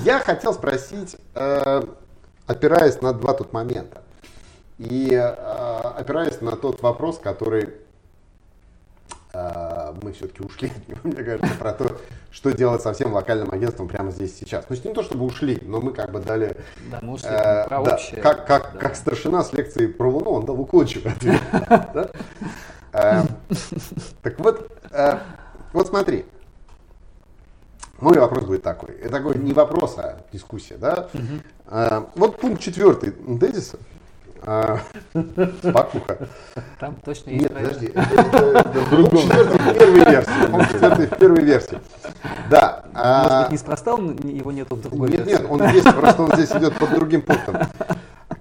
[0.05, 1.82] Я хотел спросить, э,
[2.47, 4.02] опираясь на два тут момента,
[4.78, 5.20] и э,
[5.98, 7.70] опираясь на тот вопрос, который
[9.32, 10.73] мы все-таки ушли,
[11.05, 11.97] мне кажется, про то,
[12.31, 14.65] что делать со всем локальным агентством прямо здесь сейчас.
[14.69, 16.57] Ну, не то, чтобы ушли, но мы как бы дали...
[16.90, 18.20] Да, мы ушли э, про да, общее.
[18.20, 18.78] Как, как, да.
[18.78, 21.40] как старшина с лекции про Луну, он дал уклончивый ответ.
[22.93, 23.23] Э,
[24.20, 25.19] так вот, э,
[25.73, 26.24] вот смотри.
[28.01, 28.97] Мой вопрос будет такой.
[28.97, 30.77] Это такой не вопрос, а дискуссия.
[30.77, 31.09] Да?
[31.66, 33.78] Э, вот пункт четвертый тезиса
[34.42, 34.78] а,
[35.62, 36.28] Спокуха.
[36.78, 37.42] Там точно есть.
[37.42, 37.86] Нет, подожди.
[37.88, 40.72] в первой версии.
[40.72, 41.78] Четвертый в первой версии.
[42.48, 42.84] Да.
[42.94, 46.50] А, Может быть, неспроста его нету в другой Нет, нет, он есть, просто он здесь
[46.52, 47.56] идет под другим пунктом.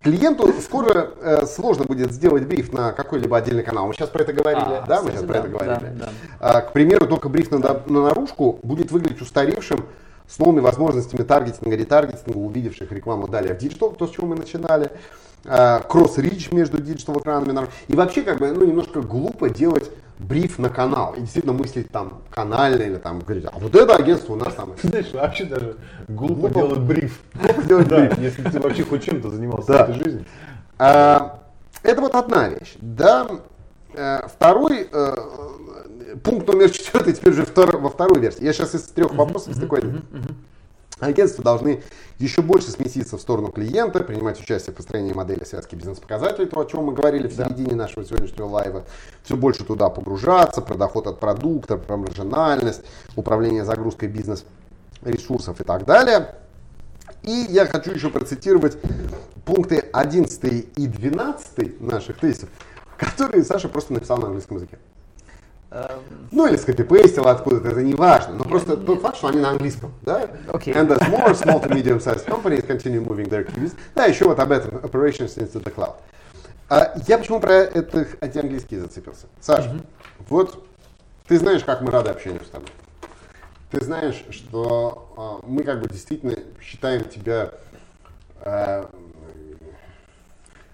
[0.01, 3.88] Клиенту скоро э, сложно будет сделать бриф на какой-либо отдельный канал.
[3.88, 5.01] Мы сейчас про это говорили, а, да?
[5.01, 5.93] Мы сейчас да, про это говорили.
[5.99, 6.09] Да, да.
[6.39, 9.85] А, к примеру, только бриф на, на наружку будет выглядеть устаревшим
[10.30, 14.91] с новыми возможностями таргетинга, ретаргетинга, увидевших рекламу далее в диджитал, то, с чего мы начинали.
[15.45, 17.68] Э, cross-reach между диджитал экранами.
[17.88, 19.89] И вообще, как бы, ну, немножко глупо делать
[20.19, 24.34] бриф на канал и действительно мыслить там канально или там говорить, а вот это агентство
[24.34, 24.73] у нас там.
[24.84, 25.77] Знаешь, вообще даже
[26.10, 27.22] глупо, глупо делать бриф.
[27.65, 29.85] делать бриф, если ты вообще хоть чем-то занимался да.
[29.85, 30.26] в этой жизни.
[30.77, 31.39] А,
[31.84, 32.76] это вот одна вещь.
[32.81, 33.27] Да,
[34.28, 35.16] второй э,
[36.24, 38.44] пункт номер четвертый, теперь уже во второй версии.
[38.44, 39.82] Я сейчас из трех вопросов из такой.
[40.99, 41.82] Агентства должны
[42.18, 46.66] еще больше сместиться в сторону клиента, принимать участие в построении модели связки бизнес-показателей, то, о
[46.66, 48.84] чем мы говорили в середине нашего сегодняшнего лайва,
[49.24, 52.82] все больше туда погружаться, про доход от продукта, про маржинальность,
[53.16, 56.36] управление загрузкой бизнес-ресурсов и так далее.
[57.24, 58.78] И я хочу еще процитировать
[59.45, 62.49] пункты 11 и 12 наших тезисов,
[62.99, 64.77] которые Саша просто написал на английском языке.
[65.71, 65.99] Эм,
[66.31, 68.34] Ну или скопипейстил откуда-то, это не важно.
[68.35, 69.91] Но просто тот факт, что они на английском.
[70.01, 70.27] Да?
[70.51, 70.73] Окей.
[70.73, 73.73] And as more small to medium sized companies continue moving their queues.
[73.95, 74.77] Да, еще вот об этом.
[74.77, 75.95] Operations into the cloud.
[76.69, 79.27] А я почему про это, эти английские зацепился?
[79.39, 79.80] Саша,
[80.27, 80.63] вот
[81.27, 82.69] ты знаешь, как мы рады общению с тобой.
[83.71, 87.51] Ты знаешь, что а, мы как бы действительно считаем тебя
[88.41, 88.89] а,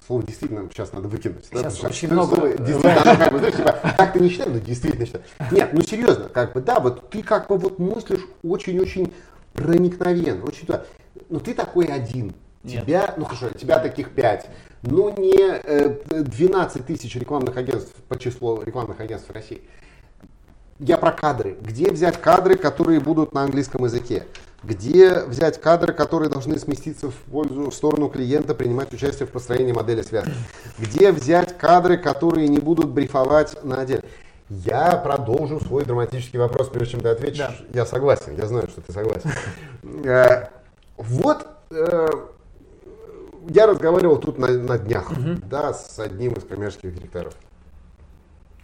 [0.06, 1.48] Слово действительно сейчас надо выкинуть.
[1.52, 4.52] да, Сейчас что очень слово много, действительно, как бы, знаешь, типа, так ты не считаешь,
[4.54, 5.26] но действительно считаешь.
[5.52, 9.12] Нет, ну серьезно, как бы, да, вот ты как бы вот мыслишь очень-очень
[9.54, 10.86] проникновенно, очень туда.
[11.30, 12.36] Но ты такой один.
[12.64, 12.84] Нет.
[12.84, 14.48] Тебя, ну хорошо, тебя таких пять.
[14.84, 19.62] Но не э, 12 тысяч рекламных агентств по числу рекламных агентств в России.
[20.78, 21.58] Я про кадры.
[21.62, 24.26] Где взять кадры, которые будут на английском языке?
[24.66, 29.74] Где взять кадры, которые должны сместиться в пользу, в сторону клиента, принимать участие в построении
[29.74, 30.34] модели связки?
[30.80, 34.04] Где взять кадры, которые не будут брифовать на отделе?
[34.50, 37.38] Я продолжу свой драматический вопрос, прежде чем ты ответишь.
[37.38, 37.56] Да.
[37.74, 39.30] Я согласен, я знаю, что ты согласен.
[40.04, 40.48] Э,
[40.98, 42.08] Вот э,
[43.50, 45.12] я разговаривал тут на, на днях,
[45.48, 47.36] да, с одним из коммерческих директоров.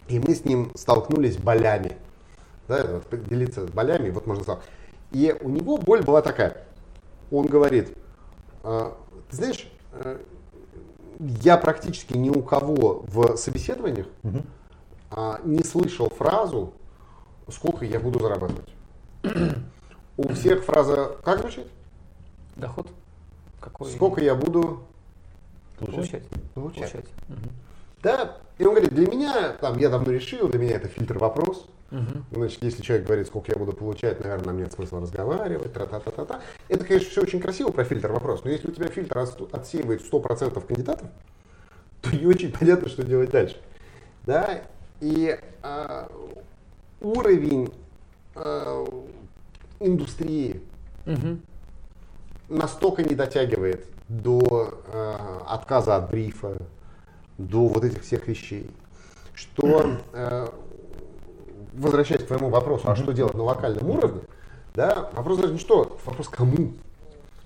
[0.07, 1.97] И мы с ним столкнулись болями.
[2.67, 4.63] Да, вот поделиться болями, вот можно сказать.
[5.11, 6.57] И у него боль была такая.
[7.31, 7.97] Он говорит,
[8.63, 8.97] «А,
[9.29, 10.19] ты знаешь, э,
[11.19, 14.07] я практически ни у кого в собеседованиях
[15.11, 16.73] а, не слышал фразу,
[17.49, 18.69] сколько я буду зарабатывать.
[20.17, 21.67] У всех фраза как звучит?
[22.55, 22.87] Доход
[23.59, 23.91] какой?
[23.91, 24.83] Сколько я буду
[25.79, 26.23] получать?
[26.53, 26.91] получать?
[26.91, 27.05] Получать.
[27.27, 27.49] Мгм.
[28.03, 31.67] Да, и он говорит, для меня, там, я давно решил, для меня это фильтр вопрос.
[32.31, 36.41] Значит, если человек говорит, сколько я буду получать, наверное, нам нет смысла разговаривать, тра-та-та-та-та.
[36.69, 39.17] Это, конечно, все очень красиво про фильтр вопрос, но если у тебя фильтр
[39.51, 41.07] отсеивает 100% кандидатов,
[42.01, 43.57] то не очень понятно, что делать дальше.
[44.25, 44.61] Да,
[45.01, 46.09] и а,
[47.01, 47.73] уровень
[48.35, 48.85] а,
[49.79, 50.61] индустрии
[51.05, 51.41] Мгм.
[52.47, 55.15] настолько не дотягивает до э,
[55.47, 56.57] отказа от брифа,
[57.37, 58.69] до вот этих всех вещей,
[59.33, 60.47] что, э,
[61.73, 64.21] возвращаясь к твоему вопросу, а что делать на локальном уровне,
[64.73, 66.73] да, вопрос даже не что, вопрос кому.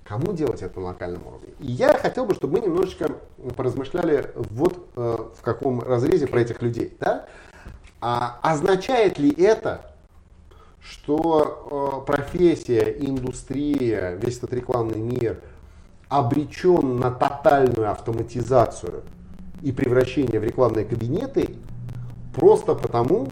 [0.03, 1.49] Кому делать это на локальном уровне?
[1.59, 3.09] И я хотел бы, чтобы мы немножечко
[3.57, 6.95] поразмышляли вот э, в каком разрезе про этих людей.
[6.99, 7.25] Да?
[8.01, 9.95] А означает ли это,
[10.79, 15.41] что э, профессия, индустрия, весь этот рекламный мир
[16.07, 19.01] обречен на тотальную автоматизацию
[19.63, 21.55] и превращение в рекламные кабинеты
[22.35, 23.29] просто потому,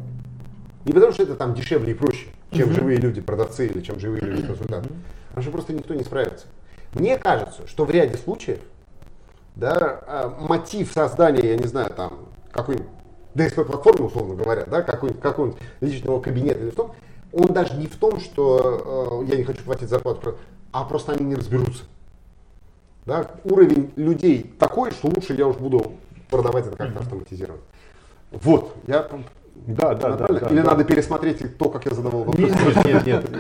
[0.86, 4.22] не потому что это там дешевле и проще, чем живые люди, продавцы или чем живые
[4.22, 4.90] люди, консультанты,
[5.34, 6.46] а что просто никто не справится.
[6.94, 8.60] Мне кажется, что в ряде случаев
[9.56, 12.88] да, а, мотив создания, я не знаю, там, какой-нибудь
[13.36, 16.96] DSP-платформы, условно говоря, да, какой-нибудь, какого-нибудь личного кабинета или в том,
[17.32, 20.38] он даже не в том, что э, я не хочу платить зарплату,
[20.72, 21.84] а просто они не разберутся.
[23.06, 23.32] Да?
[23.44, 25.94] Уровень людей такой, что лучше я уж буду
[26.30, 27.62] продавать это как-то автоматизированно.
[28.32, 29.10] Вот, я
[29.56, 30.28] Да, да, да.
[30.28, 30.72] Да, Или да.
[30.72, 32.50] надо пересмотреть то, как я задавал вопрос.
[32.50, 33.32] Нет, нет, нет,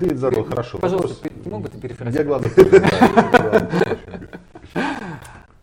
[0.00, 0.78] Ты задал хорошо.
[0.78, 2.26] Пожалуйста, мог бы ты Я перефразировать?
[2.26, 3.68] главное перефразирую.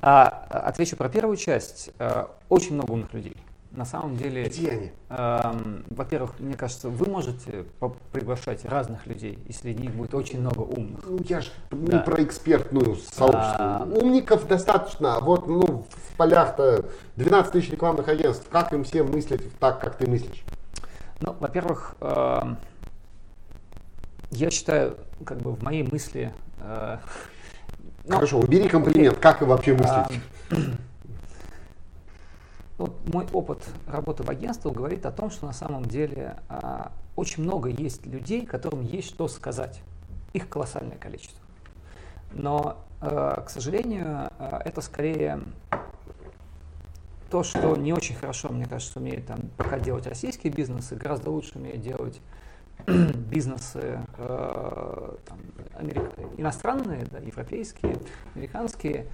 [0.01, 1.89] А, отвечу про первую часть.
[1.99, 3.35] Э, Очень много умных людей.
[3.79, 4.91] На самом деле, Где они?
[5.07, 7.63] эм, во-первых, мне кажется, вы можете
[8.11, 10.99] приглашать разных людей, и среди них будет очень много умных.
[11.07, 11.99] Ну, я же не Да.
[11.99, 13.55] про экспертную сообщество.
[13.57, 13.87] А.
[13.89, 15.15] Умников достаточно.
[15.15, 18.49] а Вот, ну, в полях-то 12 тысяч рекламных агентств.
[18.51, 20.43] Как им всем мыслить так, как ты мыслишь?
[21.21, 22.57] Ну, во-первых, эм,
[24.31, 26.33] я считаю, как бы в моей мысли...
[26.59, 26.97] э,
[28.03, 29.19] ну, Хорошо, убери комплимент.
[29.19, 30.19] Как им вообще мыслить?
[32.79, 36.91] а, Вот мой опыт работы в агентстве говорит о том, что на самом деле а,
[37.15, 39.81] очень много есть людей, которым есть что сказать.
[40.33, 41.39] Их колоссальное количество.
[42.31, 45.39] Но, э, к сожалению, э, это скорее
[47.29, 51.57] то, что не очень хорошо, мне кажется, умеют там пока делать российские бизнесы, гораздо лучше
[51.57, 52.21] умеют делать
[52.87, 55.39] бизнесы э, там,
[55.75, 57.97] америк- иностранные, да, европейские,
[58.35, 59.07] американские.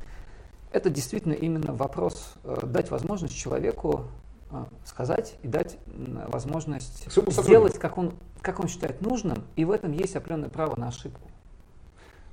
[0.71, 4.03] Это действительно именно вопрос э, дать возможность человеку
[4.51, 9.91] э, сказать и дать возможность сделать, как он, как он считает нужным, и в этом
[9.93, 11.29] есть определенное право на ошибку.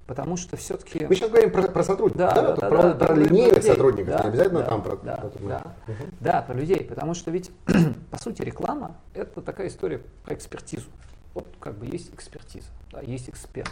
[0.06, 1.06] Потому что все-таки...
[1.06, 2.56] Мы сейчас говорим про, про сотрудников, Да, да?
[2.56, 3.70] да, про, да, про линейных людей.
[3.70, 4.96] сотрудников, Да, не обязательно да, там про...
[4.96, 5.74] да, про- да.
[5.86, 6.14] Мгм.
[6.20, 7.52] Да, про людей, потому что ведь,
[8.10, 10.88] по сути, реклама– это такая история про экспертизу.
[11.34, 13.70] Вот как бы есть экспертиза, да, есть эксперт.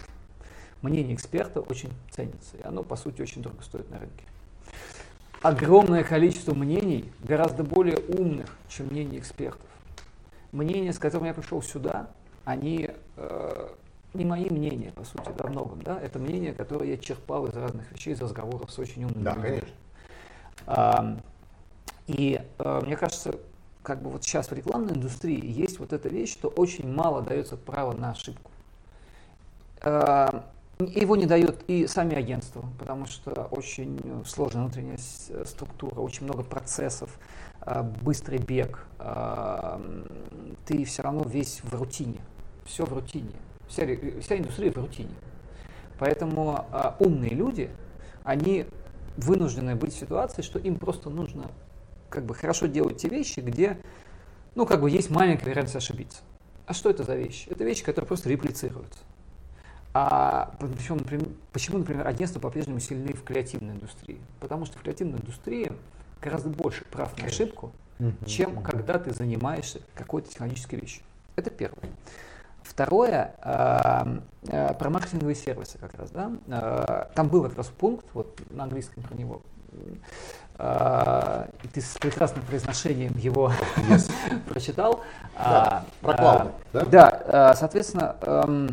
[0.83, 4.25] Мнение эксперта очень ценится, и оно, по сути, очень дорого стоит на рынке.
[5.43, 9.67] Огромное количество мнений, гораздо более умных, чем мнение экспертов.
[10.53, 12.11] Мнения, с которыми я пришел сюда,
[12.45, 13.69] они э,
[14.13, 15.81] не мои мнения, по сути, во многом.
[15.83, 15.99] Да?
[15.99, 19.49] Это мнения, которые я черпал из разных вещей, из разговоров с очень умными Да, людьми.
[19.49, 19.75] конечно.
[20.67, 21.17] А,
[22.07, 23.37] И э, мне кажется,
[23.83, 27.57] как бы вот сейчас в рекламной индустрии есть вот эта вещь, что очень мало дается
[27.57, 28.51] право на ошибку.
[29.81, 30.45] А,
[30.81, 36.43] Его не дает и сами агентства, потому что очень сложная внутренняя с- структура, очень много
[36.43, 37.19] процессов,
[37.61, 38.87] а, быстрый бег.
[40.67, 42.21] Ты все равно весь в рутине.
[42.65, 43.33] Все в рутине.
[43.69, 43.85] Вся,
[44.21, 45.15] вся индустрия в рутине.
[45.99, 46.65] Поэтому
[46.99, 47.71] умные люди,
[48.25, 48.65] они
[49.17, 51.51] вынуждены быть в ситуации, что им просто нужно
[52.09, 53.79] как бы хорошо делать те вещи, где,
[54.55, 56.21] ну, как бы есть маленькая вероятность ошибиться.
[56.67, 57.49] А что это за вещи?
[57.49, 59.01] Это вещи, которые просто реплицируются.
[59.93, 64.21] А причем, например, почему, например, агентства по-прежнему сильны в креативной индустрии?
[64.39, 65.73] Потому что в креативной индустрии
[66.23, 67.73] гораздо больше прав на ошибку,
[68.25, 71.03] чем когда ты занимаешься какой-то технологической вещью.
[71.37, 71.83] Это первое.
[72.63, 76.31] Второе, э, э, про маркетинговые сервисы как раз, да.
[76.47, 79.43] Э, Там был как раз пункт, вот на английском про него.
[80.59, 83.53] Э, И ты с прекрасным произношением его
[84.49, 85.01] прочитал.
[85.37, 86.85] Да, А, про клауды, да?
[86.85, 87.23] Да,
[87.53, 88.71] э, соответственно, эм,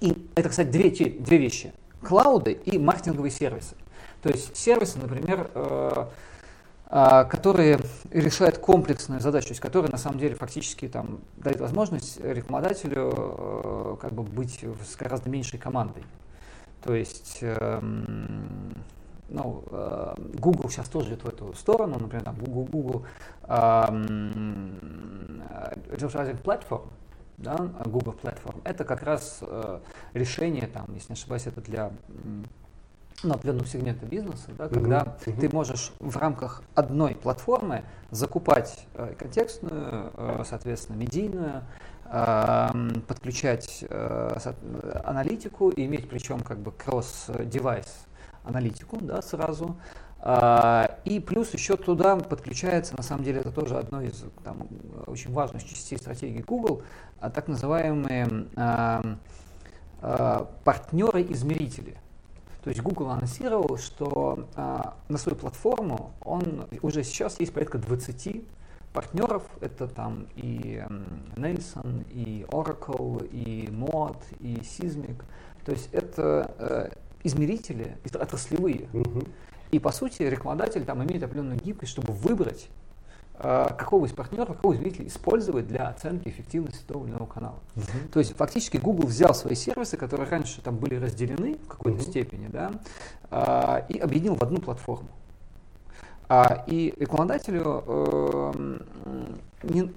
[0.00, 1.72] и это, кстати, две, две вещи.
[2.02, 3.74] Клауды и маркетинговые сервисы.
[4.22, 6.06] То есть сервисы, например, э,
[6.90, 7.80] а, которые
[8.10, 13.96] решают комплексную задачу, то есть которые на самом деле фактически там дают возможность рекламодателю э,
[14.00, 16.02] как бы быть с гораздо меньшей командой.
[16.82, 18.74] То есть эм,
[19.28, 23.04] ну, э, Google сейчас тоже идет в эту сторону, например, там Google, Google
[23.48, 25.42] эм,
[25.90, 26.88] Advertising Platform,
[27.38, 29.78] да, Google Platform, это как раз э,
[30.12, 31.92] решение, там, если не ошибаюсь, это для
[33.22, 35.40] ну, определенного сегмента бизнеса, да, когда мгм.
[35.40, 41.62] ты можешь в рамках одной платформы закупать э, контекстную, э, соответственно, медийную,
[42.10, 48.06] эм, подключать э, э, аналитику и иметь причем как бы кросс-девайс
[48.44, 49.76] аналитику, да, сразу.
[50.20, 54.66] А, И плюс еще туда подключается, на самом деле это тоже одно из там,
[55.06, 56.82] очень важных частей стратегии Google,
[57.20, 59.18] так называемые ам,
[60.00, 61.96] а, партнеры-измерители.
[62.62, 68.44] То есть Google анонсировал, что а, на свою платформу он уже сейчас есть порядка 20
[68.92, 69.42] партнеров.
[69.60, 70.82] Это там и
[71.36, 75.22] Nelson, и Oracle, и Mod, и Sysmic.
[75.64, 76.90] То есть это э,
[77.24, 78.88] измерители это отраслевые.
[78.92, 79.24] Мгм.
[79.70, 82.68] И по сути рекламодатель там имеет определенную гибкость, чтобы выбрать,
[83.38, 87.58] какого из партнеров, какого измерителя использовать для оценки эффективности того или иного канала.
[88.12, 92.06] То есть фактически Google взял свои сервисы, которые раньше там были разделены в какой-то Мгм.
[92.10, 92.72] степени, да,
[93.30, 95.08] а, и объединил в одну платформу.
[96.30, 98.82] А, и рекламодателю эм,
[99.62, 99.90] не,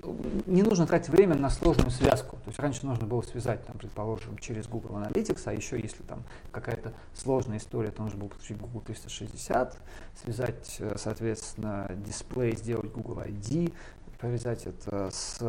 [0.45, 2.38] не нужно тратить время на сложную связку.
[2.38, 6.24] То есть раньше нужно было связать, там, предположим, через Google Analytics, а еще если там
[6.52, 9.78] какая-то сложная история, то нужно было подключить Google 360,
[10.24, 13.74] связать, э, соответственно, дисплей, сделать Google ID,
[14.22, 15.39] повязать это с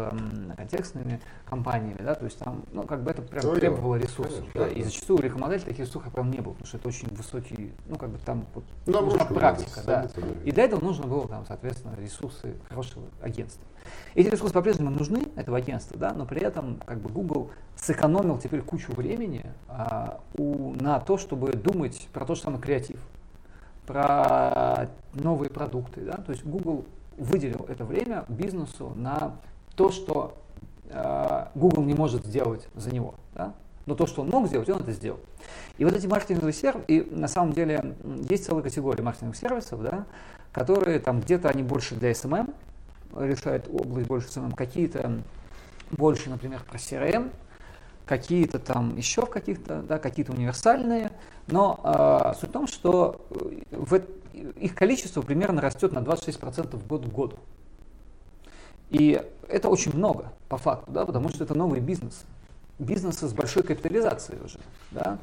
[0.57, 3.61] контекстными компаниями, да, то есть там, ну, как бы это прям Твоё.
[3.61, 4.39] требовало ресурсов.
[4.39, 6.89] Конечно, да, да, и зачастую у рекламодателей таких ресурсов прям не было, потому что это
[6.89, 10.09] очень высокий, ну, как бы там вот, Ну, нужна практика, да.
[10.44, 13.65] И для этого нужно было, там, соответственно, ресурсы хорошего агентства.
[14.15, 18.62] Эти ресурсы по-прежнему нужны, этого агентства, да, но при этом как бы Google сэкономил теперь
[18.62, 23.01] кучу времени а, у, на то, чтобы думать про то же самое креатив,
[23.86, 26.03] про новые продукты.
[26.03, 26.19] Да?
[26.19, 26.86] То есть Google
[27.16, 29.36] выделил это время бизнесу на
[29.76, 30.36] то, что
[30.89, 33.14] э, Google не может сделать за него.
[33.34, 33.55] Да?
[33.86, 35.20] Но то, что он мог сделать, он это сделал.
[35.78, 37.97] И вот эти маркетинговые сервисы, и на самом деле
[38.28, 40.06] есть целая категория маркетинговых сервисов, да,
[40.52, 42.55] которые там где-то они больше для SMM,
[43.16, 45.20] решают область больше SMM, какие-то
[45.90, 47.30] больше, например, про CRM,
[48.06, 51.10] какие-то там еще в каких-то, да, какие-то универсальные,
[51.47, 54.01] но э, суть в том, что э, в,
[54.33, 57.39] их количество примерно растет на 26% год к году.
[58.91, 62.25] И это очень много по факту, да, потому что это новые бизнесы.
[62.79, 64.59] Бизнесы с большой капитализацией уже.
[64.91, 65.19] Да.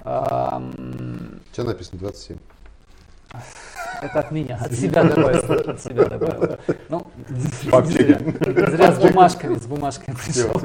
[0.00, 2.36] У тебя написано 27.
[4.02, 5.70] это от меня, от себя добавил.
[5.70, 6.58] От себя добавил.
[6.90, 7.06] Ну,
[7.84, 8.18] зря,
[8.70, 10.60] зря с бумажками, с бумажками пришел.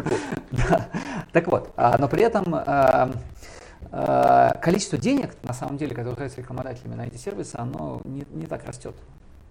[0.52, 0.90] Да.
[1.32, 2.54] Так вот, а, но при этом
[3.91, 8.66] количество денег, на самом деле, которое тратят рекламодателями на эти сервисы, оно не, не так
[8.66, 8.95] растет.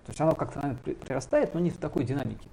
[0.07, 2.49] То есть оно как-то, наверное, прирастает, но не в такой динамике.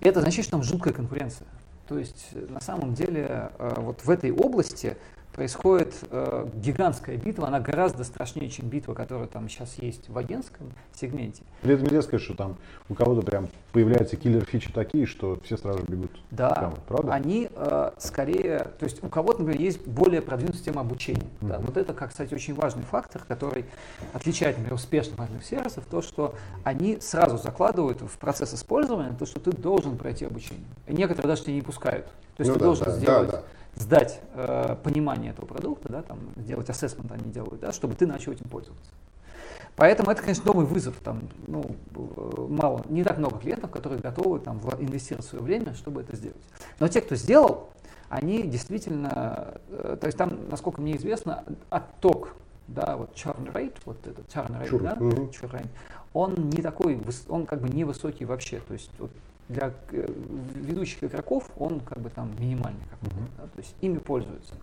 [0.00, 1.46] И это значит, что там жуткая конкуренция.
[1.88, 4.96] То есть на самом деле вот в этой области
[5.34, 10.72] происходит э, гигантская битва, она гораздо страшнее, чем битва, которая там сейчас есть в агентском
[10.94, 11.42] сегменте.
[11.60, 12.56] При этом нельзя сказать, что там
[12.88, 16.12] у кого-то прям появляются киллер-фичи такие, что все сразу бегут.
[16.30, 17.12] Да, кому, правда?
[17.12, 21.20] они э, скорее, то есть у кого-то, например, есть более продвинутая система обучения.
[21.20, 21.48] Mm-hmm.
[21.48, 23.64] Да, вот это, как, кстати, очень важный фактор, который
[24.12, 29.40] отличает, например, успешных мобильных сервисов, то, что они сразу закладывают в процесс использования то, что
[29.40, 30.64] ты должен пройти обучение.
[30.86, 32.06] И некоторые даже тебя не пускают.
[32.36, 33.30] То есть ну, ты да, должен да, сделать...
[33.30, 33.42] Да, да
[33.76, 38.32] сдать э, понимание этого продукта, да, там, сделать ассессмент они делают, да, чтобы ты начал
[38.32, 38.90] этим пользоваться.
[39.76, 40.94] Поэтому это, конечно, новый вызов.
[41.02, 41.64] Там, ну,
[41.94, 46.42] э, мало, не так много клиентов, которые готовы там, инвестировать свое время, чтобы это сделать.
[46.78, 47.70] Но те, кто сделал,
[48.08, 52.36] они действительно, э, то есть там, насколько мне известно, отток,
[52.68, 54.82] да, вот churn rate, вот этот churn rate, Чур.
[54.82, 55.06] да, угу.
[55.06, 55.68] churn rate,
[56.12, 58.60] он не такой, он как бы невысокий вообще.
[58.60, 59.10] То есть вот,
[59.48, 60.06] для э,
[60.54, 63.36] ведущих игроков он как бы там минимальный какой-то, mm-hmm.
[63.38, 64.54] да, то есть ими пользуются.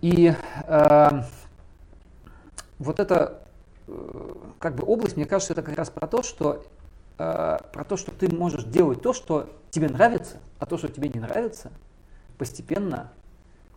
[0.00, 0.32] И
[0.66, 1.22] э,
[2.78, 3.42] вот эта
[3.86, 6.64] э, как бы область, мне кажется, это как раз про то, что
[7.18, 11.08] э, про то, что ты можешь делать то, что тебе нравится, а то, что тебе
[11.08, 11.70] не нравится,
[12.38, 13.10] постепенно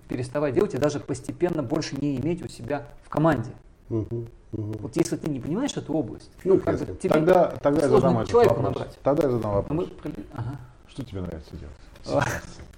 [0.08, 3.52] переставай делать и даже постепенно больше не иметь у себя в команде.
[3.90, 4.74] Угу, угу.
[4.80, 8.20] Вот если ты не понимаешь эту область, ну, как бы, тебе тогда, тогда я задам
[8.20, 8.58] этот вопрос.
[8.64, 9.00] Набрать.
[9.04, 9.78] Тогда я задам вопрос.
[10.04, 10.14] Мы...
[10.34, 10.60] Ага.
[10.88, 11.76] Что тебе нравится делать?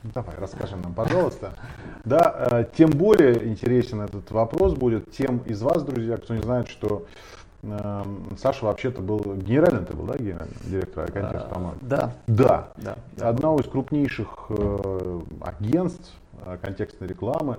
[0.04, 1.54] Ну, давай, расскажи нам, пожалуйста.
[2.06, 6.68] Да, э, тем более интересен этот вопрос будет тем из вас, друзья, кто не знает,
[6.68, 7.06] что
[7.62, 8.04] э,
[8.42, 11.78] Саша вообще-то был генеральным, ты был, да, генеральным директор Аконтекст, а, по-моему?
[11.82, 12.14] Да.
[12.26, 12.70] Да.
[12.78, 12.96] да.
[13.20, 16.12] Одного из крупнейших э, агентств
[16.46, 17.58] э, контекстной рекламы.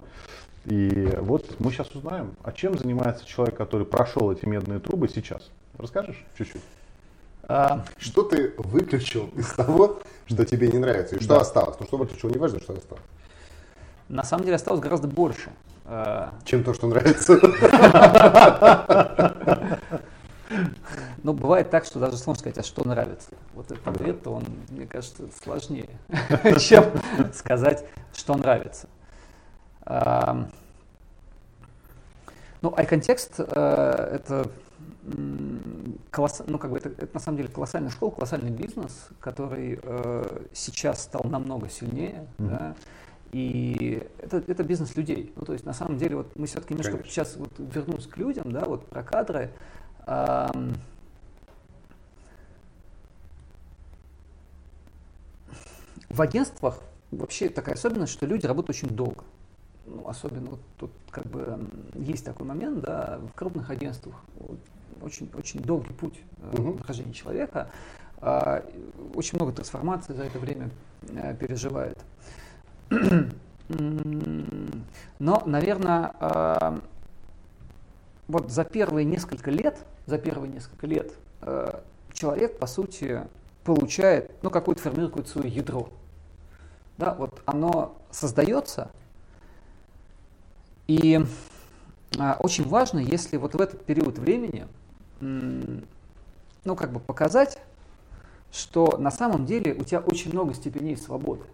[0.64, 5.50] И вот мы сейчас узнаем, а чем занимается человек, который прошел эти медные трубы сейчас.
[5.76, 6.62] Расскажешь чуть-чуть?
[7.44, 7.84] А...
[7.98, 11.40] Что ты выключил из того, что тебе не нравится, и что да.
[11.40, 11.76] осталось?
[11.80, 13.02] Ну, что выключил, не важно, что осталось.
[14.08, 15.50] На самом деле осталось гораздо больше.
[15.84, 17.40] А, чем то, что нравится.
[21.24, 23.30] Ну, бывает так, что даже сложно сказать, а что нравится.
[23.54, 25.88] Вот этот ответ, он, мне кажется, сложнее,
[26.58, 26.84] чем
[27.32, 28.88] сказать, что нравится.
[32.62, 34.48] Ну, iContext э, это
[36.10, 36.42] колосс...
[36.46, 41.02] ну, как бы это, это на самом деле колоссальная школа, колоссальный бизнес, который э, сейчас
[41.02, 42.26] стал намного сильнее.
[42.38, 42.48] Mm-hmm.
[42.48, 42.76] Да?
[43.32, 45.32] И это, это бизнес людей.
[45.34, 47.10] Ну, то есть, на самом деле, вот мы все-таки немножко Конечно.
[47.10, 49.50] сейчас вот вернусь к людям, да, вот про кадры.
[50.06, 50.74] Эм,
[56.10, 56.78] в агентствах
[57.10, 59.24] вообще такая особенность, что люди работают очень долго
[59.86, 61.58] ну, особенно вот тут как бы
[61.94, 64.16] есть такой момент, да, в крупных агентствах
[65.00, 66.78] очень, очень долгий путь uh-huh.
[66.78, 67.70] нахождения человека,
[68.20, 68.62] э,
[69.14, 70.70] очень много трансформаций за это время
[71.08, 71.98] э, переживает.
[75.18, 76.80] Но, наверное, э,
[78.28, 81.80] вот за первые несколько лет, за первые несколько лет э,
[82.12, 83.22] человек, по сути,
[83.64, 85.88] получает, ну, какое-то формирует свое ядро.
[86.98, 88.90] Да, вот оно создается,
[90.92, 91.24] и
[92.18, 94.66] а, очень важно, если вот в этот период времени,
[95.20, 97.58] ну, как бы показать,
[98.52, 101.44] что на самом деле у тебя очень много степеней свободы.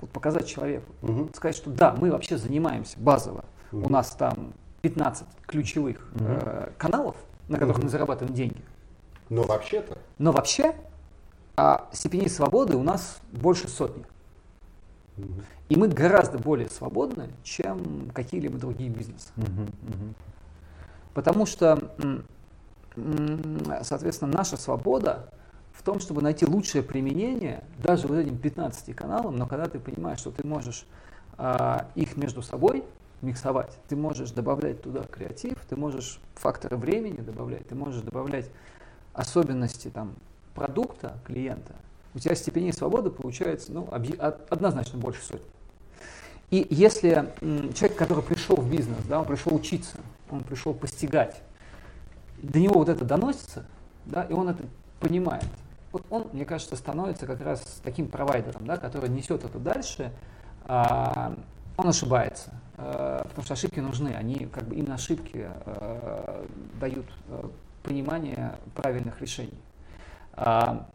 [0.00, 0.92] Вот показать человеку.
[1.00, 1.30] Угу.
[1.34, 3.46] Сказать, что да, мы вообще занимаемся базово.
[3.72, 3.86] Угу.
[3.86, 4.52] У нас там
[4.82, 6.24] 15 ключевых угу.
[6.26, 7.16] э, каналов,
[7.48, 7.84] на которых угу.
[7.84, 8.62] мы зарабатываем деньги.
[9.30, 9.96] Но вообще-то.
[10.18, 10.74] Но вообще,
[11.56, 14.04] а степеней свободы у нас больше сотни.
[15.68, 19.28] И мы гораздо более свободны, чем какие-либо другие бизнесы.
[21.14, 21.92] Потому что,
[23.82, 25.30] соответственно, наша свобода
[25.72, 30.18] в том, чтобы найти лучшее применение даже вот этим 15 каналам, но когда ты понимаешь,
[30.18, 30.86] что ты можешь
[31.38, 32.82] а, их между собой
[33.20, 38.50] миксовать, ты можешь добавлять туда креатив, ты можешь факторы времени добавлять, ты можешь добавлять
[39.12, 40.14] особенности там,
[40.54, 41.74] продукта клиента,
[42.16, 43.86] у тебя степеней свободы получается ну,
[44.48, 45.46] однозначно больше сотни.
[46.50, 47.30] И если
[47.74, 49.98] человек, который пришел в бизнес, да, он пришел учиться,
[50.30, 51.42] он пришел постигать,
[52.42, 53.66] до него вот это доносится,
[54.06, 54.64] да, и он это
[54.98, 55.44] понимает,
[55.92, 60.10] вот он, мне кажется, становится как раз таким провайдером, да, который несет это дальше,
[60.64, 61.34] а,
[61.76, 66.46] он ошибается, а, потому что ошибки нужны, они как бы именно ошибки а,
[66.80, 67.50] дают а,
[67.82, 69.60] понимание правильных решений.
[70.32, 70.86] А,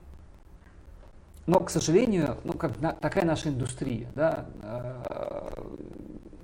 [1.47, 5.63] но, к сожалению, ну, как на, такая наша индустрия, да, э,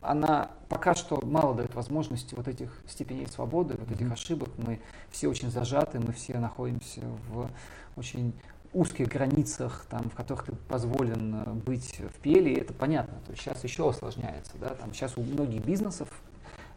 [0.01, 4.49] она пока что мало дает возможности вот этих степеней свободы, вот этих ошибок.
[4.57, 4.79] Мы
[5.11, 7.49] все очень зажаты, мы все находимся в
[7.95, 8.33] очень
[8.73, 13.17] узких границах, там, в которых ты позволен быть в пеле, это понятно.
[13.25, 14.51] То есть сейчас еще осложняется.
[14.59, 14.69] Да?
[14.69, 16.09] Там, сейчас у многих бизнесов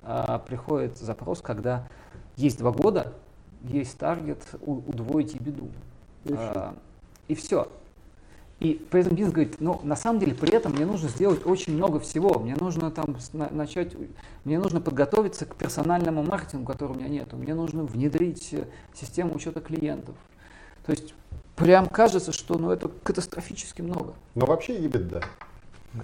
[0.02, 1.88] а, приходит запрос, когда
[2.36, 3.14] есть два года,
[3.62, 5.70] есть таргет удвоить и беду.
[6.24, 6.74] И, а,
[7.28, 7.70] и все.
[8.60, 11.74] И при этом бизнес говорит, ну, на самом деле, при этом мне нужно сделать очень
[11.74, 12.38] много всего.
[12.38, 13.16] Мне нужно там
[13.50, 13.96] начать,
[14.44, 17.32] мне нужно подготовиться к персональному маркетингу, которого у меня нет.
[17.32, 20.14] Мне нужно внедрить э, систему учета клиентов.
[20.84, 21.14] То есть
[21.56, 24.12] прям кажется, что ну, это катастрофически много.
[24.34, 25.22] Но вообще да.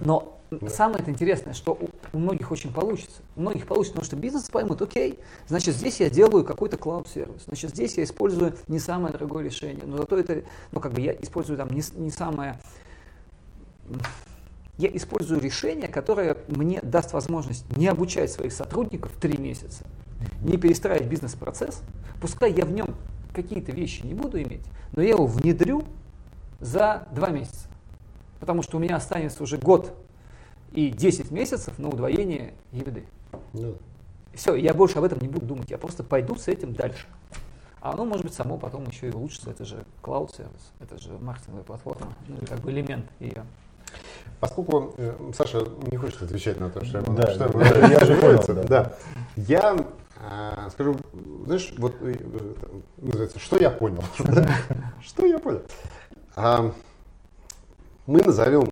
[0.01, 0.36] Но.
[0.68, 1.78] Самое интересное, что
[2.12, 3.23] у, многих очень получится.
[3.35, 5.18] У многих получится, потому что бизнес поймут, окей,
[5.48, 9.97] значит, здесь я делаю какой-то клауд-сервис, значит, здесь я использую не самое дорогое решение, но
[9.98, 10.43] зато это,
[10.73, 12.59] ну, как бы я использую там не, не самое...
[14.78, 19.85] Я использую решение, которое мне даст возможность не обучать своих сотрудников три месяца,
[20.43, 21.81] не перестраивать бизнес-процесс,
[22.20, 22.94] пускай я в нем
[23.35, 24.62] какие-то вещи не буду иметь,
[24.93, 25.85] но я его внедрю
[26.60, 27.68] за два месяца.
[28.39, 29.97] Потому что у меня останется уже год
[30.77, 33.05] и 10 месяцев на удвоение ЕВД.
[33.55, 33.74] Ну.
[34.35, 37.07] Все, я больше об этом не буду думать, я просто пойду с этим дальше.
[37.81, 41.16] А оно может быть само потом еще и улучшится, это же cloud сервис, это же
[41.19, 43.44] маркетинговая платформа, ну как бы элемент ее.
[44.39, 48.16] Поскольку э, Саша не хочет отвечать на то, что, да, что да, да, я же
[48.16, 48.65] понял, да.
[48.65, 48.93] да.
[49.36, 49.77] Я
[50.20, 50.97] э, скажу,
[51.47, 52.16] знаешь, вот э,
[52.98, 54.05] называется, что я понял,
[55.03, 55.62] что я понял.
[56.35, 56.70] А,
[58.07, 58.69] мы назовем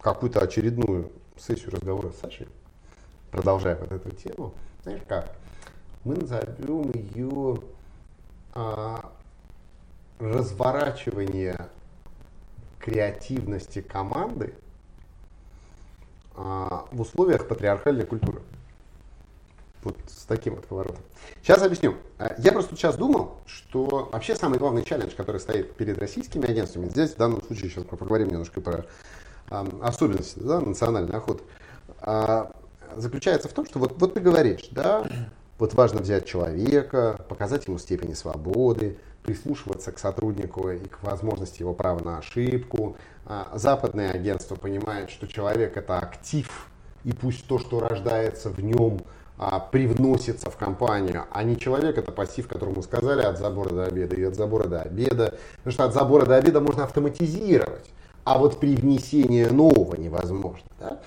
[0.00, 2.48] какую-то очередную сессию разговора с Сашей,
[3.30, 5.34] продолжая вот эту тему, знаешь как,
[6.04, 7.60] мы назовем ее
[8.54, 9.12] а,
[10.18, 11.68] разворачивание
[12.78, 14.54] креативности команды
[16.34, 18.42] а, в условиях патриархальной культуры.
[19.82, 21.02] Вот с таким вот поворотом.
[21.42, 21.96] Сейчас объясню.
[22.18, 26.88] А, я просто сейчас думал, что вообще самый главный челлендж, который стоит перед российскими агентствами,
[26.88, 28.86] здесь в данном случае сейчас поговорим немножко про
[29.50, 31.42] особенности да, национальной охоты,
[32.00, 32.52] а,
[32.96, 35.04] заключается в том, что вот, вот ты говоришь, да,
[35.58, 41.74] вот важно взять человека, показать ему степени свободы, прислушиваться к сотруднику и к возможности его
[41.74, 42.96] права на ошибку.
[43.26, 46.68] А, западные агентства понимают, что человек это актив,
[47.04, 49.00] и пусть то, что рождается в нем,
[49.36, 54.16] а, привносится в компанию, а не человек это пассив, которому сказали от забора до обеда
[54.16, 55.38] и от забора до обеда.
[55.56, 57.90] Потому что от забора до обеда можно автоматизировать
[58.24, 60.68] а вот при внесении нового невозможно.
[60.78, 61.00] Да?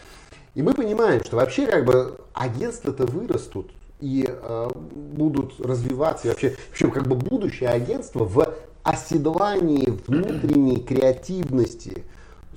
[0.56, 6.52] И мы понимаем, что вообще как бы агентства-то вырастут и э, будут развиваться, и вообще,
[6.52, 8.54] в общем, как бы будущее агентство в
[8.84, 12.04] оседлании внутренней креативности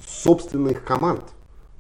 [0.05, 1.23] собственных команд,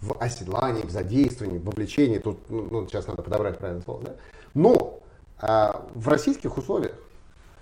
[0.00, 4.14] в оседлании, в задействовании, в вовлечении, тут ну, ну сейчас надо подобрать правильное слово, да?
[4.54, 5.00] но
[5.42, 6.92] э, в российских условиях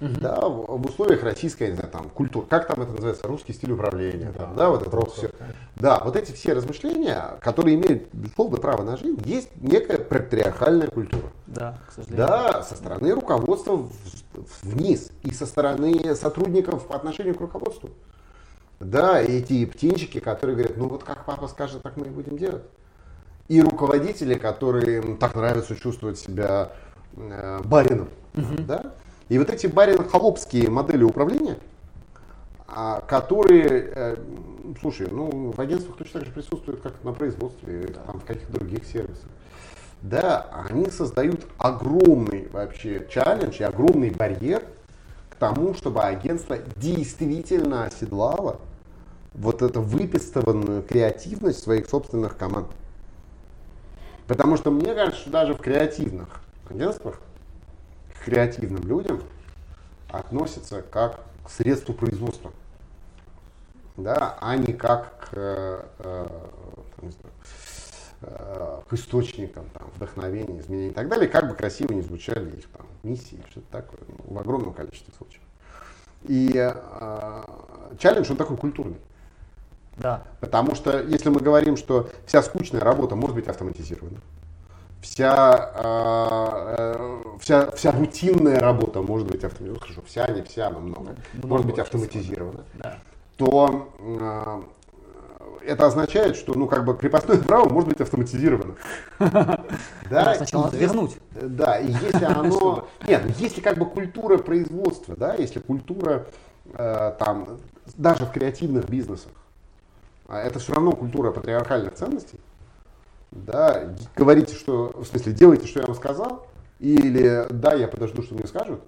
[0.01, 0.21] Угу.
[0.21, 3.73] Да, в, в условиях российской, не знаю, там, культуры, как там это называется, русский стиль
[3.73, 5.31] управления, да, там, да вот это вот все.
[5.77, 11.31] Да, вот эти все размышления, которые имеют полное право на жизнь, есть некая патриархальная культура.
[11.47, 12.27] Да, к сожалению.
[12.27, 13.89] Да, со стороны руководства
[14.63, 17.91] вниз и со стороны сотрудников по отношению к руководству.
[18.81, 22.63] Да, эти птенчики, которые говорят, ну вот как папа скажет, так мы и будем делать.
[23.47, 26.73] И руководители, которые так нравится чувствовать себя
[27.17, 28.63] э, барином, угу.
[28.67, 28.93] да,
[29.35, 31.59] и вот эти барин-холопские модели управления,
[32.69, 34.17] а, которые, э,
[34.81, 38.01] слушай, ну, в агентствах точно так же присутствуют, как на производстве, да.
[38.07, 39.27] там, в каких-то других сервисах.
[40.03, 44.63] Да, они создают огромный вообще челлендж и огромный барьер
[45.31, 48.61] к тому, чтобы агентство действительно оседлало
[49.33, 52.69] вот эту выпистованную креативность своих собственных команд.
[54.29, 56.41] Потому что мне кажется, что даже в креативных
[56.71, 57.19] агентствах
[58.25, 59.23] креативным людям
[60.09, 62.53] относятся как к средству производства,
[63.97, 66.27] да, а не как к, э, э
[66.97, 67.35] там, знаю,
[68.23, 72.69] э, к источникам там, вдохновения, изменений и так далее, как бы красиво не звучали их
[72.71, 75.43] там, миссии, что-то такое, ну, в огромном количестве случаев.
[76.23, 77.43] И э,
[77.99, 78.99] челлендж, он такой культурный.
[79.99, 80.25] Да.
[80.41, 84.19] Потому что если мы говорим, что вся скучная работа может быть автоматизирована,
[85.05, 90.81] вся, э, вся, вся рутинная работа может быть автоматизирована, ну, хорошо, вся, не вся, но
[90.81, 92.99] много, много может быть автоматизирована, да.
[93.37, 94.63] то э,
[95.67, 98.75] это означает, что ну, как бы крепостное право может быть автоматизировано.
[100.11, 101.17] Да, сначала вернуть.
[101.33, 102.89] Да, и если оно...
[103.07, 106.27] Нет, ну, если как бы культура производства, да, если культура
[106.73, 107.59] э, там,
[107.97, 109.33] даже в креативных бизнесах,
[110.29, 112.39] а это все равно культура патриархальных ценностей,
[113.35, 116.47] да, говорите, что, в смысле, делайте, что я вам сказал,
[116.79, 118.81] или да, я подожду, что мне скажут,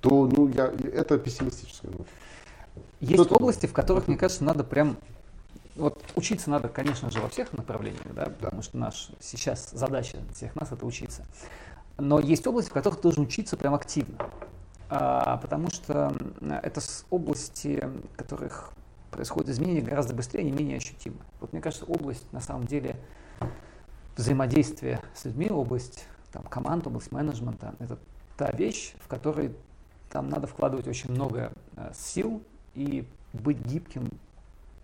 [0.00, 1.90] то, ну, я, это пессимистическое.
[1.90, 2.04] Ну.
[3.00, 3.34] Есть Что-то...
[3.36, 4.96] области, в которых, мне кажется, надо прям
[5.78, 10.56] вот учиться надо, конечно же, во всех направлениях, да, потому что наш сейчас задача всех
[10.56, 11.24] нас это учиться.
[11.96, 14.18] Но есть области, в которых ты должен учиться прям активно,
[14.88, 16.12] а, потому что
[16.48, 16.80] это
[17.10, 18.72] области, которых
[19.10, 21.16] происходят изменения гораздо быстрее, не менее ощутимы.
[21.40, 22.96] Вот мне кажется, область на самом деле
[24.16, 27.98] взаимодействия с людьми, область там, команд, область менеджмента, это
[28.36, 29.54] та вещь, в которой
[30.10, 32.42] там надо вкладывать очень много э, сил
[32.74, 34.08] и быть гибким,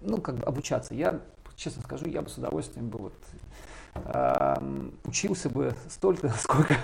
[0.01, 0.94] ну, как бы обучаться.
[0.94, 1.20] Я,
[1.56, 3.14] честно скажу, я бы с удовольствием бы вот
[3.94, 4.55] э,
[5.05, 6.76] учился бы столько, сколько,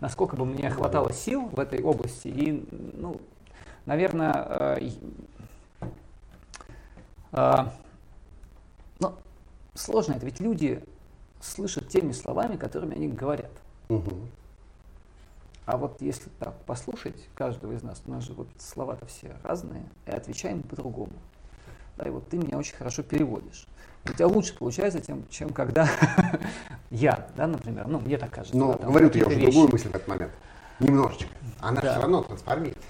[0.00, 2.28] насколько бы мне хватало сил в этой области.
[2.28, 3.20] И, ну,
[3.84, 4.90] наверное, э,
[7.36, 7.68] э,
[8.98, 9.14] ну,
[9.74, 10.82] сложно это, ведь люди
[11.40, 13.52] слышат теми словами, которыми они говорят.
[13.88, 14.14] Угу.
[15.66, 19.84] А вот если так послушать каждого из нас, у нас же вот слова-то все разные,
[20.06, 21.12] и отвечаем по-другому.
[21.96, 23.66] Да, и вот ты меня очень хорошо переводишь.
[24.04, 25.88] У тебя лучше получается, тем, чем когда
[26.90, 28.56] я, да, например, ну, мне так кажется.
[28.56, 29.50] Ну, да, говорю-то я уже вещи.
[29.50, 30.32] другую мысль в этот момент.
[30.78, 31.28] Немножечко.
[31.58, 31.92] Она да.
[31.92, 32.88] все равно трансформируется.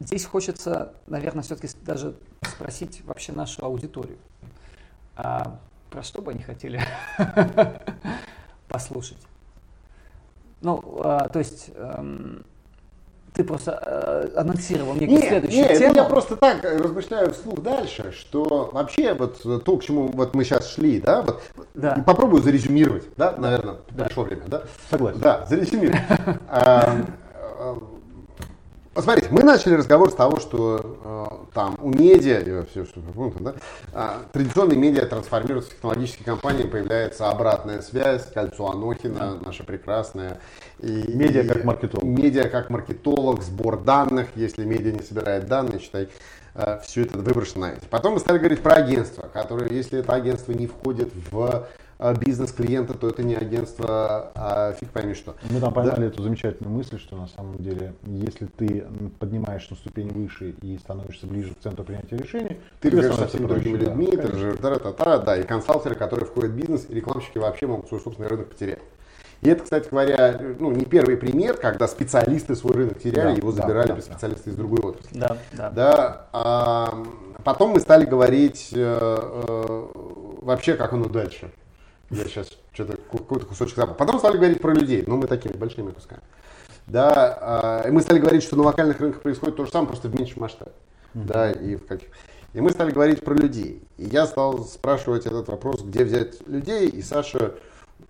[0.00, 2.16] Здесь хочется, наверное, все-таки даже
[2.46, 4.18] спросить вообще нашу аудиторию.
[5.16, 5.58] А
[5.90, 6.80] про что бы они хотели
[8.68, 9.18] послушать.
[10.60, 12.44] Ну, а, то есть эм,
[13.34, 15.94] ты просто э, анонсировал некую нет, следующую нет, тему.
[15.94, 20.68] я просто так размышляю вслух дальше, что вообще вот то, к чему вот мы сейчас
[20.70, 21.42] шли, да, вот,
[21.74, 22.02] да.
[22.06, 24.04] попробую зарезюмировать, да, наверное, да.
[24.04, 24.62] пришло время, да?
[24.88, 25.20] Согласен.
[25.20, 26.00] Да, зарезюмировать.
[28.94, 33.54] Посмотрите, мы начали разговор с того, что э, там у медиа, все, что ну, да,
[33.92, 40.38] э, традиционные медиа трансформируются в технологические компании, появляется обратная связь, кольцо Анохина, наша прекрасная.
[40.78, 42.04] И, медиа и, как маркетолог.
[42.04, 46.08] Медиа как маркетолог, сбор данных, если медиа не собирает данные, считай,
[46.54, 47.74] э, все это выброшено на.
[47.90, 51.66] Потом мы стали говорить про агентство, которое, если это агентство не входит в
[52.20, 55.36] бизнес клиента, то это не агентство, а фиг пойми что.
[55.50, 56.06] Мы там поймали да?
[56.06, 58.84] эту замечательную мысль, что на самом деле, если ты
[59.18, 63.46] поднимаешь на ступень выше и становишься ближе к центру принятия решений, ты говоришь со всеми
[63.46, 66.86] другими людьми, да, ты же, да, да, да, да, и консалтеры, которые входят в бизнес,
[66.88, 68.80] и рекламщики вообще могут свой собственный рынок потерять.
[69.44, 73.52] И это, кстати говоря, ну, не первый пример, когда специалисты свой рынок теряли, да, его
[73.52, 74.50] забирали да, да, специалисты да.
[74.52, 75.18] из другой отрасли.
[75.18, 75.70] Да, да.
[75.70, 77.04] да а,
[77.44, 79.86] потом мы стали говорить э, э,
[80.40, 81.50] вообще, как оно дальше.
[82.10, 83.94] Я сейчас что-то какой-то кусочек забыл.
[83.94, 86.22] Потом стали говорить про людей, но мы такими большими кусками.
[86.86, 90.14] Да, э, мы стали говорить, что на локальных рынках происходит то же самое, просто в
[90.14, 90.72] меньшем масштабе.
[91.14, 91.24] Mm-hmm.
[91.24, 92.08] Да, и в каких.
[92.52, 93.82] И мы стали говорить про людей.
[93.96, 97.54] И я стал спрашивать этот вопрос, где взять людей, и Саша...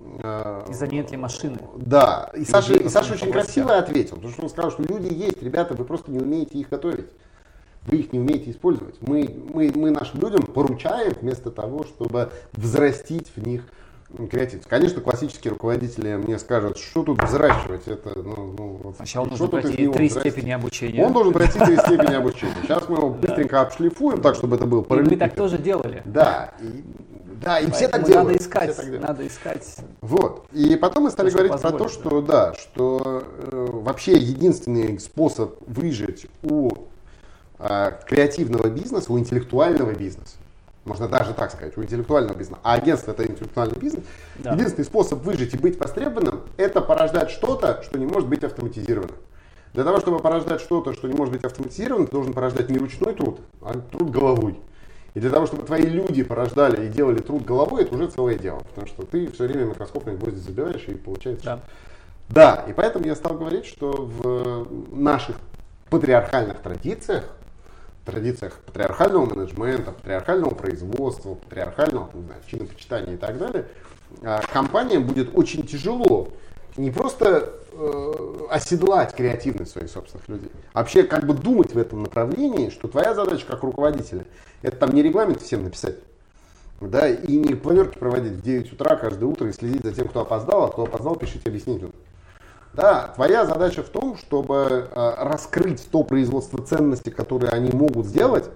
[0.00, 1.58] Э, Из-за нет ли машины?
[1.76, 5.12] Да, и, и Саша, и Саша очень красиво ответил, потому что он сказал, что люди
[5.12, 7.10] есть, ребята, вы просто не умеете их готовить.
[7.86, 8.96] Вы их не умеете использовать.
[9.02, 13.62] Мы, мы, мы нашим людям поручаем вместо того, чтобы взрастить в них
[14.30, 14.66] креатив.
[14.68, 17.86] Конечно, классические руководители мне скажут, что тут взращивать.
[17.86, 21.04] Это, ну, ну, Сначала нужно пройти три степени обучения.
[21.04, 22.54] Он должен пройти три степени обучения.
[22.62, 25.10] Сейчас мы его быстренько обшлифуем так, чтобы это был параллель.
[25.10, 26.02] Мы так тоже делали.
[26.04, 26.52] Да.
[26.60, 26.84] И,
[27.44, 28.28] да, и все так делают.
[28.28, 29.76] Надо искать, так надо искать.
[30.00, 30.46] Вот.
[30.52, 36.26] И потом мы стали говорить про то, что да, что э, вообще единственный способ выжить
[36.42, 36.70] у
[37.58, 40.36] э, креативного бизнеса, у интеллектуального бизнеса,
[40.84, 44.04] можно даже так сказать, у интеллектуального бизнеса, а агентство это интеллектуальный бизнес,
[44.36, 44.52] да.
[44.52, 49.12] единственный способ выжить и быть востребованным, это порождать что-то, что не может быть автоматизировано.
[49.72, 53.14] Для того, чтобы порождать что-то, что не может быть автоматизировано, ты должен порождать не ручной
[53.14, 54.60] труд, а труд головой.
[55.14, 58.60] И для того, чтобы твои люди порождали и делали труд головой, это уже целое дело.
[58.60, 61.44] Потому что ты все время микроскопные гвозди забираешь и получается...
[61.44, 61.60] Да.
[62.28, 64.66] Да, и поэтому я стал говорить, что в
[64.96, 65.36] наших
[65.90, 67.24] патриархальных традициях
[68.04, 73.66] традициях патриархального менеджмента, патриархального производства, патриархального не знаю, чинопочитания и так далее,
[74.22, 76.28] а, компаниям будет очень тяжело
[76.76, 78.12] не просто э,
[78.50, 83.14] оседлать креативность своих собственных людей, а вообще как бы думать в этом направлении, что твоя
[83.14, 84.24] задача как руководителя,
[84.62, 85.96] это там не регламент всем написать,
[86.80, 90.22] да, и не планерки проводить в 9 утра каждое утро и следить за тем, кто
[90.22, 91.92] опоздал, а кто опоздал, пишите объяснительно.
[92.74, 98.50] Да, твоя задача в том, чтобы э, раскрыть то производство ценностей, которые они могут сделать,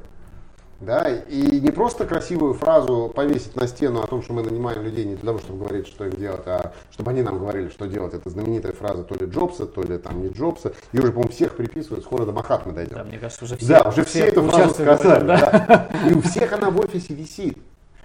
[0.80, 5.04] Да, и не просто красивую фразу повесить на стену о том, что мы нанимаем людей
[5.04, 8.14] не для того, чтобы говорить, что им делать, а чтобы они нам говорили, что делать.
[8.14, 10.72] Это знаменитая фраза то ли Джобса, то ли там не Джобса.
[10.92, 12.94] И уже, по-моему, всех приписывают, скоро до Махатмы дойдем.
[12.94, 15.26] Да, мне кажется, уже все, Да, уже все эту фразу сказали.
[15.26, 15.36] да.
[15.68, 16.08] да.
[16.08, 17.58] И у всех она в офисе висит.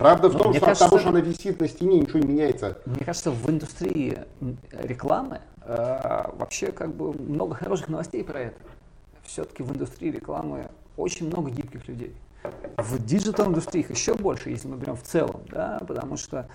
[0.04, 2.20] Правда в Ну, том, мне что от кажется- того, что она висит на стене, ничего
[2.20, 2.78] не меняется.
[2.86, 4.20] Мне кажется, в индустрии
[4.74, 8.58] рекламы э, вообще как бы много хороших новостей про это.
[9.24, 10.68] Все-таки в индустрии рекламы
[10.98, 12.14] очень много гибких людей.
[12.76, 16.50] В диджитал индустриях еще больше, если мы берем в целом, да, потому что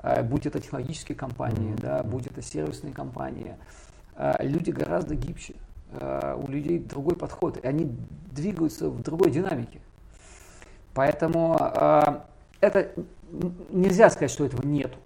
[0.00, 3.56] э, будь это технологические компании, да, будь это сервисные компании,
[4.14, 5.54] э, люди гораздо гибче.
[5.94, 7.90] Э, у людей другой подход, и они
[8.30, 9.80] двигаются в другой динамике.
[10.94, 12.02] Поэтому э,
[12.62, 12.92] это
[13.70, 14.96] нельзя сказать, что этого нету.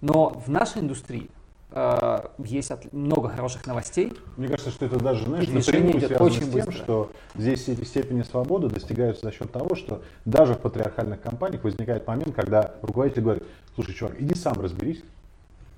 [0.00, 1.30] Но в нашей индустрии
[1.70, 4.12] э, есть от- много хороших новостей.
[4.36, 6.72] Мне кажется, что это даже, знаешь, напрямую идет связано очень с тем, быстро.
[6.72, 12.06] что здесь эти степени свободы достигаются за счет того, что даже в патриархальных компаниях возникает
[12.06, 13.44] момент, когда руководитель говорит,
[13.74, 15.02] слушай, чувак, иди сам разберись.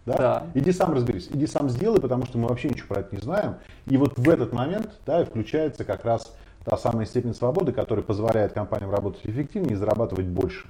[0.06, 0.16] Да?
[0.16, 0.46] Да.
[0.54, 3.56] Иди сам разберись, иди сам сделай, потому что мы вообще ничего про это не знаем.
[3.86, 6.34] И вот в этот момент да, включается как раз
[6.64, 10.66] та самая степень свободы, которая позволяет компаниям работать эффективнее и зарабатывать больше.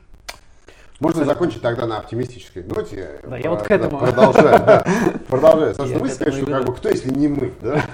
[1.01, 3.21] Можно закончить тогда на оптимистической ноте.
[3.23, 3.99] Да, я вот к этому.
[3.99, 4.85] Продолжать, да.
[5.73, 7.85] К сказали, этому что как бы кто, если не мы, да?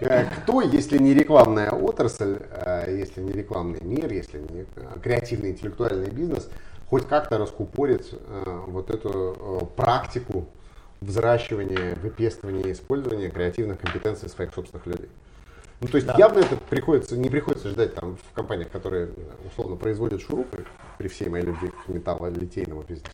[0.00, 5.50] Э, Кто, если не рекламная отрасль, э, если не рекламный мир, если не э, креативный
[5.50, 6.48] интеллектуальный бизнес,
[6.90, 10.48] хоть как-то раскупорит э, вот эту практику
[11.00, 15.08] взращивания, выпестывания использования креативных компетенций своих собственных людей.
[15.80, 19.10] Ну, то есть явно это приходится, не приходится ждать там в компаниях, которые
[19.46, 20.64] условно производят шурупы,
[20.98, 23.12] при всей моей любви к металлолитейному бизнесу.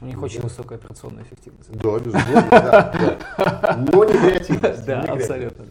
[0.00, 1.70] У них очень высокая операционная эффективность.
[1.70, 3.86] Да, безусловно, да, да.
[3.92, 4.84] Но не креативность.
[4.84, 5.66] Да, абсолютно.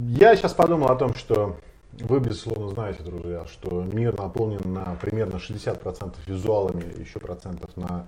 [0.00, 1.56] Я сейчас подумал о том, что
[1.92, 8.06] вы, безусловно, знаете, друзья, что мир наполнен на примерно 60% визуалами, еще процентов на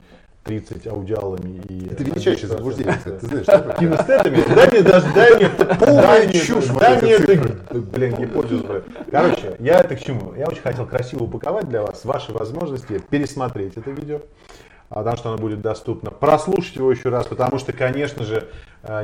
[0.48, 1.88] 30 аудиалами и...
[1.92, 2.98] Это величайшее на 10% заблуждение.
[3.04, 3.76] Ты знаешь, что?
[3.78, 4.54] Кинестетами?
[4.54, 8.82] Дай мне даже, дай мне, дай мне, чушь дай мне это, блин, гипотезу.
[9.10, 10.32] Короче, я это к чему?
[10.34, 14.22] Я очень хотел красиво упаковать для вас ваши возможности пересмотреть это видео,
[14.88, 18.48] а, потому что оно будет доступно, прослушать его еще раз, потому что, конечно же,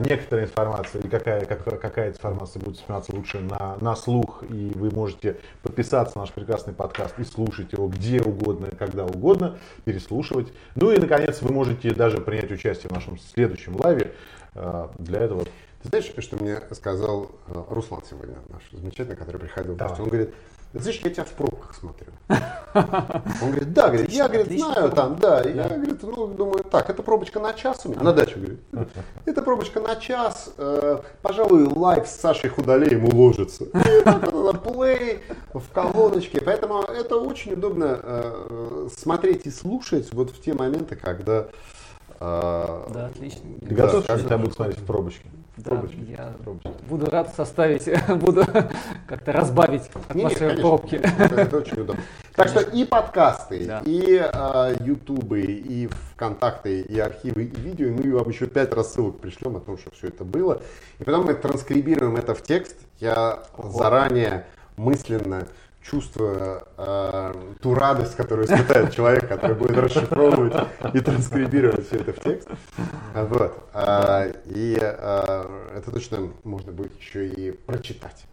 [0.01, 4.90] некоторая информация или какая, как- какая информация будет восприниматься лучше на, на слух, и вы
[4.90, 10.52] можете подписаться на наш прекрасный подкаст и слушать его где угодно, когда угодно, переслушивать.
[10.74, 14.12] Ну и, наконец, вы можете даже принять участие в нашем следующем лайве.
[14.55, 15.44] Э, Для этого
[15.82, 19.74] Ты знаешь, что мне сказал э, Руслан сегодня, наш замечательный, который приходил?
[19.74, 20.01] Давай.
[20.01, 20.35] Он говорит, «Ты
[20.81, 22.07] знаешь, я тебя в пробках смотрю.
[22.75, 25.43] Он говорит, да, говорит, я, говорит, знаю там, да.
[25.43, 28.61] Я, говорит, ну, думаю, так, это пробочка на час у меня, на дачу, говорит.
[29.27, 33.65] Это пробочка на час, э, пожалуй, live с Сашей Худолеем уложится.
[34.65, 35.21] Play
[35.53, 36.41] в колоночке.
[36.41, 41.47] Поэтому это очень удобно э, смотреть и слушать вот в те моменты, когда...
[42.21, 43.43] э, Да, отлично.
[43.61, 45.29] готов, что тебя будут смотреть в пробочке?
[45.57, 46.05] Да, Пробочки.
[46.09, 46.69] я Пробочки.
[46.89, 47.89] буду рад составить,
[48.21, 48.45] буду
[49.07, 50.97] как-то разбавить атмосферу пробки.
[50.97, 52.03] Это, это очень удобно.
[52.35, 53.81] Так что и подкасты, Да.
[53.85, 59.21] и э, ютубы, и ВКонтакты, и архивы, и видео, и мы вам еще пять рассылок
[59.21, 60.61] пришлем о том, что все это было.
[60.99, 62.77] И потом мы транскрибируем это в текст.
[62.99, 65.47] Я заранее мысленно
[65.85, 72.20] чувствую э, ту радость, которую испытает человек, который будет расшифровывать и транскрибировать все это в
[72.20, 72.48] текст.
[73.15, 73.69] Вот.
[73.73, 78.24] А, и э, это точно можно будет еще и прочитать.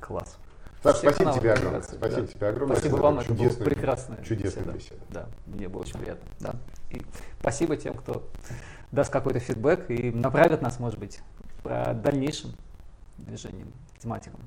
[0.00, 0.38] Класс.
[0.82, 1.82] Саш, спасибо тебе огромное.
[1.82, 2.26] Спасибо да.
[2.26, 2.76] тебе огромное.
[2.76, 4.72] Спасибо вам, это была прекрасная Чудесная беседа.
[4.72, 5.00] беседа.
[5.08, 6.28] Да, мне было очень приятно.
[6.40, 6.54] Да.
[6.90, 7.02] И
[7.40, 8.26] спасибо тем, кто
[8.92, 11.20] даст какой-то фидбэк и направит нас, может быть,
[11.62, 12.52] по дальнейшим
[13.18, 14.40] движениям, тематикам.